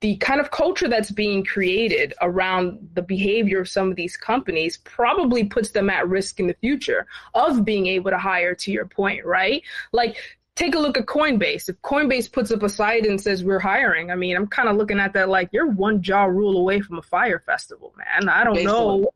the 0.00 0.16
kind 0.16 0.40
of 0.40 0.50
culture 0.50 0.88
that's 0.88 1.12
being 1.12 1.44
created 1.44 2.12
around 2.20 2.90
the 2.94 3.02
behavior 3.02 3.60
of 3.60 3.68
some 3.68 3.88
of 3.88 3.94
these 3.94 4.16
companies 4.16 4.78
probably 4.78 5.44
puts 5.44 5.70
them 5.70 5.88
at 5.88 6.08
risk 6.08 6.40
in 6.40 6.48
the 6.48 6.54
future 6.54 7.06
of 7.34 7.64
being 7.64 7.86
able 7.86 8.10
to 8.10 8.18
hire 8.18 8.52
to 8.52 8.72
your 8.72 8.84
point, 8.84 9.24
right? 9.24 9.62
Like 9.92 10.16
take 10.56 10.74
a 10.74 10.78
look 10.78 10.98
at 10.98 11.06
Coinbase. 11.06 11.68
If 11.68 11.80
Coinbase 11.82 12.30
puts 12.30 12.50
up 12.50 12.64
a 12.64 12.68
site 12.68 13.06
and 13.06 13.20
says 13.20 13.44
we're 13.44 13.60
hiring, 13.60 14.10
I 14.10 14.16
mean, 14.16 14.36
I'm 14.36 14.48
kind 14.48 14.68
of 14.68 14.76
looking 14.76 14.98
at 14.98 15.12
that 15.12 15.28
like 15.28 15.48
you're 15.52 15.70
one 15.70 16.02
Ja 16.02 16.24
Rule 16.24 16.58
away 16.58 16.80
from 16.80 16.98
a 16.98 17.02
Fyre 17.02 17.38
Festival, 17.38 17.94
man. 17.96 18.28
I 18.28 18.42
don't 18.42 18.64
know. 18.64 19.08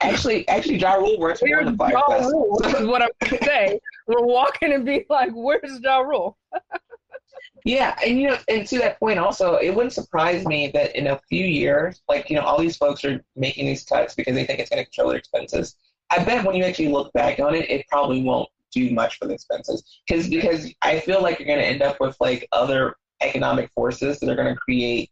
Actually, 0.00 0.46
actually, 0.48 0.76
Ja 0.76 0.94
Rule 0.94 1.18
works 1.18 1.40
for 1.40 1.48
Where's 1.48 1.70
the 1.70 1.76
Fyre 1.76 1.92
Ja 1.92 2.02
Fest. 2.08 2.30
Rule? 2.30 2.60
Is 2.64 2.86
what 2.86 3.02
I'm 3.02 3.08
gonna 3.20 3.42
say. 3.42 3.80
We're 4.06 4.24
walking 4.24 4.72
and 4.72 4.84
being 4.84 5.04
like, 5.08 5.30
"Where's 5.32 5.80
Ja 5.82 5.98
Rule?" 5.98 6.36
Yeah, 7.64 7.96
and 8.04 8.20
you 8.20 8.28
know, 8.28 8.36
and 8.48 8.66
to 8.66 8.78
that 8.78 9.00
point, 9.00 9.18
also, 9.18 9.56
it 9.56 9.74
wouldn't 9.74 9.94
surprise 9.94 10.44
me 10.44 10.70
that 10.74 10.94
in 10.96 11.06
a 11.06 11.18
few 11.30 11.46
years, 11.46 12.02
like 12.10 12.28
you 12.28 12.36
know, 12.36 12.42
all 12.42 12.58
these 12.60 12.76
folks 12.76 13.04
are 13.06 13.24
making 13.36 13.64
these 13.64 13.84
cuts 13.84 14.14
because 14.14 14.34
they 14.34 14.44
think 14.44 14.60
it's 14.60 14.68
going 14.68 14.84
to 14.84 14.90
control 14.90 15.08
their 15.08 15.18
expenses. 15.18 15.76
I 16.10 16.22
bet 16.22 16.44
when 16.44 16.56
you 16.56 16.64
actually 16.64 16.88
look 16.88 17.10
back 17.14 17.40
on 17.40 17.54
it, 17.54 17.70
it 17.70 17.86
probably 17.88 18.22
won't 18.22 18.50
do 18.70 18.90
much 18.90 19.18
for 19.18 19.26
the 19.26 19.34
expenses 19.34 20.00
because 20.06 20.28
because 20.28 20.74
I 20.82 21.00
feel 21.00 21.22
like 21.22 21.38
you're 21.38 21.46
going 21.46 21.60
to 21.60 21.64
end 21.64 21.80
up 21.80 21.96
with 22.00 22.16
like 22.20 22.46
other 22.52 22.96
economic 23.22 23.70
forces 23.74 24.20
that 24.20 24.28
are 24.28 24.36
going 24.36 24.52
to 24.52 24.60
create 24.60 25.10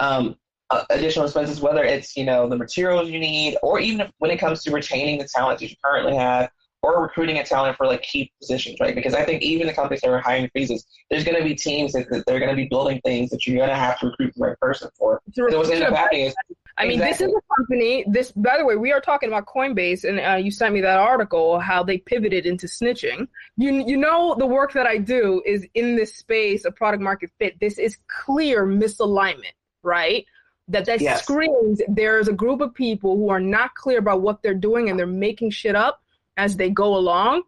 um, 0.00 0.34
uh, 0.70 0.84
additional 0.90 1.26
expenses, 1.26 1.60
whether 1.60 1.84
it's 1.84 2.16
you 2.16 2.24
know 2.24 2.48
the 2.48 2.56
materials 2.56 3.10
you 3.10 3.18
need, 3.18 3.56
or 3.62 3.80
even 3.80 4.02
if, 4.02 4.10
when 4.18 4.30
it 4.30 4.38
comes 4.38 4.62
to 4.64 4.72
retaining 4.72 5.18
the 5.18 5.28
talent 5.28 5.60
that 5.60 5.70
you 5.70 5.76
currently 5.84 6.16
have, 6.16 6.50
or 6.82 7.02
recruiting 7.02 7.38
a 7.38 7.44
talent 7.44 7.76
for 7.76 7.86
like 7.86 8.02
key 8.02 8.30
positions, 8.40 8.76
right? 8.80 8.94
Because 8.94 9.14
I 9.14 9.24
think 9.24 9.42
even 9.42 9.66
the 9.66 9.72
companies 9.72 10.00
that 10.02 10.10
are 10.10 10.20
hiring 10.20 10.48
freezes, 10.50 10.86
there's 11.10 11.24
going 11.24 11.36
to 11.36 11.44
be 11.44 11.54
teams 11.54 11.92
that, 11.92 12.08
that 12.10 12.24
they're 12.26 12.38
going 12.38 12.50
to 12.50 12.56
be 12.56 12.66
building 12.66 13.00
things 13.04 13.30
that 13.30 13.46
you're 13.46 13.56
going 13.56 13.68
to 13.68 13.74
have 13.74 13.98
to 14.00 14.06
recruit 14.06 14.32
the 14.36 14.42
right 14.42 14.60
person 14.60 14.90
for. 14.98 15.20
So 15.32 15.44
what's 15.58 15.70
end 15.70 15.82
up 15.82 15.94
happening 15.94 16.26
is 16.26 16.34
I 16.76 16.86
mean, 16.86 16.98
this 16.98 17.20
is 17.20 17.28
a 17.32 17.56
company. 17.56 18.04
This, 18.08 18.32
by 18.32 18.58
the 18.58 18.64
way, 18.64 18.76
we 18.76 18.90
are 18.90 19.00
talking 19.00 19.28
about 19.28 19.46
Coinbase, 19.46 20.08
and 20.08 20.18
uh, 20.18 20.36
you 20.36 20.50
sent 20.50 20.74
me 20.74 20.80
that 20.80 20.98
article 20.98 21.60
how 21.60 21.84
they 21.84 21.98
pivoted 21.98 22.46
into 22.46 22.66
snitching. 22.66 23.28
You, 23.56 23.86
you 23.86 23.96
know, 23.96 24.34
the 24.36 24.46
work 24.46 24.72
that 24.72 24.86
I 24.86 24.98
do 24.98 25.40
is 25.46 25.66
in 25.74 25.94
this 25.94 26.16
space 26.16 26.64
of 26.64 26.74
product 26.74 27.02
market 27.02 27.30
fit. 27.38 27.60
This 27.60 27.78
is 27.78 27.98
clear 28.08 28.66
misalignment, 28.66 29.54
right? 29.84 30.26
That 30.68 30.86
that 30.86 31.00
Yes. 31.00 31.22
screams 31.22 31.82
there's 31.88 32.28
a 32.28 32.32
group 32.32 32.60
of 32.62 32.74
people 32.74 33.16
who 33.16 33.28
are 33.28 33.40
not 33.40 33.74
clear 33.74 33.98
about 33.98 34.22
what 34.22 34.42
they're 34.42 34.54
doing 34.54 34.88
and 34.88 34.98
they're 34.98 35.06
making 35.06 35.50
shit 35.50 35.76
up 35.76 36.02
as 36.36 36.56
they 36.56 36.70
go 36.70 36.96
along. 36.96 37.42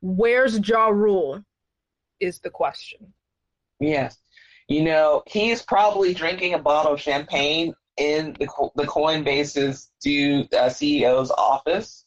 Where's 0.00 0.58
Ja 0.66 0.86
Rule? 0.88 1.44
Is 2.18 2.38
the 2.38 2.48
question. 2.50 3.12
Yes. 3.78 4.16
You 4.68 4.82
know, 4.84 5.22
he's 5.26 5.60
probably 5.62 6.14
drinking 6.14 6.54
a 6.54 6.58
bottle 6.58 6.94
of 6.94 7.00
champagne 7.00 7.74
in 7.98 8.34
the 8.38 8.46
the 8.74 8.84
Coinbase's 8.84 9.90
due 10.00 10.40
uh, 10.52 10.68
CEO's 10.70 11.30
office, 11.30 12.05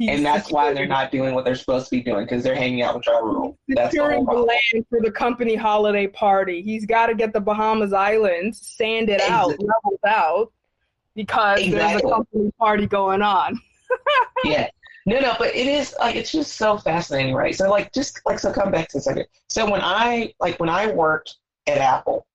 and 0.00 0.24
that's 0.24 0.50
why 0.52 0.72
they're 0.72 0.86
not 0.86 1.10
doing 1.10 1.34
what 1.34 1.44
they're 1.44 1.54
supposed 1.56 1.86
to 1.86 1.90
be 1.90 2.02
doing 2.02 2.24
because 2.24 2.44
they're 2.44 2.54
hanging 2.54 2.82
out 2.82 2.94
with 2.94 3.06
Ja 3.06 3.18
Rule. 3.18 3.58
That's 3.68 3.92
the 3.92 3.98
securing 3.98 4.24
the 4.24 4.32
land 4.32 4.86
for 4.88 5.00
the 5.00 5.10
company 5.10 5.56
holiday 5.56 6.06
party. 6.06 6.62
He's 6.62 6.86
got 6.86 7.06
to 7.06 7.14
get 7.14 7.32
the 7.32 7.40
Bahamas 7.40 7.92
Islands 7.92 8.64
sanded 8.64 9.20
out, 9.22 9.46
Exactly. 9.50 9.66
leveled 9.84 10.00
out, 10.06 10.52
because 11.16 11.68
there's 11.70 12.00
a 12.00 12.08
company 12.08 12.52
party 12.58 12.86
going 12.86 13.22
on. 13.22 13.60
yeah. 14.44 14.68
No, 15.06 15.18
no, 15.20 15.34
but 15.38 15.54
it 15.54 15.66
is 15.66 15.94
like 15.98 16.16
it's 16.16 16.30
just 16.30 16.56
so 16.56 16.76
fascinating, 16.76 17.34
right? 17.34 17.54
So 17.54 17.70
like 17.70 17.92
just 17.92 18.20
like 18.26 18.38
so 18.38 18.52
come 18.52 18.70
back 18.70 18.88
to 18.90 18.98
a 18.98 19.00
second. 19.00 19.26
So 19.48 19.68
when 19.68 19.80
I 19.82 20.32
like 20.38 20.60
when 20.60 20.68
I 20.68 20.92
worked 20.92 21.36
at 21.66 21.78
Apple, 21.78 22.26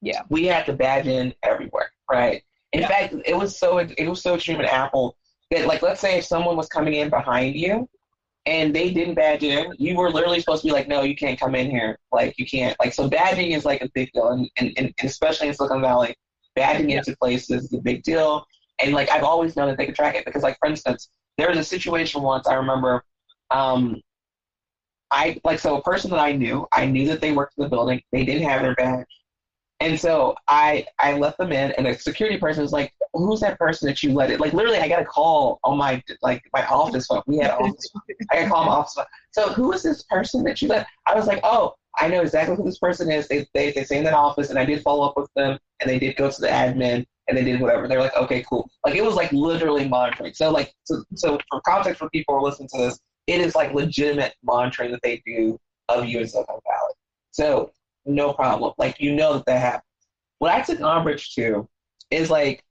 Yeah. 0.00 0.22
we 0.28 0.44
had 0.46 0.66
to 0.66 0.72
badge 0.72 1.06
in 1.06 1.32
everywhere, 1.44 1.90
right? 2.10 2.42
In 2.72 2.80
Yeah. 2.80 2.88
fact, 2.88 3.14
it 3.24 3.36
was 3.36 3.56
so 3.58 3.78
it 3.78 4.08
was 4.08 4.22
so 4.22 4.34
extreme 4.34 4.60
at 4.60 4.66
Apple 4.66 5.16
that 5.50 5.66
like 5.66 5.82
let's 5.82 6.00
say 6.00 6.18
if 6.18 6.24
someone 6.24 6.56
was 6.56 6.68
coming 6.68 6.94
in 6.94 7.10
behind 7.10 7.56
you 7.56 7.88
and 8.46 8.74
they 8.74 8.90
didn't 8.92 9.14
badge 9.14 9.42
in, 9.42 9.72
you 9.78 9.96
were 9.96 10.10
literally 10.10 10.40
supposed 10.40 10.62
to 10.62 10.68
be 10.68 10.72
like, 10.72 10.88
no, 10.88 11.02
you 11.02 11.16
can't 11.16 11.38
come 11.38 11.54
in 11.54 11.70
here. 11.70 11.98
Like 12.12 12.38
you 12.38 12.46
can't 12.46 12.76
like 12.80 12.92
so 12.94 13.08
badging 13.08 13.56
is 13.56 13.64
like 13.64 13.82
a 13.82 13.88
big 13.94 14.10
deal 14.12 14.28
and, 14.28 14.48
and, 14.56 14.72
and 14.76 14.92
especially 15.02 15.48
in 15.48 15.54
Silicon 15.54 15.80
Valley, 15.80 16.14
badging 16.56 16.90
Yeah. 16.90 16.98
into 16.98 17.16
places 17.16 17.64
is 17.64 17.72
a 17.72 17.80
big 17.80 18.02
deal. 18.02 18.46
And 18.80 18.92
like 18.92 19.10
I've 19.10 19.24
always 19.24 19.56
known 19.56 19.68
that 19.68 19.78
they 19.78 19.86
could 19.86 19.96
track 19.96 20.14
it 20.16 20.24
because, 20.24 20.42
like 20.42 20.58
for 20.58 20.68
instance, 20.68 21.08
there 21.38 21.48
was 21.48 21.58
a 21.58 21.64
situation 21.64 22.22
once 22.22 22.46
I 22.46 22.54
remember. 22.54 23.02
Um, 23.50 24.00
I 25.10 25.40
like 25.44 25.58
so 25.60 25.76
a 25.76 25.82
person 25.82 26.10
that 26.10 26.18
I 26.20 26.32
knew, 26.32 26.66
I 26.72 26.86
knew 26.86 27.06
that 27.08 27.20
they 27.20 27.32
worked 27.32 27.54
in 27.56 27.64
the 27.64 27.70
building. 27.70 28.02
They 28.12 28.24
didn't 28.24 28.42
have 28.48 28.62
their 28.62 28.74
badge, 28.74 29.06
and 29.80 29.98
so 29.98 30.34
I 30.48 30.86
I 30.98 31.18
let 31.18 31.36
them 31.36 31.52
in, 31.52 31.72
and 31.72 31.86
a 31.86 31.98
security 31.98 32.38
person 32.38 32.62
was 32.62 32.72
like, 32.72 32.92
"Who's 33.12 33.40
that 33.40 33.58
person 33.58 33.86
that 33.88 34.02
you 34.02 34.12
let 34.12 34.30
it?" 34.30 34.40
Like 34.40 34.52
literally, 34.52 34.78
I 34.78 34.88
got 34.88 35.02
a 35.02 35.04
call 35.04 35.60
on 35.64 35.76
my 35.76 36.02
like 36.22 36.42
my 36.52 36.66
office 36.66 37.06
phone. 37.06 37.22
We 37.26 37.38
had 37.38 37.50
office. 37.60 37.90
I 38.30 38.36
got 38.36 38.46
a 38.46 38.48
call 38.48 38.60
on 38.60 38.66
my 38.66 38.72
office 38.72 38.94
phone. 38.94 39.06
So 39.32 39.52
who 39.52 39.72
is 39.72 39.82
this 39.82 40.02
person 40.04 40.42
that 40.44 40.62
you 40.62 40.68
let? 40.68 40.86
I 41.06 41.14
was 41.14 41.26
like, 41.26 41.40
"Oh, 41.44 41.74
I 41.98 42.08
know 42.08 42.22
exactly 42.22 42.56
who 42.56 42.64
this 42.64 42.78
person 42.78 43.10
is. 43.10 43.28
They 43.28 43.46
they 43.52 43.72
they 43.72 43.84
stay 43.84 43.98
in 43.98 44.04
that 44.04 44.14
office, 44.14 44.50
and 44.50 44.58
I 44.58 44.64
did 44.64 44.82
follow 44.82 45.06
up 45.06 45.16
with 45.16 45.30
them, 45.34 45.58
and 45.80 45.90
they 45.90 45.98
did 45.98 46.16
go 46.16 46.30
to 46.30 46.40
the 46.40 46.48
admin, 46.48 47.04
and 47.28 47.36
they 47.36 47.44
did 47.44 47.60
whatever. 47.60 47.86
They're 47.86 48.00
like, 48.00 48.16
okay, 48.16 48.44
cool. 48.48 48.70
Like 48.84 48.94
it 48.94 49.04
was 49.04 49.14
like 49.14 49.32
literally 49.32 49.88
monitoring. 49.88 50.32
So 50.32 50.50
like 50.50 50.72
so, 50.84 51.04
so 51.14 51.38
for 51.50 51.60
context 51.62 51.98
for 51.98 52.08
people 52.10 52.34
who 52.34 52.40
are 52.40 52.48
listening 52.48 52.68
to 52.72 52.78
this, 52.78 52.98
it 53.26 53.40
is 53.40 53.54
like 53.54 53.74
legitimate 53.74 54.34
monitoring 54.42 54.90
that 54.92 55.00
they 55.02 55.22
do 55.26 55.58
of 55.88 56.06
you 56.06 56.20
in 56.20 56.28
Silicon 56.28 56.58
Valley. 56.66 56.94
So 57.30 57.72
no 58.06 58.32
problem. 58.32 58.72
Like 58.78 59.00
you 59.00 59.14
know 59.14 59.34
that 59.34 59.46
that 59.46 59.60
happens. 59.60 59.82
What 60.38 60.52
I 60.52 60.62
took 60.62 60.80
umbrage 60.80 61.34
to 61.34 61.68
is 62.10 62.30
like, 62.30 62.62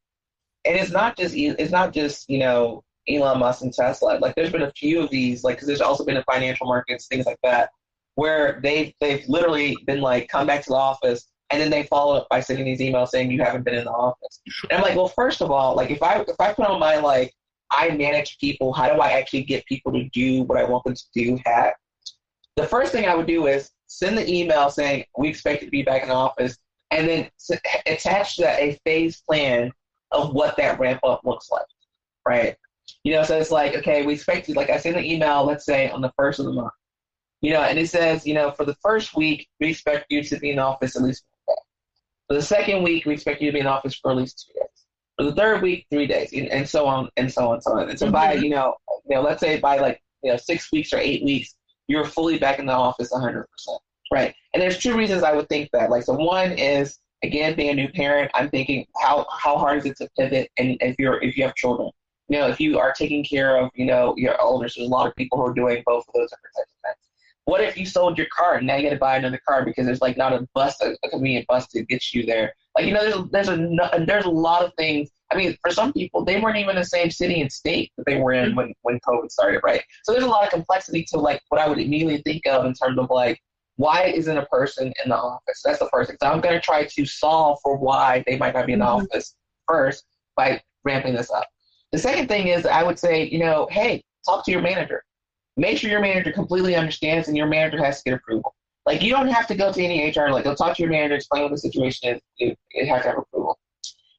and 0.65 0.78
it's 0.78 0.91
not 0.91 1.17
just 1.17 1.36
it's 1.36 1.71
not 1.71 1.93
just 1.93 2.30
you 2.30 2.39
know 2.39 2.84
Elon 3.08 3.39
Musk 3.39 3.62
and 3.62 3.74
Tesla. 3.74 4.17
Like 4.19 4.36
there's 4.36 4.52
been 4.52 4.63
a 4.63 4.71
few 4.71 5.02
of 5.02 5.10
these. 5.10 5.43
Like 5.43 5.58
because 5.58 5.67
there's 5.67 5.82
also 5.82 6.06
been 6.06 6.17
in 6.17 6.24
financial 6.24 6.67
markets 6.67 7.08
things 7.08 7.26
like 7.26 7.39
that 7.43 7.69
where 8.15 8.60
they've 8.63 8.93
they've 9.00 9.28
literally 9.28 9.78
been 9.86 10.02
like 10.02 10.28
come 10.30 10.48
back 10.48 10.63
to 10.63 10.69
the 10.69 10.76
office 10.76 11.28
and 11.52 11.62
then 11.62 11.69
they 11.69 11.84
follow 11.84 12.15
up 12.15 12.28
by 12.30 12.39
sending 12.39 12.65
these 12.65 12.80
emails 12.80 13.10
saying 13.10 13.30
you 13.30 13.43
haven't 13.43 13.63
been 13.63 13.76
in 13.76 13.84
the 13.84 13.91
office. 13.91 14.41
And 14.69 14.78
I'm 14.78 14.82
like, 14.82 14.95
well, 14.95 15.08
first 15.08 15.41
of 15.41 15.52
all, 15.52 15.76
like 15.76 15.91
if 15.91 16.02
I 16.02 16.21
if 16.21 16.39
I 16.39 16.54
put 16.54 16.65
on 16.65 16.80
my 16.80 16.98
like 16.98 17.34
I 17.71 17.89
manage 17.89 18.38
people, 18.39 18.74
how 18.74 18.91
do 18.93 19.00
I 19.00 19.12
actually 19.12 19.43
get 19.43 19.65
people 19.65 19.91
to 19.93 20.08
do 20.10 20.43
what 20.43 20.58
I 20.58 20.63
want 20.63 20.84
them 20.86 20.95
to 20.95 21.04
do 21.13 21.39
hat? 21.45 21.76
The 22.56 22.65
first 22.65 22.91
thing 22.91 23.06
I 23.06 23.15
would 23.15 23.28
do 23.28 23.48
is 23.48 23.69
send 23.88 24.17
the 24.17 24.30
email 24.32 24.69
saying 24.69 25.06
we 25.17 25.30
expect 25.30 25.62
you 25.62 25.67
to 25.67 25.71
be 25.71 25.84
back 25.84 26.04
in 26.04 26.12
office, 26.12 26.58
and 26.91 27.08
then 27.08 27.30
attach 27.86 28.38
that 28.38 28.60
a 28.60 28.80
phase 28.86 29.21
plan 29.21 29.71
of 30.12 30.34
what 30.34 30.56
that 30.58 30.80
ramp 30.80 31.00
up 31.04 31.21
looks 31.24 31.50
like, 31.50 31.65
right? 32.28 32.56
You 33.04 33.13
know, 33.13 33.24
so 33.24 33.38
it's 33.38 33.52
like, 33.52 33.76
okay, 33.76 34.06
we 34.06 34.13
expect 34.13 34.48
you, 34.48 34.54
like 34.54 34.69
I 34.69 34.78
send 34.78 34.95
an 34.95 35.04
email, 35.04 35.43
let's 35.43 35.65
say 35.65 35.89
on 35.89 36.02
the 36.02 36.12
first 36.15 36.39
of 36.39 36.45
the 36.45 36.54
month, 36.54 36.71
you 37.41 37.52
know, 37.52 37.62
and 37.62 37.78
it 37.78 37.89
says, 37.89 38.26
you 38.26 38.34
know, 38.34 38.52
for 38.52 38.65
the 38.65 38.76
first 38.76 39.15
week, 39.15 39.48
we 39.60 39.69
expect 39.69 40.06
you 40.10 40.24
to 40.24 40.39
be 40.39 40.52
in 40.52 40.60
office 40.60 40.95
at 40.95 41.02
least 41.02 41.26
one 41.45 41.56
day. 41.56 41.62
For 42.28 42.34
the 42.36 42.41
second 42.41 42.84
week, 42.84 43.06
we 43.06 43.13
expect 43.13 43.41
you 43.41 43.50
to 43.50 43.54
be 43.54 43.60
in 43.60 43.67
office 43.67 43.95
for 43.95 44.12
at 44.12 44.17
least 44.17 44.48
two 44.48 44.60
days. 44.60 44.69
For 45.17 45.24
the 45.26 45.36
third 45.36 45.62
week, 45.62 45.86
three 45.91 46.08
days, 46.08 46.34
and, 46.34 46.48
and 46.50 46.67
so 46.67 46.86
on 46.86 47.10
and 47.17 47.32
so 47.32 47.50
on 47.50 47.54
and 47.56 47.63
so 47.63 47.71
on. 47.80 47.89
And 47.89 48.00
so 48.00 48.12
by, 48.12 48.36
mm-hmm. 48.36 48.43
you 48.43 48.50
know, 48.52 48.76
you 49.08 49.15
know, 49.15 49.21
let's 49.21 49.39
say 49.39 49.60
by 49.60 49.78
like, 49.78 50.02
you 50.24 50.32
know, 50.32 50.38
six 50.38 50.71
weeks 50.71 50.91
or 50.91 50.98
eight 50.98 51.24
weeks, 51.24 51.55
you're 51.88 52.06
fully 52.06 52.38
back 52.38 52.60
in 52.60 52.65
the 52.65 52.74
office 52.74 53.12
100%. 53.12 53.45
Right. 54.12 54.36
And 54.54 54.62
there's 54.62 54.78
two 54.78 54.95
reasons 54.95 55.24
I 55.24 55.34
would 55.34 55.50
think 55.50 55.69
that. 55.74 55.89
Like, 55.89 56.04
so 56.04 56.13
one 56.13 56.52
is, 56.52 57.00
again, 57.24 57.56
being 57.56 57.71
a 57.71 57.74
new 57.74 57.89
parent, 57.89 58.32
I'm 58.34 58.50
thinking 58.50 58.86
how, 59.02 59.26
how 59.32 59.58
hard 59.58 59.80
is 59.80 59.86
it 59.86 59.98
to 59.98 60.10
pivot 60.17 60.52
and 60.58 60.78
if 60.82 60.95
you're, 61.00 61.21
if 61.21 61.38
you 61.38 61.43
have 61.43 61.56
children, 61.56 61.89
you 62.28 62.39
know, 62.39 62.48
if 62.48 62.60
you 62.60 62.80
are 62.80 62.93
taking 62.93 63.24
care 63.24 63.58
of, 63.58 63.69
you 63.76 63.86
know, 63.86 64.15
your 64.17 64.39
elders, 64.39 64.76
there's 64.76 64.88
a 64.88 64.91
lot 64.91 65.08
of 65.08 65.15
people 65.15 65.38
who 65.38 65.45
are 65.45 65.54
doing 65.54 65.84
both 65.86 66.06
of 66.08 66.13
those 66.13 66.30
different 66.30 66.56
types 66.56 66.71
of 66.71 66.89
things. 66.89 67.10
What 67.45 67.62
if 67.62 67.78
you 67.78 67.86
sold 67.86 68.17
your 68.17 68.28
car 68.36 68.56
and 68.56 68.65
now 68.65 68.76
you 68.76 68.84
got 68.84 68.89
to 68.95 69.00
buy 69.00 69.17
another 69.17 69.39
car 69.48 69.63
because 69.63 69.86
there's 69.86 70.02
like 70.02 70.17
not 70.17 70.34
a 70.34 70.48
bus, 70.54 70.82
a, 70.82 70.95
a 71.04 71.10
convenient 71.10 71.45
bus 71.48 71.67
to 71.67 71.84
get 71.84 72.13
you 72.13 72.26
there? 72.26 72.56
Like 72.75 72.85
you 72.85 72.93
know, 72.93 73.29
there's 73.31 73.47
there's 73.47 73.49
a 73.49 74.05
there's 74.05 74.25
a 74.25 74.29
lot 74.29 74.63
of 74.63 74.73
things. 74.77 75.09
I 75.31 75.38
mean, 75.38 75.57
for 75.61 75.71
some 75.71 75.93
people, 75.93 76.23
they 76.23 76.39
weren't 76.39 76.57
even 76.57 76.71
in 76.71 76.75
the 76.75 76.85
same 76.85 77.09
city 77.09 77.41
and 77.41 77.51
state 77.51 77.91
that 77.97 78.05
they 78.05 78.17
were 78.17 78.33
in 78.33 78.55
when 78.55 78.73
when 78.81 78.99
COVID 79.07 79.31
started, 79.31 79.61
right? 79.63 79.81
So 80.03 80.11
there's 80.11 80.25
a 80.25 80.29
lot 80.29 80.43
of 80.43 80.49
complexity 80.49 81.05
to 81.11 81.17
like 81.17 81.41
what 81.49 81.61
I 81.61 81.67
would 81.67 81.79
immediately 81.79 82.21
think 82.23 82.45
of 82.47 82.65
in 82.65 82.73
terms 82.73 82.99
of 82.99 83.09
like 83.09 83.39
why 83.77 84.05
isn't 84.05 84.38
a 84.38 84.45
person 84.45 84.93
in 85.03 85.09
the 85.09 85.17
office? 85.17 85.61
That's 85.63 85.79
the 85.79 85.89
first 85.91 86.09
thing. 86.09 86.17
So 86.21 86.29
I'm 86.29 86.41
going 86.41 86.55
to 86.55 86.61
try 86.61 86.85
to 86.85 87.05
solve 87.05 87.59
for 87.61 87.77
why 87.77 88.23
they 88.25 88.38
might 88.38 88.53
not 88.53 88.65
be 88.65 88.73
in 88.73 88.79
the 88.79 88.85
mm-hmm. 88.85 89.05
office 89.05 89.35
first 89.67 90.05
by 90.35 90.61
ramping 90.83 91.15
this 91.15 91.31
up. 91.31 91.45
The 91.91 91.97
second 91.97 92.27
thing 92.27 92.47
is 92.47 92.65
I 92.65 92.83
would 92.83 92.99
say, 92.99 93.25
you 93.25 93.39
know, 93.39 93.67
hey, 93.71 94.03
talk 94.25 94.45
to 94.45 94.51
your 94.51 94.61
manager. 94.61 95.03
Make 95.57 95.77
sure 95.77 95.89
your 95.89 96.01
manager 96.01 96.31
completely 96.31 96.75
understands 96.75 97.27
and 97.27 97.38
your 97.38 97.47
manager 97.47 97.83
has 97.83 97.97
to 97.97 98.09
get 98.09 98.17
approval. 98.17 98.53
Like 98.86 99.02
you 99.02 99.12
don't 99.12 99.28
have 99.28 99.48
to 99.48 99.56
go 99.56 99.71
to 99.71 99.84
any 99.84 100.10
HR, 100.10 100.30
like 100.30 100.43
go 100.43 100.54
talk 100.54 100.76
to 100.78 100.84
your 100.84 100.91
manager, 100.91 101.15
explain 101.15 101.43
what 101.43 101.52
the 101.52 101.58
situation 101.58 102.15
is, 102.15 102.21
you, 102.38 102.56
you 102.74 102.86
have 102.86 103.02
to 103.02 103.10
have 103.10 103.17
approval. 103.17 103.58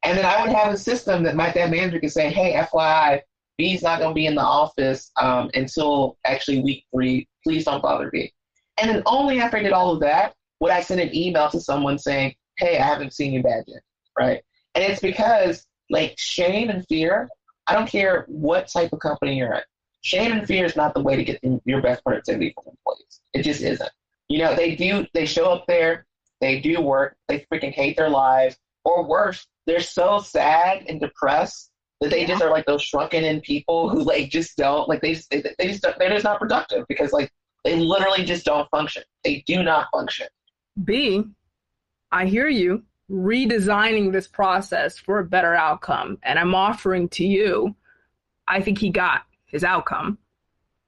And 0.05 0.17
then 0.19 0.25
I 0.25 0.41
would 0.41 0.55
have 0.55 0.73
a 0.73 0.77
system 0.77 1.23
that 1.25 1.37
my 1.37 1.51
that 1.53 1.71
manager 1.71 2.01
could 2.01 2.13
say, 2.13 2.31
hey, 2.31 2.55
FYI, 2.55 3.21
B's 3.59 3.83
not 3.83 3.99
going 3.99 4.11
to 4.11 4.15
be 4.15 4.27
in 4.27 4.35
the 4.35 4.43
office 4.43 5.11
um, 5.17 5.51
until 5.55 6.19
actually 6.25 6.61
week 6.61 6.85
three. 6.93 7.27
Please 7.43 7.65
don't 7.65 7.83
bother 7.83 8.11
B. 8.11 8.33
And 8.79 8.91
then 8.91 9.03
only 9.07 9.41
after 9.41 9.57
I 9.57 9.63
did 9.63 9.73
all 9.73 9.93
of 9.93 10.01
that 10.01 10.35
would 10.61 10.71
I 10.71 10.81
send 10.81 11.01
an 11.01 11.15
email 11.15 11.49
to 11.51 11.61
someone 11.61 11.99
saying, 11.99 12.35
hey, 12.59 12.79
I 12.79 12.83
haven't 12.85 13.15
seen 13.15 13.33
you 13.33 13.43
badge 13.43 13.65
yet, 13.67 13.83
right? 14.19 14.43
And 14.75 14.85
it's 14.85 15.01
because 15.01 15.67
like 15.91 16.15
shame 16.19 16.71
and 16.71 16.85
fear, 16.87 17.29
I 17.67 17.75
don't 17.75 17.89
care 17.89 18.25
what 18.29 18.69
type 18.69 18.93
of 18.93 19.01
company 19.01 19.37
you're 19.37 19.55
at. 19.55 19.65
Shame 20.03 20.33
and 20.33 20.47
fear 20.47 20.65
is 20.65 20.77
not 20.77 20.95
the 20.95 21.01
way 21.01 21.17
to 21.17 21.25
get 21.25 21.41
your 21.65 21.83
best 21.83 22.05
productivity 22.05 22.55
from 22.55 22.73
employees. 22.73 23.21
It 23.35 23.43
just 23.43 23.63
isn't. 23.63 23.91
You 24.29 24.39
know, 24.39 24.55
they 24.55 24.75
do, 24.75 25.07
they 25.15 25.27
show 25.27 25.53
up 25.53 25.67
there, 25.67 26.07
they 26.41 26.61
do 26.61 26.81
work, 26.81 27.17
they 27.29 27.47
freaking 27.53 27.73
hate 27.73 27.97
their 27.97 28.11
lives, 28.11 28.57
or 28.85 29.05
worse, 29.05 29.47
they're 29.67 29.81
so 29.81 30.19
sad 30.19 30.85
and 30.89 31.01
depressed 31.01 31.71
that 32.01 32.11
they 32.11 32.23
yeah. 32.23 32.29
just 32.29 32.43
are 32.43 32.51
like 32.51 32.67
those 32.67 32.83
shrunken 32.83 33.25
in 33.25 33.41
people 33.41 33.89
who 33.89 34.03
like 34.03 34.31
just 34.31 34.57
don't 34.57 34.89
like 34.89 35.01
they 35.01 35.15
just 35.15 35.31
they, 35.31 35.43
they 35.59 35.69
just 35.69 35.83
they're 35.99 36.11
just 36.11 36.25
not 36.25 36.39
productive 36.39 36.85
because 36.89 37.13
like 37.13 37.33
they 37.65 37.77
literally 37.77 38.25
just 38.25 38.45
don't 38.45 38.69
function. 38.71 39.03
They 39.25 39.43
do 39.47 39.63
not 39.63 39.89
function. 39.93 40.29
B, 40.85 41.25
I 42.13 42.27
hear 42.27 42.49
you 42.49 42.85
redesigning 43.11 44.13
this 44.13 44.29
process 44.29 44.99
for 44.99 45.19
a 45.19 45.25
better 45.25 45.55
outcome, 45.55 46.19
and 46.23 46.39
I'm 46.39 46.55
offering 46.55 47.09
to 47.11 47.27
you. 47.27 47.75
I 48.49 48.61
think 48.61 48.79
he 48.79 48.91
got 48.91 49.23
his 49.47 49.65
outcome. 49.65 50.19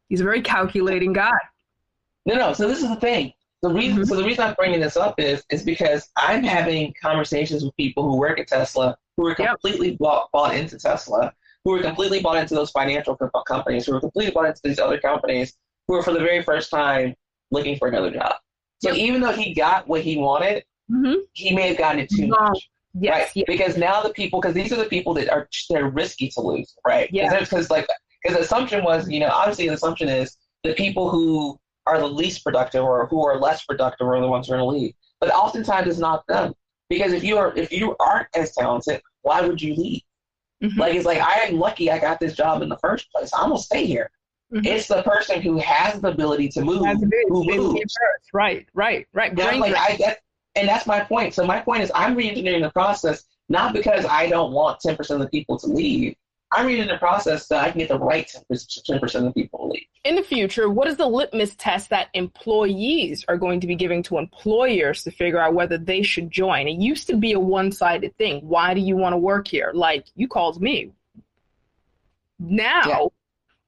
He's 0.09 0.21
a 0.21 0.25
very 0.25 0.43
calculating 0.43 1.13
guy. 1.13 1.33
No, 2.27 2.35
no. 2.35 2.53
So 2.53 2.69
this 2.69 2.83
is 2.83 2.89
the 2.89 2.97
thing. 2.97 3.33
The 3.63 3.71
reason, 3.71 3.97
mm-hmm. 3.97 4.05
so 4.05 4.17
the 4.17 4.25
reason 4.25 4.45
I'm 4.45 4.55
bringing 4.55 4.81
this 4.81 4.97
up 4.97 5.19
is, 5.19 5.43
is 5.51 5.65
because 5.65 6.09
I'm 6.17 6.45
having 6.45 6.95
conversations 7.03 7.65
with 7.65 7.77
people 7.77 8.05
who 8.05 8.17
work 8.17 8.39
at 8.39 8.47
Tesla, 8.47 8.97
who 9.17 9.27
are 9.27 9.35
completely 9.35 9.91
yep. 9.91 9.99
bought, 9.99 10.31
bought 10.33 10.55
into 10.55 10.79
Tesla, 10.79 11.33
who 11.65 11.75
are 11.75 11.83
completely 11.83 12.21
bought 12.21 12.37
into 12.37 12.55
those 12.55 12.71
financial 12.71 13.17
companies, 13.49 13.87
who 13.87 13.97
are 13.97 14.01
completely 14.01 14.33
bought 14.33 14.47
into 14.47 14.61
these 14.63 14.79
other 14.79 14.99
companies, 14.99 15.55
who 15.89 15.95
are 15.95 16.03
for 16.03 16.13
the 16.13 16.21
very 16.21 16.43
first 16.43 16.71
time 16.71 17.15
looking 17.51 17.77
for 17.77 17.89
another 17.89 18.13
job. 18.13 18.35
So 18.81 18.91
yep. 18.91 18.99
even 18.99 19.21
though 19.21 19.33
he 19.33 19.55
got 19.55 19.89
what 19.89 20.03
he 20.03 20.17
wanted, 20.17 20.65
mm-hmm. 20.91 21.15
he 21.33 21.53
may 21.53 21.69
have 21.69 21.79
gotten 21.79 22.01
it 22.01 22.11
too 22.11 22.29
much. 22.29 22.71
Yes, 22.95 23.13
right? 23.13 23.31
Yes. 23.35 23.45
Because 23.47 23.77
now 23.77 24.03
the 24.03 24.11
people, 24.11 24.41
because 24.41 24.55
these 24.55 24.73
are 24.73 24.77
the 24.77 24.85
people 24.85 25.15
that 25.15 25.31
are 25.31 25.49
they're 25.69 25.91
risky 25.91 26.29
to 26.31 26.41
lose, 26.41 26.75
right? 26.87 27.09
Yeah. 27.13 27.39
Because 27.39 27.71
like 27.71 27.89
because 28.23 28.37
the 28.37 28.45
assumption 28.45 28.85
was, 28.85 29.09
you 29.09 29.21
know, 29.21 29.29
obviously 29.29 29.69
the 29.69 29.75
assumption 29.75 30.09
is 30.09 30.37
the 30.65 30.75
people 30.75 31.11
who 31.11 31.59
are 31.89 31.99
the 31.99 32.07
least 32.07 32.45
productive 32.45 32.85
or 32.85 33.07
who 33.07 33.27
are 33.27 33.39
less 33.39 33.65
productive 33.65 34.07
are 34.07 34.21
the 34.21 34.29
ones 34.29 34.47
who 34.47 34.55
are 34.55 34.59
going 34.59 34.71
to 34.71 34.79
leave. 34.79 34.95
But 35.21 35.31
oftentimes 35.31 35.89
it's 35.89 35.99
not 35.99 36.27
them. 36.27 36.55
Because 36.89 37.13
if 37.13 37.23
you 37.23 37.37
are 37.37 37.53
if 37.57 37.71
you 37.71 37.97
aren't 38.01 38.29
as 38.35 38.55
talented, 38.55 39.03
why 39.23 39.43
would 39.43 39.61
you 39.61 39.75
leave? 39.75 40.03
Mm-hmm. 40.63 40.81
Like 40.81 40.95
it's 40.95 41.05
like 41.05 41.19
I 41.19 41.41
am 41.43 41.59
lucky 41.59 41.91
I 41.91 41.99
got 41.99 42.19
this 42.19 42.35
job 42.35 42.63
in 42.63 42.69
the 42.69 42.79
first 42.79 43.11
place. 43.13 43.31
I'm 43.35 43.51
gonna 43.51 43.59
stay 43.61 43.85
here. 43.85 44.11
Mm-hmm. 44.53 44.65
It's 44.65 44.87
the 44.87 45.03
person 45.03 45.43
who 45.43 45.59
has 45.59 46.01
the 46.01 46.09
ability 46.09 46.49
to 46.51 46.63
move 46.63 46.87
who 47.29 47.45
moves. 47.45 47.95
Right, 48.33 48.67
right, 48.73 49.07
right. 49.13 49.37
like, 49.61 49.75
I, 49.77 49.97
that, 49.97 50.19
and 50.57 50.67
that's 50.67 50.87
my 50.87 51.01
point. 51.01 51.35
So 51.35 51.45
my 51.45 51.61
point 51.61 51.83
is 51.83 51.93
I'm 51.95 52.15
re-engineering 52.15 52.63
the 52.63 52.71
process 52.71 53.25
not 53.51 53.75
because 53.75 54.05
I 54.07 54.29
don't 54.29 54.53
want 54.53 54.81
10% 54.81 55.11
of 55.11 55.21
the 55.21 55.29
people 55.29 55.59
to 55.59 55.67
leave, 55.67 56.15
I'm 56.51 56.67
reading 56.67 56.87
the 56.87 56.97
process 56.97 57.47
so 57.47 57.57
I 57.57 57.71
can 57.71 57.79
get 57.79 57.89
the 57.89 57.99
right 57.99 58.27
10% 58.51 59.15
of 59.15 59.25
the 59.25 59.33
people 59.33 59.59
to 59.61 59.67
leave. 59.67 59.87
In 60.05 60.15
the 60.15 60.23
future, 60.23 60.71
what 60.71 60.89
is 60.89 60.97
the 60.97 61.07
litmus 61.07 61.55
test 61.57 61.91
that 61.91 62.09
employees 62.15 63.25
are 63.29 63.37
going 63.37 63.61
to 63.61 63.67
be 63.67 63.75
giving 63.75 64.03
to 64.05 64.17
employers 64.17 65.05
to 65.05 65.11
figure 65.11 65.39
out 65.39 65.53
whether 65.53 65.77
they 65.77 66.03
should 66.03 66.31
join? 66.31 66.67
It 66.67 66.81
used 66.81 67.07
to 67.09 67.17
be 67.17 67.33
a 67.33 67.41
one 67.41 67.71
sided 67.71 68.17
thing. 68.17 68.41
Why 68.49 68.73
do 68.73 68.81
you 68.81 68.97
want 68.97 69.13
to 69.13 69.19
work 69.19 69.47
here? 69.47 69.73
Like, 69.75 70.07
you 70.15 70.27
called 70.27 70.63
me. 70.63 70.93
Now, 72.39 72.83
yeah. 72.87 73.07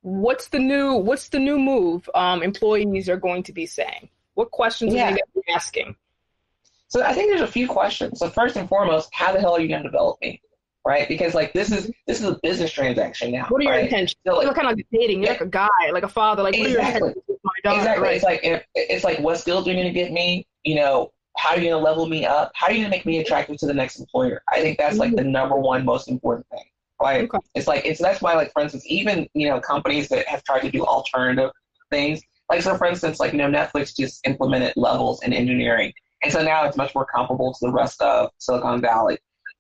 what's 0.01 0.49
the 0.49 0.59
new 0.59 0.95
what's 0.95 1.29
the 1.29 1.41
new 1.41 1.59
move 1.59 2.09
um, 2.15 2.43
employees 2.43 3.09
are 3.09 3.17
going 3.17 3.43
to 3.43 3.53
be 3.53 3.67
saying? 3.67 4.09
What 4.35 4.53
questions 4.53 4.95
yeah. 4.95 5.03
are 5.03 5.11
they 5.11 5.19
going 5.19 5.33
to 5.35 5.43
be 5.47 5.53
asking? 5.53 5.97
So 6.89 7.03
I 7.03 7.13
think 7.13 7.31
there's 7.31 7.41
a 7.41 7.47
few 7.47 7.69
questions. 7.69 8.21
So 8.21 8.31
first 8.31 8.57
and 8.57 8.69
foremost, 8.69 9.11
how 9.13 9.33
the 9.33 9.41
hell 9.41 9.55
are 9.55 9.61
you 9.61 9.69
going 9.69 9.83
to 9.83 9.89
develop 9.89 10.19
me? 10.21 10.41
Right? 10.85 11.09
Because 11.09 11.35
like 11.35 11.53
this 11.53 11.71
is 11.71 11.91
this 12.07 12.21
is 12.21 12.27
a 12.27 12.39
business 12.43 12.73
transaction 12.73 13.33
now. 13.33 13.47
What 13.49 13.61
are 13.61 13.65
your 13.65 13.73
right? 13.73 13.85
intentions? 13.85 14.17
So, 14.27 14.37
like, 14.37 14.45
You're 14.45 14.55
kind 14.55 14.69
of 14.69 14.77
like 14.77 14.87
dating. 14.93 15.23
You're 15.23 15.33
like 15.33 15.41
a 15.41 15.47
guy, 15.47 15.69
like 15.93 16.03
a 16.03 16.09
father. 16.09 16.43
Like 16.43 16.57
exactly. 16.57 17.15
Daughter, 17.63 17.79
exactly. 17.79 18.03
Right? 18.03 18.17
It's 18.17 18.25
like 18.25 18.41
if, 18.43 18.65
it's 18.75 19.05
like 19.05 19.19
what 19.21 19.39
skills 19.39 19.67
are 19.67 19.71
you 19.71 19.77
going 19.77 19.93
to 19.93 19.99
get 19.99 20.13
me? 20.13 20.47
You 20.65 20.77
know, 20.77 21.13
how 21.37 21.51
are 21.51 21.57
you 21.57 21.69
going 21.69 21.79
to 21.81 21.85
level 21.85 22.07
me 22.07 22.25
up? 22.25 22.53
How 22.55 22.67
are 22.67 22.73
you 22.73 22.79
going 22.79 22.91
to 22.91 22.97
make 22.97 23.07
me 23.07 23.19
attractive 23.19 23.57
to 23.59 23.67
the 23.67 23.75
next 23.75 23.99
employer? 23.99 24.43
I 24.49 24.61
think 24.61 24.79
that's 24.79 24.99
like 24.99 25.15
the 25.15 25.25
number 25.25 25.57
one 25.57 25.85
most 25.85 26.09
important 26.09 26.47
thing, 26.51 26.65
Right? 27.01 27.25
Okay. 27.25 27.39
It's 27.55 27.67
like 27.67 27.85
it's 27.85 28.01
that's 28.01 28.23
why 28.23 28.35
like 28.35 28.53
for 28.53 28.63
instance, 28.63 28.85
even 28.87 29.29
you 29.35 29.49
know 29.49 29.61
companies 29.61 30.09
that 30.09 30.27
have 30.29 30.43
tried 30.45 30.61
to 30.61 30.71
do 30.71 30.85
alternative 30.85 31.51
things, 31.91 32.23
like 32.51 32.63
so 32.63 32.77
for 32.77 32.87
instance, 32.87 33.21
like 33.21 33.33
you 33.33 33.39
know 33.39 33.51
Netflix 33.51 33.95
just 33.97 34.27
implemented 34.27 34.75
levels 34.77 35.23
in 35.23 35.33
engineering, 35.33 35.93
and 36.23 36.33
so 36.33 36.43
now 36.43 36.65
it's 36.65 36.77
much 36.77 36.95
more 36.95 37.07
comparable 37.07 37.53
to 37.53 37.59
the 37.63 37.73
rest 37.73 38.01
of 38.01 38.31
Silicon 38.39 38.81
Valley. 38.81 39.19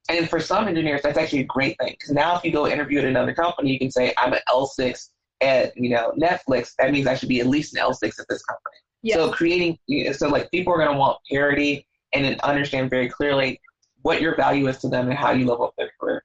And 0.09 0.28
for 0.28 0.40
some 0.40 0.66
engineers, 0.66 1.03
that's 1.03 1.18
actually 1.18 1.40
a 1.40 1.44
great 1.44 1.76
thing 1.78 1.92
because 1.92 2.11
now 2.11 2.36
if 2.36 2.44
you 2.44 2.51
go 2.51 2.66
interview 2.66 2.98
at 2.98 3.05
another 3.05 3.34
company, 3.34 3.72
you 3.72 3.78
can 3.78 3.90
say 3.90 4.12
I'm 4.16 4.32
an 4.32 4.40
L6 4.48 5.09
at 5.40 5.76
you 5.76 5.90
know 5.90 6.12
Netflix. 6.18 6.74
That 6.78 6.90
means 6.90 7.07
I 7.07 7.14
should 7.14 7.28
be 7.28 7.40
at 7.40 7.46
least 7.46 7.76
an 7.76 7.82
L6 7.82 8.18
at 8.18 8.26
this 8.28 8.42
company. 8.42 8.76
Yes. 9.03 9.16
So 9.16 9.30
creating, 9.30 9.78
so 10.12 10.28
like 10.28 10.51
people 10.51 10.72
are 10.72 10.78
going 10.78 10.92
to 10.92 10.98
want 10.98 11.18
parity 11.30 11.86
and 12.12 12.24
then 12.24 12.40
understand 12.42 12.90
very 12.90 13.09
clearly 13.09 13.61
what 14.03 14.20
your 14.20 14.34
value 14.34 14.66
is 14.68 14.78
to 14.78 14.88
them 14.88 15.09
and 15.09 15.18
how 15.18 15.30
you 15.30 15.46
level 15.46 15.66
up 15.66 15.74
their 15.76 15.90
career. 16.01 16.24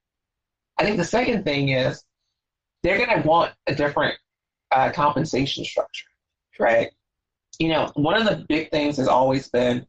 I 0.78 0.84
think 0.84 0.98
the 0.98 1.06
second 1.06 1.44
thing 1.44 1.70
is 1.70 2.04
they're 2.84 2.98
going 2.98 3.22
to 3.22 3.28
want 3.28 3.54
a 3.68 3.76
different 3.76 4.16
uh, 4.72 4.92
compensation 4.92 5.64
structure, 5.64 6.08
right? 6.60 6.90
You 7.60 7.70
know, 7.70 7.92
one 7.96 8.20
of 8.20 8.26
the 8.26 8.46
big 8.48 8.72
things 8.72 8.98
has 8.98 9.08
always 9.08 9.48
been, 9.50 9.88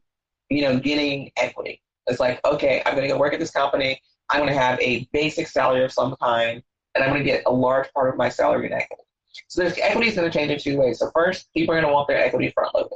you 0.49 0.61
know, 0.61 0.79
getting 0.79 1.31
equity. 1.35 1.81
It's 2.07 2.19
like, 2.19 2.39
okay, 2.45 2.81
I'm 2.85 2.95
going 2.95 3.07
to 3.07 3.13
go 3.13 3.19
work 3.19 3.33
at 3.33 3.39
this 3.39 3.51
company. 3.51 4.01
I'm 4.29 4.39
going 4.41 4.51
to 4.53 4.59
have 4.59 4.79
a 4.81 5.07
basic 5.13 5.47
salary 5.47 5.83
of 5.83 5.91
some 5.91 6.15
kind, 6.21 6.61
and 6.95 7.03
I'm 7.03 7.09
going 7.09 7.23
to 7.23 7.29
get 7.29 7.43
a 7.45 7.51
large 7.51 7.91
part 7.93 8.09
of 8.09 8.17
my 8.17 8.29
salary 8.29 8.67
in 8.67 8.73
equity. 8.73 9.03
So 9.47 9.61
there's 9.61 9.77
equity 9.77 10.09
is 10.09 10.15
going 10.15 10.29
to 10.29 10.37
change 10.37 10.51
in 10.51 10.59
two 10.59 10.79
ways. 10.79 10.99
So 10.99 11.11
first, 11.13 11.51
people 11.53 11.73
are 11.73 11.81
going 11.81 11.89
to 11.89 11.93
want 11.93 12.07
their 12.07 12.17
equity 12.17 12.51
front 12.51 12.73
loaded, 12.73 12.91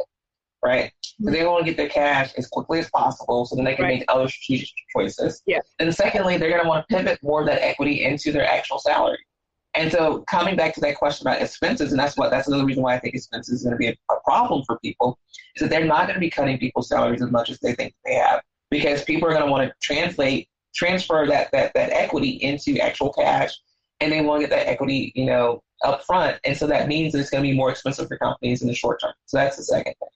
right? 0.64 0.92
So 1.24 1.32
they 1.32 1.46
want 1.46 1.66
to 1.66 1.72
get 1.72 1.78
their 1.78 1.90
cash 1.90 2.34
as 2.38 2.48
quickly 2.48 2.80
as 2.80 2.90
possible 2.90 3.46
so 3.46 3.56
then 3.56 3.66
they 3.66 3.76
can 3.76 3.86
Right. 3.86 4.00
make 4.00 4.06
other 4.12 4.28
strategic 4.28 4.70
choices. 4.96 5.42
Yeah. 5.46 5.60
And 5.80 5.94
secondly, 5.94 6.38
they're 6.38 6.50
going 6.50 6.64
to 6.64 6.68
want 6.68 6.88
to 6.88 6.96
pivot 6.96 7.20
more 7.22 7.42
of 7.42 7.48
that 7.48 7.64
equity 7.64 8.04
into 8.04 8.32
their 8.32 8.46
actual 8.46 8.80
salary. 8.80 9.20
And 9.74 9.90
so 9.90 10.24
coming 10.28 10.58
back 10.58 10.74
to 10.74 10.82
that 10.82 10.98
question 10.98 11.28
about 11.28 11.42
expenses, 11.42 11.92
and 11.92 12.00
that's 12.00 12.18
what 12.18 12.30
that's 12.30 12.48
another 12.50 12.66
reason 12.66 12.84
why 12.84 12.96
I 12.96 13.00
think 13.00 13.16
expenses 13.16 13.60
is 13.60 13.64
going 13.64 13.72
to 13.74 13.78
be 13.78 13.88
a, 13.88 13.96
a 14.12 14.20
problem 14.26 14.64
for 14.66 14.78
people, 14.80 15.18
is 15.56 15.62
that 15.62 15.70
they're 15.70 15.86
not 15.86 16.08
going 16.08 16.16
to 16.16 16.20
be 16.20 16.30
cutting 16.30 16.58
people's 16.58 16.90
salaries 16.90 17.22
as 17.22 17.32
much 17.32 17.50
as 17.50 17.60
they 17.60 17.74
think 17.74 17.94
they 18.04 18.16
have 18.16 18.42
because 18.72 19.04
people 19.04 19.28
are 19.28 19.32
going 19.32 19.46
to 19.46 19.52
want 19.52 19.68
to 19.68 19.76
translate 19.82 20.48
transfer 20.74 21.26
that, 21.28 21.52
that 21.52 21.74
that 21.74 21.92
equity 21.92 22.30
into 22.42 22.80
actual 22.80 23.12
cash 23.14 23.52
and 24.00 24.12
they 24.12 24.22
want 24.22 24.42
to 24.42 24.48
get 24.48 24.56
that 24.56 24.68
equity, 24.68 25.12
you 25.16 25.26
know, 25.26 25.62
up 25.84 26.04
front. 26.04 26.40
And 26.46 26.58
so 26.58 26.66
that 26.68 26.88
means 26.88 27.14
that 27.14 27.20
it's 27.20 27.30
going 27.30 27.44
to 27.44 27.50
be 27.50 27.56
more 27.56 27.70
expensive 27.70 28.08
for 28.08 28.18
companies 28.18 28.62
in 28.62 28.68
the 28.68 28.74
short 28.74 29.02
term. 29.02 29.14
So 29.26 29.38
that's 29.38 29.58
the 29.58 29.64
second 29.64 29.94
thing. 30.00 30.10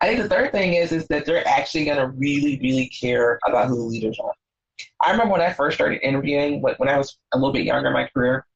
I 0.00 0.06
think 0.06 0.22
the 0.22 0.28
third 0.28 0.52
thing 0.52 0.74
is 0.74 0.92
is 0.92 1.06
that 1.08 1.24
they're 1.24 1.46
actually 1.48 1.86
going 1.86 1.96
to 1.96 2.08
really, 2.08 2.58
really 2.62 2.88
care 2.88 3.38
about 3.46 3.68
who 3.68 3.76
the 3.76 3.82
leaders 3.82 4.18
are. 4.22 4.32
I 5.02 5.10
remember 5.10 5.32
when 5.32 5.40
I 5.40 5.52
first 5.52 5.76
started 5.76 6.06
interviewing, 6.06 6.60
when 6.60 6.88
I 6.88 6.98
was 6.98 7.16
a 7.32 7.38
little 7.38 7.52
bit 7.52 7.64
younger 7.64 7.88
in 7.88 7.94
my 7.94 8.06
career, 8.08 8.46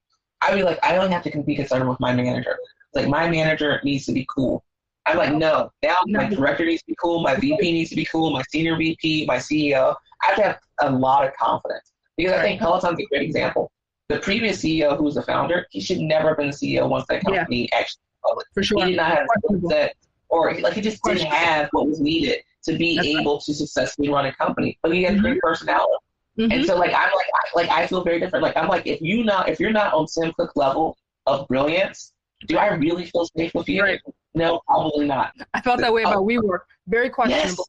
I'd 0.43 0.55
be 0.55 0.63
like, 0.63 0.79
I 0.83 0.95
don't 0.95 1.11
have 1.11 1.23
to 1.25 1.43
be 1.43 1.57
concerned 1.57 1.89
with 1.89 2.01
my 2.01 2.15
manager. 2.15 2.59
Like 2.95 3.09
my 3.09 3.29
manager 3.29 3.81
needs 3.85 4.05
to 4.07 4.13
be 4.13 4.27
cool. 4.35 4.65
I'm 5.07 5.17
like, 5.17 5.35
no. 5.35 5.71
Now 5.83 5.97
my 6.07 6.29
director 6.29 6.65
needs 6.65 6.83
to 6.83 6.87
be 6.89 6.97
cool. 7.01 7.21
My 7.23 7.35
VP 7.37 7.73
needs 7.73 7.91
to 7.91 7.97
be 7.97 8.05
cool. 8.05 8.31
My 8.31 8.43
senior 8.51 8.77
VP, 8.77 9.27
my 9.27 9.37
CEO. 9.37 9.95
I 10.23 10.27
have 10.27 10.37
to 10.37 10.43
have 10.43 10.59
a 10.83 10.91
lot 10.91 11.27
of 11.27 11.35
confidence 11.37 11.93
because 12.17 12.33
I 12.33 12.43
think 12.43 12.61
Peloton's 12.61 13.01
a 13.01 13.05
great 13.07 13.23
example. 13.23 13.71
The 14.09 14.19
previous 14.19 14.63
CEO, 14.63 14.97
who 14.97 15.05
was 15.05 15.15
the 15.15 15.23
founder, 15.23 15.67
he 15.71 15.81
should 15.81 16.01
never 16.01 16.29
have 16.29 16.37
been 16.37 16.49
the 16.51 16.57
CEO 16.57 16.89
once 16.89 17.07
that 17.09 17.23
Yeah. 17.27 17.37
company 17.39 17.69
actually 17.73 18.01
public. 18.27 18.47
For 18.55 18.63
sure. 18.63 18.85
He 18.85 18.91
did 18.91 18.97
not 18.97 19.13
have 19.13 19.19
the 19.27 19.27
skill 19.39 19.41
Questionable. 19.61 19.71
set, 19.71 19.97
or 20.29 20.55
like 20.61 20.73
he 20.75 20.81
just 20.81 21.03
didn't 21.05 21.27
have 21.27 21.69
what 21.73 21.87
was 21.89 22.01
needed 22.01 22.43
to 22.65 22.77
be 22.77 22.97
That's 22.97 23.09
right. 23.09 23.21
able 23.21 23.41
to 23.41 23.55
successfully 23.55 24.11
run 24.11 24.27
a 24.27 24.33
company. 24.35 24.79
But 24.83 24.93
he 24.93 25.03
had 25.05 25.19
great 25.21 25.41
personality. 25.41 25.93
Mhm. 26.39 26.53
And 26.53 26.67
so 26.67 26.77
like 26.77 26.91
I'm 26.93 27.11
like 27.15 27.27
I, 27.35 27.41
like 27.57 27.69
I 27.71 27.87
feel 27.87 28.05
very 28.05 28.21
different. 28.21 28.43
Like 28.43 28.57
I'm 28.57 28.69
like 28.69 28.87
if 28.87 29.01
you 29.01 29.25
not 29.25 29.49
if 29.49 29.59
you're 29.59 29.73
not 29.73 29.95
on 29.95 30.07
Sam 30.07 30.33
Cook 30.37 30.53
level 30.57 30.97
of 31.27 31.49
brilliance, 31.49 32.13
do 32.47 32.59
I 32.59 32.69
really 32.75 33.07
feel 33.07 33.27
safe 33.37 33.55
with 33.55 33.69
you? 33.69 33.83
Right. 33.83 34.01
No, 34.35 34.61
probably 34.67 35.07
not. 35.07 35.33
I 35.55 35.61
felt 35.61 35.81
that 35.81 35.93
way 35.93 36.03
about 36.03 36.25
WeWork. 36.25 36.61
Very 36.87 37.11
questionable. 37.11 37.67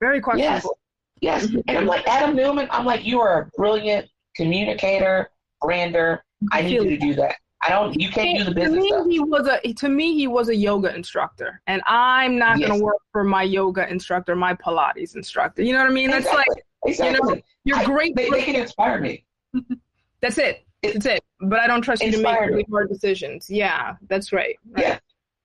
Very 0.00 0.16
Yes. 0.16 0.24
questionable. 0.24 0.78
Yes. 1.20 1.46
Mhm. 1.46 1.62
And 1.68 1.78
I'm 1.78 1.86
like 1.86 2.06
Adam 2.08 2.34
Neumann, 2.36 2.68
I'm 2.70 2.84
like, 2.84 3.04
you 3.04 3.20
are 3.20 3.42
a 3.42 3.50
brilliant 3.56 4.08
communicator, 4.36 5.30
brander. 5.60 6.22
I 6.50 6.62
need 6.62 6.72
you 6.72 6.84
to 6.90 6.96
do 6.98 7.14
that. 7.14 7.36
I 7.64 7.68
don't 7.70 7.94
you 7.98 8.10
can't 8.10 8.38
do 8.38 8.44
the 8.44 8.50
to 8.50 8.54
business 8.56 8.82
me, 8.82 8.88
stuff. 8.88 9.06
he 9.08 9.20
was 9.20 9.46
a 9.46 9.72
to 9.74 9.88
me 9.88 10.14
he 10.16 10.26
was 10.26 10.48
a 10.48 10.56
yoga 10.56 10.92
instructor, 10.94 11.60
and 11.68 11.80
I'm 11.86 12.36
not 12.36 12.58
Yes. 12.58 12.68
going 12.68 12.80
to 12.80 12.84
work 12.84 12.96
for 13.12 13.22
my 13.22 13.44
yoga 13.44 13.88
instructor, 13.88 14.34
my 14.34 14.52
Pilates 14.54 15.14
instructor. 15.14 15.62
You 15.62 15.72
know 15.72 15.78
what 15.78 15.88
I 15.90 15.92
mean? 15.94 16.10
That's 16.10 16.26
like 16.26 16.46
exactly. 16.84 17.20
you 17.28 17.36
know, 17.36 17.42
you're 17.64 17.76
I- 17.78 17.84
great. 17.84 18.16
They, 18.16 18.28
they 18.30 18.42
can 18.42 18.56
inspire 18.56 19.00
me. 19.00 19.24
that's 20.20 20.38
it. 20.38 20.66
It- 20.82 20.94
That's 20.94 21.06
it. 21.06 21.24
But 21.40 21.60
I 21.60 21.68
don't 21.68 21.82
trust 21.82 22.02
you 22.02 22.10
to 22.10 22.18
make 22.20 22.40
really 22.40 22.66
hard 22.68 22.88
decisions. 22.88 23.48
Yeah, 23.48 23.94
that's 24.08 24.32
right. 24.32 24.56
right. 24.72 24.84
Yeah. 24.84 24.98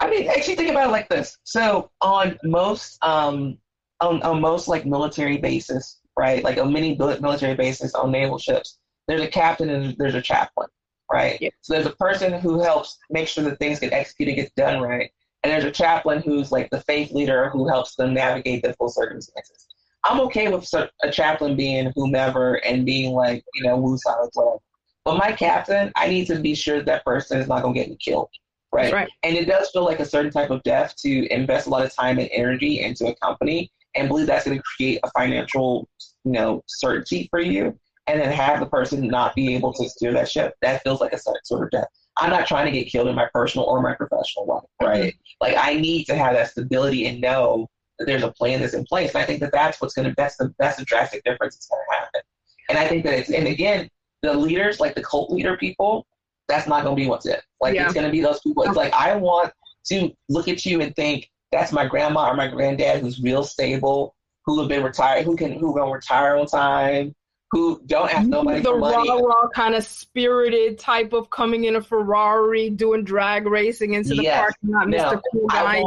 I 0.07 0.09
mean, 0.09 0.29
actually 0.29 0.55
think 0.55 0.69
about 0.69 0.87
it 0.87 0.91
like 0.91 1.09
this. 1.09 1.37
So 1.43 1.91
on 2.01 2.37
most 2.43 2.97
um 3.03 3.57
on, 3.99 4.21
on 4.23 4.41
most 4.41 4.67
like 4.67 4.85
military 4.85 5.37
bases, 5.37 5.99
right? 6.17 6.43
Like 6.43 6.57
on 6.57 6.71
many 6.71 6.95
military 6.95 7.55
bases 7.55 7.93
on 7.93 8.11
naval 8.11 8.37
ships, 8.37 8.79
there's 9.07 9.21
a 9.21 9.27
captain 9.27 9.69
and 9.69 9.97
there's 9.97 10.15
a 10.15 10.21
chaplain, 10.21 10.67
right? 11.11 11.37
Yeah. 11.41 11.49
So 11.61 11.73
there's 11.73 11.87
a 11.87 11.95
person 11.95 12.39
who 12.39 12.61
helps 12.61 12.97
make 13.09 13.27
sure 13.27 13.43
that 13.45 13.59
things 13.59 13.79
get 13.79 13.93
executed, 13.93 14.35
gets 14.35 14.51
done 14.55 14.81
right, 14.81 15.11
and 15.43 15.51
there's 15.51 15.65
a 15.65 15.71
chaplain 15.71 16.21
who's 16.21 16.51
like 16.51 16.69
the 16.69 16.81
faith 16.81 17.11
leader 17.11 17.49
who 17.49 17.67
helps 17.67 17.95
them 17.95 18.13
navigate 18.13 18.63
difficult 18.63 18.93
circumstances. 18.93 19.67
I'm 20.03 20.21
okay 20.21 20.47
with 20.47 20.71
a 20.73 21.11
chaplain 21.11 21.57
being 21.57 21.91
whomever 21.95 22.55
and 22.65 22.85
being 22.85 23.13
like, 23.13 23.43
you 23.55 23.63
know, 23.63 23.75
woo 23.77 23.97
whatever. 24.05 24.59
But 25.03 25.17
my 25.17 25.31
captain, 25.31 25.91
I 25.95 26.07
need 26.07 26.27
to 26.27 26.39
be 26.39 26.53
sure 26.53 26.81
that 26.81 27.03
person 27.03 27.39
is 27.39 27.47
not 27.47 27.61
going 27.61 27.73
to 27.73 27.79
get 27.79 27.89
me 27.89 27.97
killed, 27.97 28.29
right? 28.73 28.93
Right. 28.93 29.09
And 29.23 29.35
it 29.35 29.45
does 29.45 29.69
feel 29.69 29.85
like 29.85 29.99
a 29.99 30.05
certain 30.05 30.31
type 30.31 30.49
of 30.49 30.63
death 30.63 30.95
to 30.97 31.27
invest 31.33 31.67
a 31.67 31.69
lot 31.69 31.85
of 31.85 31.93
time 31.93 32.19
and 32.19 32.29
energy 32.31 32.81
into 32.81 33.07
a 33.07 33.15
company 33.15 33.71
and 33.95 34.07
believe 34.07 34.27
that's 34.27 34.45
going 34.45 34.57
to 34.57 34.63
create 34.75 34.99
a 35.03 35.11
financial, 35.11 35.89
you 36.23 36.31
know, 36.31 36.61
certainty 36.67 37.27
for 37.29 37.39
you, 37.39 37.77
and 38.07 38.21
then 38.21 38.31
have 38.31 38.59
the 38.59 38.65
person 38.65 39.07
not 39.07 39.35
be 39.35 39.55
able 39.55 39.73
to 39.73 39.89
steer 39.89 40.13
that 40.13 40.29
ship. 40.29 40.53
That 40.61 40.83
feels 40.83 41.01
like 41.01 41.13
a 41.13 41.17
certain 41.17 41.43
sort 41.43 41.63
of 41.63 41.71
death. 41.71 41.87
I'm 42.17 42.29
not 42.29 42.47
trying 42.47 42.65
to 42.65 42.71
get 42.71 42.89
killed 42.89 43.07
in 43.07 43.15
my 43.15 43.29
personal 43.33 43.65
or 43.67 43.81
my 43.81 43.93
professional 43.93 44.45
life, 44.47 44.63
mm-hmm. 44.81 44.85
right? 44.85 45.15
Like 45.41 45.55
I 45.57 45.75
need 45.75 46.05
to 46.05 46.15
have 46.15 46.33
that 46.33 46.51
stability 46.51 47.07
and 47.07 47.21
know 47.21 47.67
that 47.99 48.05
there's 48.05 48.23
a 48.23 48.31
plan 48.31 48.61
that's 48.61 48.73
in 48.73 48.85
place. 48.85 49.13
And 49.13 49.23
I 49.23 49.25
think 49.25 49.39
that 49.41 49.51
that's 49.51 49.81
what's 49.81 49.93
going 49.93 50.07
to 50.07 50.13
that's 50.17 50.37
the 50.37 50.53
that's 50.59 50.77
the 50.77 50.85
drastic 50.85 51.23
difference 51.23 51.55
that's 51.55 51.67
going 51.67 51.81
to 51.89 51.95
happen. 51.95 52.21
And 52.69 52.77
I 52.77 52.87
think 52.87 53.03
that 53.05 53.13
it's 53.13 53.29
and 53.29 53.47
again 53.47 53.89
the 54.23 54.33
leaders 54.33 54.79
like 54.79 54.95
the 54.95 55.03
cult 55.03 55.31
leader 55.31 55.57
people 55.57 56.05
that's 56.47 56.67
not 56.67 56.83
going 56.83 56.95
to 56.95 57.01
be 57.01 57.07
what's 57.07 57.25
it. 57.25 57.41
Like 57.59 57.75
Yeah. 57.75 57.85
it's 57.85 57.93
going 57.93 58.05
to 58.05 58.11
be 58.11 58.21
those 58.21 58.39
people. 58.41 58.63
It's 58.63 58.75
like 58.75 58.93
I 58.93 59.15
want 59.15 59.51
to 59.87 60.11
look 60.29 60.47
at 60.47 60.65
you 60.65 60.81
and 60.81 60.95
think 60.95 61.29
that's 61.51 61.71
my 61.71 61.85
grandma 61.85 62.29
or 62.29 62.35
my 62.35 62.47
granddad 62.47 63.01
who's 63.01 63.21
real 63.21 63.43
stable, 63.43 64.15
who 64.45 64.59
have 64.59 64.67
been 64.69 64.83
retired, 64.83 65.25
who 65.25 65.35
can 65.35 65.53
who 65.53 65.75
gonna 65.75 65.91
retire 65.91 66.35
on 66.37 66.45
time, 66.45 67.15
who 67.51 67.81
don't 67.85 68.09
ask 68.09 68.21
mm-hmm. 68.21 68.29
nobody 68.29 68.59
the 68.59 68.71
for 68.71 68.79
money. 68.79 69.09
raw, 69.09 69.15
raw 69.15 69.47
kind 69.53 69.75
of 69.75 69.83
spirited 69.83 70.77
type 70.77 71.13
of 71.13 71.29
coming 71.29 71.65
in 71.65 71.77
a 71.77 71.81
Ferrari, 71.81 72.69
doing 72.69 73.03
drag 73.03 73.45
racing 73.47 73.93
into 73.93 74.15
the 74.15 74.23
Yes. 74.23 74.39
parking 74.39 74.69
lot, 74.71 74.87
Mr. 74.87 75.21
Cool 75.31 75.47
Guy. 75.47 75.83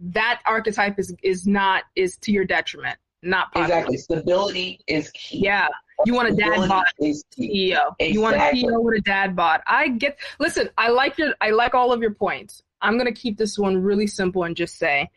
That 0.00 0.40
archetype 0.46 0.98
is 0.98 1.14
is 1.22 1.46
not 1.46 1.84
is 1.94 2.16
to 2.18 2.32
your 2.32 2.44
detriment, 2.44 2.98
not. 3.22 3.48
Exactly. 3.54 3.96
Stability 3.96 4.80
is 4.86 5.10
key. 5.10 5.38
Yeah, 5.44 5.68
you 6.04 6.14
want 6.14 6.28
a 6.28 6.34
dad 6.34 6.68
bod. 6.68 6.84
CEO. 7.00 7.94
You 8.00 8.20
want 8.20 8.36
a 8.36 8.40
CEO 8.40 8.82
with 8.82 8.98
a 8.98 9.02
dad 9.02 9.36
bod. 9.36 9.60
I 9.66 9.88
get. 9.88 10.18
Listen, 10.38 10.70
I 10.76 10.88
like 10.88 11.18
your. 11.18 11.34
I 11.40 11.50
like 11.50 11.74
all 11.74 11.92
of 11.92 12.00
your 12.00 12.14
points. 12.14 12.62
I'm 12.80 12.98
gonna 12.98 13.12
keep 13.12 13.38
this 13.38 13.58
one 13.58 13.80
really 13.80 14.06
simple 14.06 14.44
and 14.44 14.56
just 14.56 14.76
say, 14.76 15.10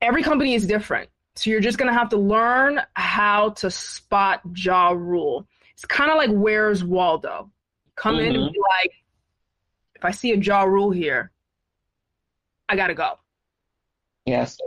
every 0.00 0.22
company 0.22 0.54
is 0.54 0.66
different. 0.66 1.10
So 1.34 1.50
you're 1.50 1.60
just 1.60 1.78
gonna 1.78 1.92
have 1.92 2.08
to 2.10 2.16
learn 2.16 2.80
how 2.94 3.50
to 3.50 3.70
spot 3.70 4.40
Ja 4.54 4.90
Rule. 4.90 5.46
It's 5.74 5.84
kind 5.84 6.10
of 6.10 6.16
like 6.16 6.30
where's 6.30 6.82
Waldo. 6.82 7.50
Come 7.96 8.18
in 8.18 8.34
and 8.34 8.36
mm-hmm. 8.36 8.52
be 8.52 8.60
like, 8.82 8.92
if 9.94 10.04
I 10.04 10.10
see 10.10 10.32
a 10.32 10.36
Ja 10.36 10.62
Rule 10.62 10.90
here, 10.90 11.30
I 12.68 12.76
gotta 12.76 12.94
go. 12.94 13.18
Yes. 14.24 14.58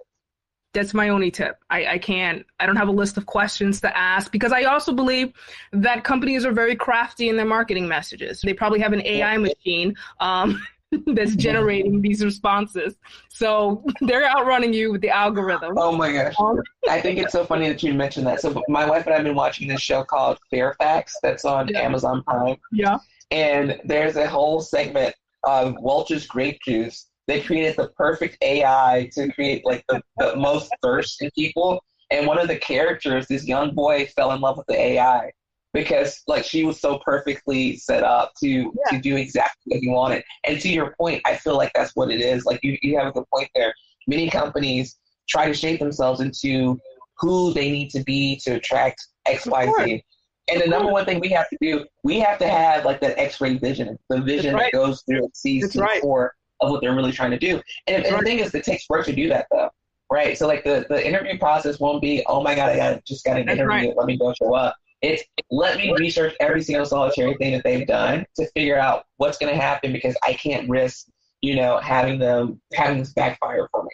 That's 0.80 0.94
my 0.94 1.10
only 1.10 1.30
tip. 1.30 1.58
I, 1.70 1.86
I 1.86 1.98
can't, 1.98 2.46
I 2.62 2.66
don't 2.66 2.78
have 2.78 2.88
a 2.88 2.92
list 2.92 3.18
of 3.18 3.26
questions 3.26 3.82
to 3.82 3.98
ask 3.98 4.32
because 4.32 4.54
I 4.54 4.64
also 4.64 4.94
believe 4.94 5.34
that 5.74 6.06
companies 6.06 6.46
are 6.46 6.54
very 6.54 6.74
crafty 6.74 7.28
in 7.28 7.36
their 7.36 7.46
marketing 7.46 7.86
messages. 7.86 8.40
They 8.42 8.54
probably 8.54 8.80
have 8.80 8.94
an 8.94 9.02
AI 9.06 9.38
machine 9.38 9.94
um, 10.22 10.62
that's 11.08 11.36
generating 11.48 12.02
these 12.02 12.24
responses. 12.24 12.96
So 13.28 13.84
they're 14.02 14.24
outrunning 14.26 14.72
you 14.74 14.90
with 14.94 15.02
the 15.02 15.10
algorithm. 15.10 15.74
Oh 15.78 15.92
my 15.92 16.14
gosh. 16.14 16.34
Um, 16.40 16.62
I 16.90 17.02
think 17.02 17.20
it's 17.20 17.34
so 17.34 17.44
funny 17.44 17.68
that 17.68 17.84
you 17.84 17.94
mentioned 17.94 18.26
that. 18.28 18.40
So 18.40 18.64
my 18.70 18.86
wife 18.90 19.06
and 19.06 19.14
I 19.14 19.18
have 19.18 19.26
been 19.26 19.36
watching 19.36 19.68
this 19.68 19.82
show 19.82 20.04
called 20.06 20.40
Fairfax 20.50 21.18
that's 21.22 21.44
on 21.44 21.68
Yeah. 21.68 21.82
Amazon 21.82 22.24
Prime. 22.24 22.56
yeah. 22.72 22.98
and 23.32 23.82
there's 23.84 24.16
a 24.16 24.28
whole 24.28 24.62
segment 24.62 25.14
of 25.44 25.76
Welch's 25.82 26.26
grape 26.26 26.60
juice. 26.66 27.08
They 27.30 27.42
created 27.42 27.76
the 27.76 27.90
perfect 27.90 28.40
AI 28.42 29.08
to 29.14 29.32
create 29.32 29.64
like 29.64 29.86
the, 29.88 30.02
the 30.18 30.36
most 30.36 30.72
thirst 30.82 31.22
in 31.22 31.30
people. 31.38 31.80
And 32.10 32.26
one 32.26 32.40
of 32.40 32.48
the 32.48 32.58
characters, 32.58 33.28
this 33.28 33.48
young 33.48 33.76
boy, 33.76 34.08
fell 34.16 34.32
in 34.32 34.42
love 34.42 34.58
with 34.58 34.66
the 34.66 34.74
AI. 34.74 35.32
because 35.72 36.24
like 36.26 36.44
she 36.44 36.64
was 36.64 36.82
so 36.82 36.98
perfectly 37.06 37.78
set 37.78 38.04
up 38.04 38.34
to 38.42 38.48
yeah. 38.48 38.72
to 38.90 39.00
do 39.00 39.16
exactly 39.16 39.62
what 39.66 39.80
he 39.80 39.90
wanted. 39.90 40.24
And 40.48 40.60
to 40.60 40.70
your 40.70 40.96
point, 41.00 41.22
I 41.24 41.36
feel 41.36 41.56
like 41.56 41.72
that's 41.76 41.96
what 41.96 42.10
it 42.10 42.20
is. 42.20 42.46
Like 42.46 42.62
you, 42.64 42.80
you 42.82 42.98
have 42.98 43.06
a 43.06 43.12
good 43.12 43.26
point 43.32 43.50
there. 43.54 43.76
Many 44.08 44.28
companies 44.32 44.98
try 45.30 45.46
to 45.46 45.54
shape 45.54 45.80
themselves 45.80 46.22
into 46.22 46.80
who 47.20 47.54
they 47.54 47.70
need 47.70 47.92
to 47.92 48.04
be 48.06 48.38
to 48.38 48.56
attract 48.56 49.06
X, 49.28 49.46
Y, 49.46 49.72
Z. 49.78 50.04
And 50.52 50.62
the 50.64 50.68
number 50.68 50.92
one 50.92 51.06
thing 51.06 51.20
we 51.20 51.30
have 51.30 51.48
to 51.50 51.58
do, 51.62 51.86
we 52.04 52.20
have 52.22 52.40
to 52.40 52.48
have 52.48 52.86
like 52.86 53.00
that 53.02 53.20
X-ray 53.20 53.60
vision, 53.60 54.00
the 54.10 54.20
vision 54.20 54.56
right. 54.56 54.72
that 54.74 54.76
goes 54.76 55.04
through 55.04 55.26
and 55.26 55.38
sees 55.38 55.74
the 55.74 55.82
right. 55.82 56.02
core 56.02 56.34
of 56.62 56.72
what 56.72 56.82
they're 56.82 56.96
really 56.96 57.12
trying 57.12 57.32
to 57.32 57.40
do. 57.40 57.62
And, 57.88 58.06
and 58.06 58.20
the 58.20 58.24
thing 58.24 58.40
is, 58.40 58.54
it 58.54 58.64
takes 58.64 58.90
work 58.90 59.06
to 59.06 59.14
do 59.14 59.30
that, 59.30 59.48
though, 59.52 59.70
right? 60.12 60.38
So 60.38 60.48
like 60.48 60.64
the 60.64 60.86
the 60.90 61.06
interview 61.06 61.38
process 61.38 61.80
won't 61.80 62.02
be, 62.02 62.24
oh 62.28 62.42
my 62.42 62.56
god, 62.56 62.70
I 62.70 62.78
got 62.78 63.06
just 63.06 63.26
got 63.26 63.38
an 63.38 63.46
That's 63.46 63.60
interview, 63.60 63.94
let 63.96 64.08
me 64.08 64.18
go 64.18 64.34
show 64.34 64.54
up. 64.54 64.76
It's 65.02 65.24
let 65.50 65.78
me 65.78 65.94
research 65.98 66.36
every 66.40 66.62
single 66.62 66.86
solitary 66.86 67.34
thing 67.36 67.54
that 67.54 67.64
they've 67.64 67.88
done 67.88 68.26
to 68.36 68.46
figure 68.52 68.78
out 68.78 69.06
what's 69.18 69.38
going 69.38 69.54
to 69.54 69.60
happen 69.60 69.94
because 69.94 70.16
I 70.24 70.34
can't 70.34 70.70
risk, 70.70 71.08
you 71.42 71.56
know, 71.56 71.78
having 71.78 72.20
them 72.20 72.60
having 72.74 73.00
this 73.00 73.14
backfire 73.14 73.70
for 73.72 73.84
me. 73.84 73.90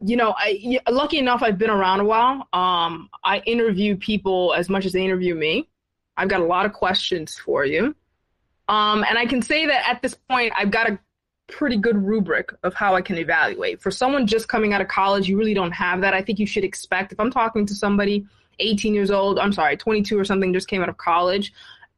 You 0.00 0.16
know, 0.16 0.34
I 0.38 0.80
lucky 0.88 1.18
enough 1.18 1.42
I've 1.42 1.58
been 1.58 1.70
around 1.70 2.00
a 2.00 2.04
while. 2.04 2.48
Um, 2.52 3.10
I 3.24 3.42
interview 3.44 3.96
people 3.96 4.54
as 4.54 4.70
much 4.70 4.86
as 4.86 4.92
they 4.92 5.04
interview 5.04 5.34
me. 5.34 5.68
I've 6.16 6.28
got 6.28 6.40
a 6.40 6.44
lot 6.44 6.66
of 6.66 6.72
questions 6.72 7.36
for 7.36 7.64
you. 7.64 7.94
Um, 8.68 9.04
and 9.08 9.18
I 9.18 9.26
can 9.26 9.40
say 9.42 9.66
that 9.66 9.88
at 9.88 10.02
this 10.02 10.14
point, 10.14 10.52
I've 10.56 10.70
got 10.70 10.90
a 10.90 10.98
pretty 11.48 11.76
good 11.76 11.96
rubric 11.96 12.52
of 12.62 12.74
how 12.74 12.94
I 12.94 13.00
can 13.00 13.18
evaluate. 13.18 13.80
For 13.80 13.90
someone 13.90 14.26
just 14.26 14.48
coming 14.48 14.72
out 14.72 14.80
of 14.80 14.88
college, 14.88 15.28
you 15.28 15.36
really 15.36 15.54
don't 15.54 15.72
have 15.72 16.00
that. 16.02 16.14
I 16.14 16.22
think 16.22 16.38
you 16.38 16.46
should 16.46 16.64
expect, 16.64 17.12
if 17.12 17.18
I'm 17.18 17.30
talking 17.30 17.66
to 17.66 17.74
somebody 17.74 18.26
18 18.60 18.94
years 18.94 19.10
old, 19.10 19.38
I'm 19.38 19.52
sorry, 19.52 19.76
22 19.76 20.18
or 20.18 20.24
something, 20.24 20.52
just 20.52 20.68
came 20.68 20.82
out 20.82 20.88
of 20.88 20.96
college, 20.96 21.52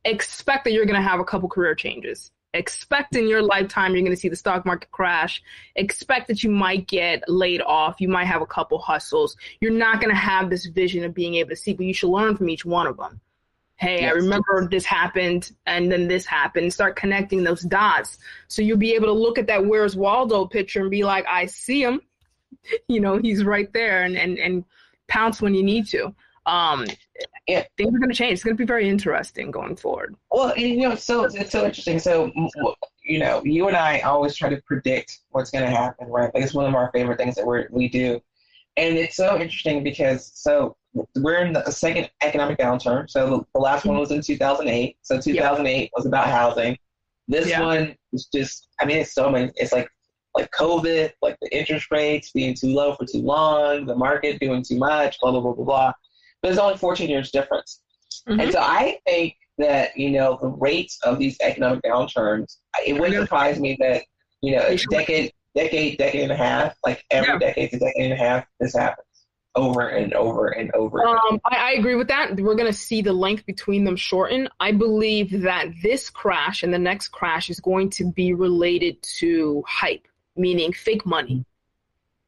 expect 0.05 0.65
that 0.65 0.73
you're 0.73 0.87
going 0.87 1.01
to 1.01 1.07
have 1.07 1.21
a 1.21 1.25
couple 1.25 1.49
career 1.49 1.75
changes. 1.75 2.31
Expect 2.53 3.15
in 3.15 3.29
your 3.29 3.43
lifetime 3.43 3.93
you're 3.93 4.03
going 4.03 4.15
to 4.15 4.21
see 4.21 4.29
the 4.29 4.35
stock 4.35 4.67
market 4.67 4.91
crash. 4.91 5.41
Expect 5.77 6.27
that 6.29 6.43
you 6.43 6.51
might 6.51 6.89
get 6.89 7.23
laid 7.29 7.63
off. 7.63 8.01
You 8.01 8.09
might 8.09 8.25
have 8.25 8.43
a 8.43 8.47
couple 8.47 8.79
hustles. 8.79 9.37
You're 9.61 9.71
not 9.71 10.01
going 10.01 10.13
to 10.13 10.21
have 10.21 10.51
this 10.51 10.67
vision 10.67 11.05
of 11.05 11.15
being 11.15 11.37
able 11.37 11.51
to 11.51 11.57
see, 11.57 11.75
but 11.75 11.87
you 11.87 11.95
should 11.95 12.11
learn 12.11 12.37
from 12.37 12.49
each 12.49 12.65
one 12.65 12.89
of 12.89 12.97
them. 12.97 13.21
Hey, 13.81 14.03
yes. 14.03 14.13
I 14.13 14.15
remember 14.15 14.69
this 14.69 14.85
happened 14.85 15.53
and 15.67 15.91
then 15.91 16.07
this 16.07 16.27
happened. 16.27 16.73
Start 16.73 16.97
connecting 16.97 17.43
those 17.43 17.63
dots. 17.63 18.19
So 18.49 18.63
you'll 18.63 18.77
be 18.77 18.95
able 18.95 19.07
to 19.07 19.13
look 19.13 19.39
at 19.39 19.47
that 19.47 19.65
Where's 19.65 19.97
Waldo 19.97 20.47
picture 20.47 20.81
and 20.81 20.91
be 20.91 21.03
like, 21.03 21.25
I 21.27 21.47
see 21.47 21.83
him. 21.83 22.01
You 22.89 23.01
know, 23.01 23.17
he's 23.17 23.45
right 23.45 23.73
there 23.73 24.03
and, 24.03 24.17
and, 24.19 24.37
and 24.37 24.65
pounce 25.07 25.41
when 25.41 25.55
you 25.55 25.63
need 25.63 25.87
to 25.89 26.15
um, 26.47 26.87
yeah. 27.47 27.65
things 27.77 27.95
are 27.95 27.99
going 27.99 28.11
to 28.11 28.15
change. 28.15 28.35
It's 28.35 28.45
going 28.45 28.57
to 28.57 28.61
be 28.61 28.67
very 28.67 28.89
interesting 28.89 29.51
going 29.51 29.77
forward. 29.77 30.17
Well, 30.31 30.57
you 30.57 30.89
know, 30.89 30.95
so 30.95 31.25
it's 31.25 31.53
so 31.53 31.65
interesting. 31.65 31.99
So, 31.99 32.33
you 33.05 33.19
know, 33.19 33.43
you 33.45 33.69
and 33.69 33.77
I 33.77 34.01
always 34.01 34.35
try 34.35 34.49
to 34.49 34.61
predict 34.63 35.21
what's 35.31 35.51
going 35.51 35.65
to 35.65 35.71
happen, 35.71 36.09
right? 36.09 36.33
Like 36.35 36.43
it's 36.43 36.55
one 36.55 36.67
of 36.67 36.75
our 36.75 36.91
favorite 36.93 37.19
things 37.19 37.37
that 37.37 37.47
we 37.47 37.65
we 37.71 37.89
do, 37.89 38.21
and 38.77 38.97
it's 38.97 39.17
so 39.17 39.39
interesting 39.39 39.85
because 39.85 40.31
so 40.35 40.77
we're 41.17 41.45
in 41.45 41.53
the 41.53 41.71
second 41.71 42.11
economic 42.23 42.59
downturn. 42.59 43.09
So 43.09 43.47
the 43.55 43.61
last 43.61 43.85
one 43.85 43.99
was 43.99 44.11
in 44.11 44.21
2008. 44.21 44.97
So 45.03 45.21
2008 45.21 45.81
yep. 45.81 45.91
was 45.97 46.07
about 46.07 46.29
housing. 46.29 46.77
This 47.29 47.49
yeah. 47.49 47.65
one 47.65 47.97
is 48.13 48.27
just, 48.35 48.69
I 48.81 48.87
mean, 48.87 48.99
it's 48.99 49.15
so 49.15 49.31
many. 49.31 49.53
It's 49.57 49.73
like 49.73 49.89
like 50.35 50.51
COVID, 50.53 51.11
like 51.23 51.37
the 51.41 51.57
interest 51.57 51.89
rates 51.91 52.31
being 52.31 52.55
too 52.55 52.69
low 52.69 52.95
for 52.95 53.05
too 53.05 53.23
long, 53.23 53.85
the 53.87 53.97
market 53.97 54.39
doing 54.41 54.63
too 54.63 54.79
much, 54.79 55.19
blah 55.21 55.33
blah 55.33 55.41
blah 55.41 55.53
blah 55.53 55.65
blah 55.65 55.93
but 56.43 56.49
there's 56.49 56.59
only 56.59 56.77
14 56.77 57.09
years 57.09 57.31
difference. 57.31 57.83
Mm-hmm. 58.29 58.41
And 58.41 58.53
so 58.53 58.61
I 58.61 58.99
think 59.07 59.37
that, 59.59 59.97
you 59.97 60.11
know, 60.11 60.39
the 60.41 60.49
rates 60.49 60.99
of 61.05 61.19
these 61.19 61.37
economic 61.41 61.83
downturns, 61.83 62.57
it 62.87 62.95
wouldn't 62.95 63.21
surprise 63.21 63.61
me 63.61 63.77
that, 63.81 64.03
you 64.41 64.57
know, 64.57 64.63
a 64.63 64.77
decade, 64.77 65.33
decade, 65.55 65.99
decade 65.99 66.23
and 66.23 66.33
a 66.33 66.37
half, 66.37 66.75
like 66.85 67.05
every 67.11 67.29
yeah. 67.29 67.39
decade 67.39 67.71
to 67.71 67.79
decade 67.79 68.05
and 68.05 68.13
a 68.15 68.17
half, 68.17 68.45
this 68.59 68.75
happens 68.75 69.07
over 69.55 69.89
and 69.89 70.15
over 70.15 70.49
and 70.49 70.71
over. 70.75 71.07
Um, 71.07 71.41
I, 71.45 71.57
I, 71.57 71.71
agree 71.73 71.97
with 71.97 72.09
that. 72.09 72.37
We're 72.37 72.55
going 72.55 72.71
to 72.71 72.79
see 72.79 73.03
the 73.03 73.13
length 73.13 73.47
between 73.47 73.85
them 73.85 73.97
shorten. 73.97 74.49
I 74.61 74.73
believe 74.73 75.43
that 75.43 75.67
this 75.83 76.09
crash 76.09 76.63
and 76.63 76.73
the 76.73 76.79
next 76.79 77.09
crash 77.09 77.51
is 77.51 77.59
going 77.59 77.91
to 77.91 78.13
be 78.13 78.33
related 78.33 79.03
to 79.19 79.65
hype, 79.67 80.07
meaning 80.37 80.73
fake 80.73 81.05
money 81.05 81.45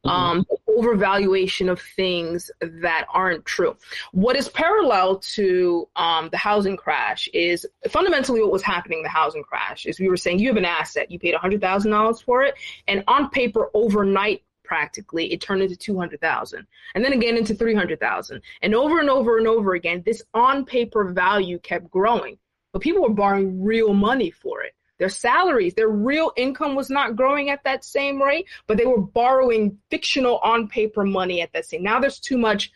mm-hmm. 0.04 0.10
um, 0.10 0.46
overvaluation 0.68 1.70
of 1.70 1.80
things 1.80 2.50
that 2.60 3.06
aren't 3.12 3.44
true. 3.44 3.76
What 4.12 4.36
is 4.36 4.48
parallel 4.48 5.18
to 5.18 5.88
um, 5.96 6.28
the 6.30 6.36
housing 6.36 6.76
crash 6.76 7.28
is 7.32 7.66
fundamentally 7.88 8.40
what 8.40 8.52
was 8.52 8.62
happening 8.62 8.98
in 8.98 9.02
the 9.02 9.08
housing 9.08 9.42
crash 9.42 9.86
is 9.86 10.00
we 10.00 10.08
were 10.08 10.16
saying 10.16 10.38
you 10.38 10.48
have 10.48 10.56
an 10.56 10.64
asset, 10.64 11.10
you 11.10 11.18
paid 11.18 11.34
$100,000 11.34 12.24
for 12.24 12.42
it, 12.42 12.54
and 12.88 13.04
on 13.08 13.30
paper, 13.30 13.70
overnight, 13.74 14.42
practically 14.72 15.30
it 15.34 15.40
turned 15.42 15.60
into 15.60 15.76
200,000 15.76 16.66
and 16.94 17.04
then 17.04 17.12
again 17.12 17.36
into 17.36 17.54
300,000 17.54 18.40
and 18.62 18.74
over 18.74 19.00
and 19.00 19.10
over 19.10 19.36
and 19.36 19.46
over 19.46 19.74
again 19.74 20.02
this 20.06 20.22
on 20.32 20.64
paper 20.64 21.12
value 21.12 21.58
kept 21.58 21.90
growing 21.90 22.38
but 22.72 22.80
people 22.80 23.02
were 23.02 23.10
borrowing 23.10 23.62
real 23.62 23.92
money 23.92 24.30
for 24.30 24.62
it 24.62 24.72
their 24.98 25.08
salaries, 25.08 25.74
their 25.74 25.88
real 25.88 26.30
income 26.36 26.76
was 26.76 26.88
not 26.88 27.16
growing 27.16 27.50
at 27.50 27.64
that 27.64 27.82
same 27.82 28.22
rate, 28.22 28.46
but 28.68 28.76
they 28.76 28.86
were 28.86 29.00
borrowing 29.00 29.76
fictional 29.90 30.38
on 30.44 30.68
paper 30.68 31.02
money 31.02 31.40
at 31.42 31.52
that 31.54 31.66
same. 31.66 31.82
Now 31.82 31.98
there's 31.98 32.20
too 32.20 32.38
much 32.38 32.70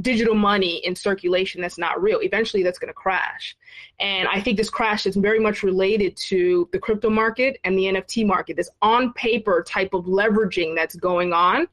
digital 0.00 0.34
money 0.34 0.76
in 0.84 0.94
circulation 0.94 1.60
that's 1.60 1.78
not 1.78 2.00
real. 2.00 2.20
Eventually 2.22 2.62
that's 2.62 2.78
going 2.78 2.88
to 2.88 2.94
crash. 2.94 3.56
And 3.98 4.28
I 4.28 4.40
think 4.40 4.56
this 4.56 4.70
crash 4.70 5.06
is 5.06 5.16
very 5.16 5.40
much 5.40 5.62
related 5.62 6.16
to 6.28 6.68
the 6.72 6.78
crypto 6.78 7.10
market 7.10 7.58
and 7.64 7.76
the 7.76 7.84
NFT 7.84 8.26
market. 8.26 8.56
This 8.56 8.70
on 8.82 9.12
paper 9.14 9.64
type 9.66 9.92
of 9.92 10.04
leveraging 10.04 10.76
that's 10.76 10.94
going 10.94 11.32
on 11.32 11.66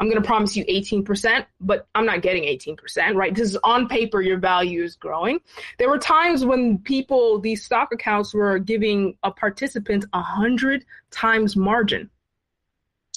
I'm 0.00 0.08
going 0.08 0.20
to 0.20 0.26
promise 0.26 0.56
you 0.56 0.64
18%, 0.64 1.46
but 1.60 1.86
I'm 1.94 2.04
not 2.04 2.22
getting 2.22 2.44
18%, 2.44 3.14
right? 3.14 3.34
This 3.34 3.50
is 3.50 3.58
on 3.62 3.88
paper, 3.88 4.20
your 4.20 4.38
value 4.38 4.82
is 4.82 4.96
growing. 4.96 5.40
There 5.78 5.88
were 5.88 5.98
times 5.98 6.44
when 6.44 6.78
people, 6.78 7.38
these 7.38 7.64
stock 7.64 7.92
accounts 7.92 8.34
were 8.34 8.58
giving 8.58 9.16
a 9.22 9.30
participant 9.30 10.04
a 10.12 10.20
hundred 10.20 10.84
times 11.10 11.56
margin. 11.56 12.10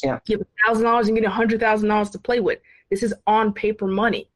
Yeah. 0.03 0.19
Give 0.25 0.41
a 0.41 0.45
thousand 0.65 0.83
dollars 0.83 1.07
and 1.07 1.17
get 1.17 1.25
a 1.25 1.31
hundred 1.31 1.59
thousand 1.59 1.89
dollars 1.89 2.11
to 2.11 2.19
play 2.19 2.39
with. 2.39 2.59
This 2.91 3.01
is 3.01 3.13
on 3.25 3.53
paper 3.53 3.87
money. 3.87 4.29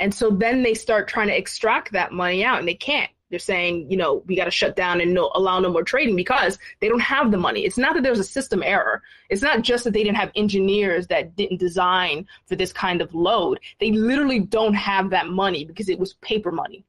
And 0.00 0.14
so 0.14 0.30
then 0.30 0.62
they 0.62 0.74
start 0.74 1.08
trying 1.08 1.28
to 1.28 1.36
extract 1.36 1.92
that 1.92 2.12
money 2.12 2.44
out 2.44 2.58
and 2.58 2.68
they 2.68 2.74
can't 2.74 3.10
they're 3.34 3.40
saying, 3.40 3.90
you 3.90 3.96
know, 3.96 4.22
we 4.26 4.36
got 4.36 4.44
to 4.44 4.50
shut 4.52 4.76
down 4.76 5.00
and 5.00 5.12
no, 5.12 5.28
allow 5.34 5.58
no 5.58 5.68
more 5.68 5.82
trading 5.82 6.14
because 6.14 6.56
they 6.78 6.88
don't 6.88 7.00
have 7.00 7.32
the 7.32 7.36
money. 7.36 7.64
It's 7.64 7.76
not 7.76 7.94
that 7.94 8.04
there's 8.04 8.20
a 8.20 8.24
system 8.24 8.62
error. 8.62 9.02
It's 9.28 9.42
not 9.42 9.62
just 9.62 9.82
that 9.82 9.92
they 9.92 10.04
didn't 10.04 10.18
have 10.18 10.30
engineers 10.36 11.08
that 11.08 11.34
didn't 11.34 11.58
design 11.58 12.28
for 12.46 12.54
this 12.54 12.72
kind 12.72 13.02
of 13.02 13.12
load. 13.12 13.58
They 13.80 13.90
literally 13.90 14.38
don't 14.38 14.74
have 14.74 15.10
that 15.10 15.26
money 15.26 15.64
because 15.64 15.88
it 15.88 15.98
was 15.98 16.14
paper 16.14 16.52
money. 16.52 16.84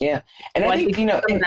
Yeah, 0.00 0.20
and 0.54 0.64
so 0.64 0.70
I, 0.70 0.76
think, 0.76 0.98
you 0.98 1.06
know, 1.06 1.22
and, 1.30 1.42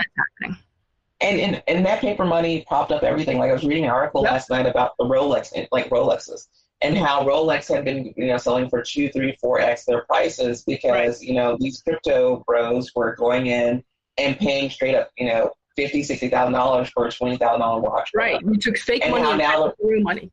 and, 1.20 1.38
and 1.38 1.62
and 1.68 1.86
that 1.86 2.00
paper 2.00 2.24
money 2.24 2.64
popped 2.68 2.90
up 2.90 3.04
everything. 3.04 3.38
Like 3.38 3.50
I 3.50 3.52
was 3.52 3.62
reading 3.62 3.84
an 3.84 3.90
article 3.90 4.24
yep. 4.24 4.32
last 4.32 4.50
night 4.50 4.66
about 4.66 4.94
the 4.98 5.04
Rolex, 5.04 5.54
like 5.70 5.88
Rolexes 5.90 6.48
and 6.82 6.96
how 6.96 7.24
Rolex 7.24 7.72
had 7.72 7.84
been, 7.84 8.12
you 8.16 8.26
know, 8.26 8.38
selling 8.38 8.68
for 8.68 8.82
two, 8.82 9.10
three, 9.10 9.36
four 9.40 9.60
x 9.60 9.84
their 9.84 10.02
prices 10.02 10.62
because 10.62 10.90
right. 10.90 11.20
you 11.20 11.34
know 11.34 11.56
these 11.60 11.82
crypto 11.82 12.42
bros 12.46 12.90
were 12.94 13.14
going 13.16 13.46
in 13.46 13.82
and 14.18 14.38
paying 14.38 14.70
straight 14.70 14.94
up, 14.94 15.10
you 15.18 15.26
know, 15.26 15.50
fifty, 15.76 16.02
sixty 16.02 16.28
thousand 16.28 16.54
dollars 16.54 16.90
for 16.90 17.06
a 17.06 17.12
twenty 17.12 17.36
thousand 17.36 17.60
dollar 17.60 17.80
watch. 17.80 18.10
Right, 18.14 18.40
you 18.40 18.56
took 18.56 18.78
fake 18.78 19.02
and 19.04 19.12
money 19.12 19.28
and 19.28 19.38
now 19.38 19.72
real 19.80 20.02
money. 20.02 20.30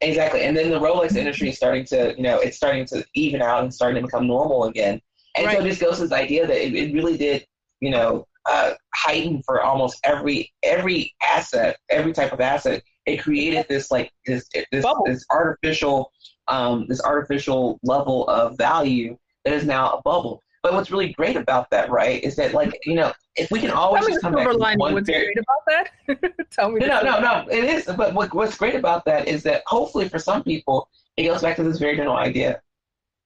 Exactly, 0.00 0.42
and 0.42 0.56
then 0.56 0.70
the 0.70 0.78
Rolex 0.78 1.16
industry 1.16 1.48
is 1.48 1.56
starting 1.56 1.84
to, 1.86 2.14
you 2.16 2.22
know, 2.22 2.38
it's 2.38 2.56
starting 2.56 2.84
to 2.86 3.04
even 3.14 3.40
out 3.40 3.62
and 3.62 3.72
starting 3.72 4.02
to 4.02 4.06
become 4.06 4.26
normal 4.26 4.64
again. 4.64 5.00
And 5.36 5.46
right. 5.46 5.56
so 5.56 5.64
this 5.64 5.78
goes 5.78 5.96
to 5.96 6.02
this 6.02 6.12
idea 6.12 6.46
that 6.46 6.66
it, 6.66 6.74
it 6.74 6.94
really 6.94 7.16
did, 7.16 7.46
you 7.80 7.90
know, 7.90 8.26
uh, 8.44 8.74
heighten 8.94 9.42
for 9.44 9.62
almost 9.62 9.98
every 10.04 10.52
every 10.62 11.14
asset, 11.22 11.78
every 11.90 12.12
type 12.12 12.32
of 12.32 12.40
asset 12.40 12.82
it 13.06 13.18
created 13.18 13.66
this 13.68 13.90
like 13.90 14.12
this 14.26 14.48
this, 14.70 14.84
this 15.04 15.24
artificial 15.30 16.12
um, 16.48 16.86
this 16.88 17.02
artificial 17.02 17.78
level 17.82 18.28
of 18.28 18.56
value 18.56 19.16
that 19.44 19.54
is 19.54 19.64
now 19.64 19.92
a 19.92 20.02
bubble. 20.02 20.42
But 20.62 20.72
what's 20.72 20.90
really 20.90 21.12
great 21.12 21.36
about 21.36 21.70
that, 21.70 21.90
right, 21.90 22.22
is 22.22 22.34
that 22.36 22.52
like 22.52 22.78
you 22.84 22.94
know 22.94 23.12
if 23.36 23.50
we 23.50 23.60
can 23.60 23.70
always 23.70 24.04
Tell 24.04 24.10
just 24.14 24.22
come 24.22 24.34
back 24.34 24.50
to 24.50 24.56
one 24.56 24.94
what's 24.94 25.08
great 25.08 25.38
about 25.38 25.90
that? 26.08 26.50
Tell 26.50 26.70
me. 26.70 26.80
No, 26.80 27.02
no, 27.02 27.20
no, 27.20 27.46
it 27.50 27.64
is. 27.64 27.84
But 27.84 28.14
what, 28.14 28.34
what's 28.34 28.56
great 28.56 28.74
about 28.74 29.04
that 29.04 29.28
is 29.28 29.42
that 29.44 29.62
hopefully 29.66 30.08
for 30.08 30.18
some 30.18 30.42
people 30.42 30.88
it 31.16 31.24
goes 31.24 31.42
back 31.42 31.56
to 31.56 31.62
this 31.62 31.78
very 31.78 31.96
general 31.96 32.16
idea. 32.16 32.60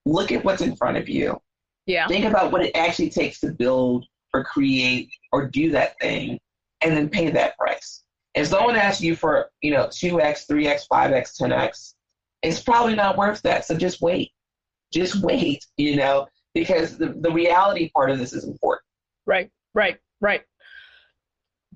Look 0.06 0.32
at 0.32 0.44
what's 0.44 0.62
in 0.62 0.76
front 0.76 0.96
of 0.96 1.08
you. 1.08 1.40
Yeah. 1.86 2.06
Think 2.06 2.24
about 2.24 2.52
what 2.52 2.64
it 2.64 2.76
actually 2.76 3.10
takes 3.10 3.40
to 3.40 3.52
build 3.52 4.06
or 4.32 4.44
create 4.44 5.10
or 5.32 5.48
do 5.48 5.70
that 5.72 5.98
thing, 5.98 6.38
and 6.82 6.96
then 6.96 7.08
pay 7.08 7.30
that 7.30 7.56
price. 7.58 8.04
If 8.34 8.48
someone 8.48 8.76
asks 8.76 9.02
you 9.02 9.16
for, 9.16 9.50
you 9.60 9.72
know, 9.72 9.86
2x, 9.86 10.46
3x, 10.46 10.82
5x, 10.90 11.40
10x, 11.40 11.94
it's 12.42 12.60
probably 12.60 12.94
not 12.94 13.16
worth 13.16 13.42
that. 13.42 13.64
So 13.64 13.76
just 13.76 14.00
wait. 14.00 14.30
Just 14.92 15.16
wait, 15.22 15.66
you 15.76 15.96
know, 15.96 16.28
because 16.54 16.96
the, 16.96 17.14
the 17.20 17.30
reality 17.30 17.90
part 17.94 18.10
of 18.10 18.18
this 18.18 18.32
is 18.32 18.44
important. 18.44 18.82
right, 19.26 19.50
right, 19.74 19.98
right. 20.20 20.42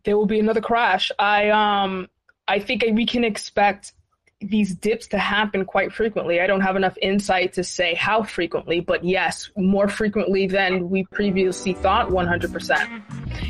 There 0.05 0.17
will 0.19 0.27
be 0.27 0.39
another 0.39 0.61
crash. 0.61 1.11
I 1.19 1.49
um 1.51 2.09
I 2.47 2.59
think 2.59 2.85
we 2.93 3.07
can 3.07 3.25
expect 3.25 3.95
these 4.41 4.75
dips 4.75 5.07
to 5.09 5.19
happen 5.19 5.65
quite 5.65 5.93
frequently. 5.93 6.41
I 6.41 6.47
don't 6.47 6.61
have 6.61 6.77
enough 6.77 6.97
insight 7.01 7.53
to 7.55 7.65
say 7.65 7.95
how 7.95 8.23
frequently, 8.23 8.81
but 8.81 9.05
yes, 9.05 9.51
more 9.57 9.89
frequently 9.89 10.47
than 10.47 10.91
we 10.91 11.05
previously 11.05 11.75
thought, 11.75 12.09
100%. 12.09 13.03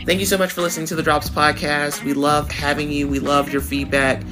Thank 0.07 0.21
you 0.21 0.27
so 0.27 0.39
much 0.39 0.53
for 0.53 0.61
listening 0.61 0.87
to 0.87 0.95
the 0.95 1.03
Drops 1.03 1.31
podcast. 1.31 2.05
We 2.05 2.15
love 2.15 2.51
having 2.51 2.91
you. 2.91 3.09
We 3.09 3.19
love 3.19 3.53
your 3.53 3.63
feedback. 3.63 4.23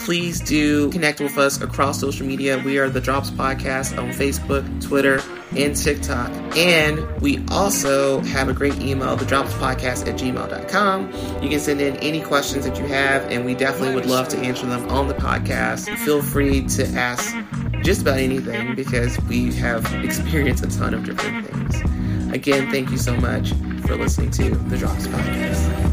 Please 0.00 0.40
do 0.40 0.90
connect 0.90 1.20
with 1.20 1.36
us 1.36 1.60
across 1.60 2.00
social 2.00 2.26
media. 2.26 2.58
We 2.64 2.78
are 2.78 2.88
the 2.88 3.00
Drops 3.00 3.30
Podcast 3.30 3.98
on 3.98 4.08
Facebook, 4.10 4.64
Twitter, 4.82 5.20
and 5.56 5.76
TikTok. 5.76 6.30
And 6.56 7.20
we 7.20 7.44
also 7.48 8.20
have 8.22 8.48
a 8.48 8.54
great 8.54 8.80
email, 8.80 9.14
the 9.16 9.26
Drops 9.26 9.52
Podcast 9.54 10.08
at 10.08 10.18
gmail.com. 10.18 11.42
You 11.42 11.48
can 11.50 11.60
send 11.60 11.80
in 11.82 11.96
any 11.96 12.22
questions 12.22 12.64
that 12.64 12.78
you 12.78 12.86
have, 12.86 13.24
and 13.30 13.44
we 13.44 13.54
definitely 13.54 13.94
would 13.94 14.06
love 14.06 14.28
to 14.28 14.38
answer 14.38 14.66
them 14.66 14.88
on 14.88 15.08
the 15.08 15.14
podcast. 15.14 15.94
Feel 15.98 16.22
free 16.22 16.66
to 16.68 16.86
ask 16.88 17.36
just 17.82 18.02
about 18.02 18.18
anything 18.18 18.74
because 18.74 19.20
we 19.22 19.52
have 19.54 19.84
experienced 20.04 20.64
a 20.64 20.78
ton 20.78 20.94
of 20.94 21.04
different 21.04 21.46
things. 21.46 22.34
Again, 22.34 22.70
thank 22.70 22.90
you 22.90 22.96
so 22.96 23.14
much 23.16 23.52
for 23.86 23.96
listening 23.96 24.30
to 24.32 24.50
the 24.50 24.78
Drops 24.78 25.06
Podcast. 25.08 25.90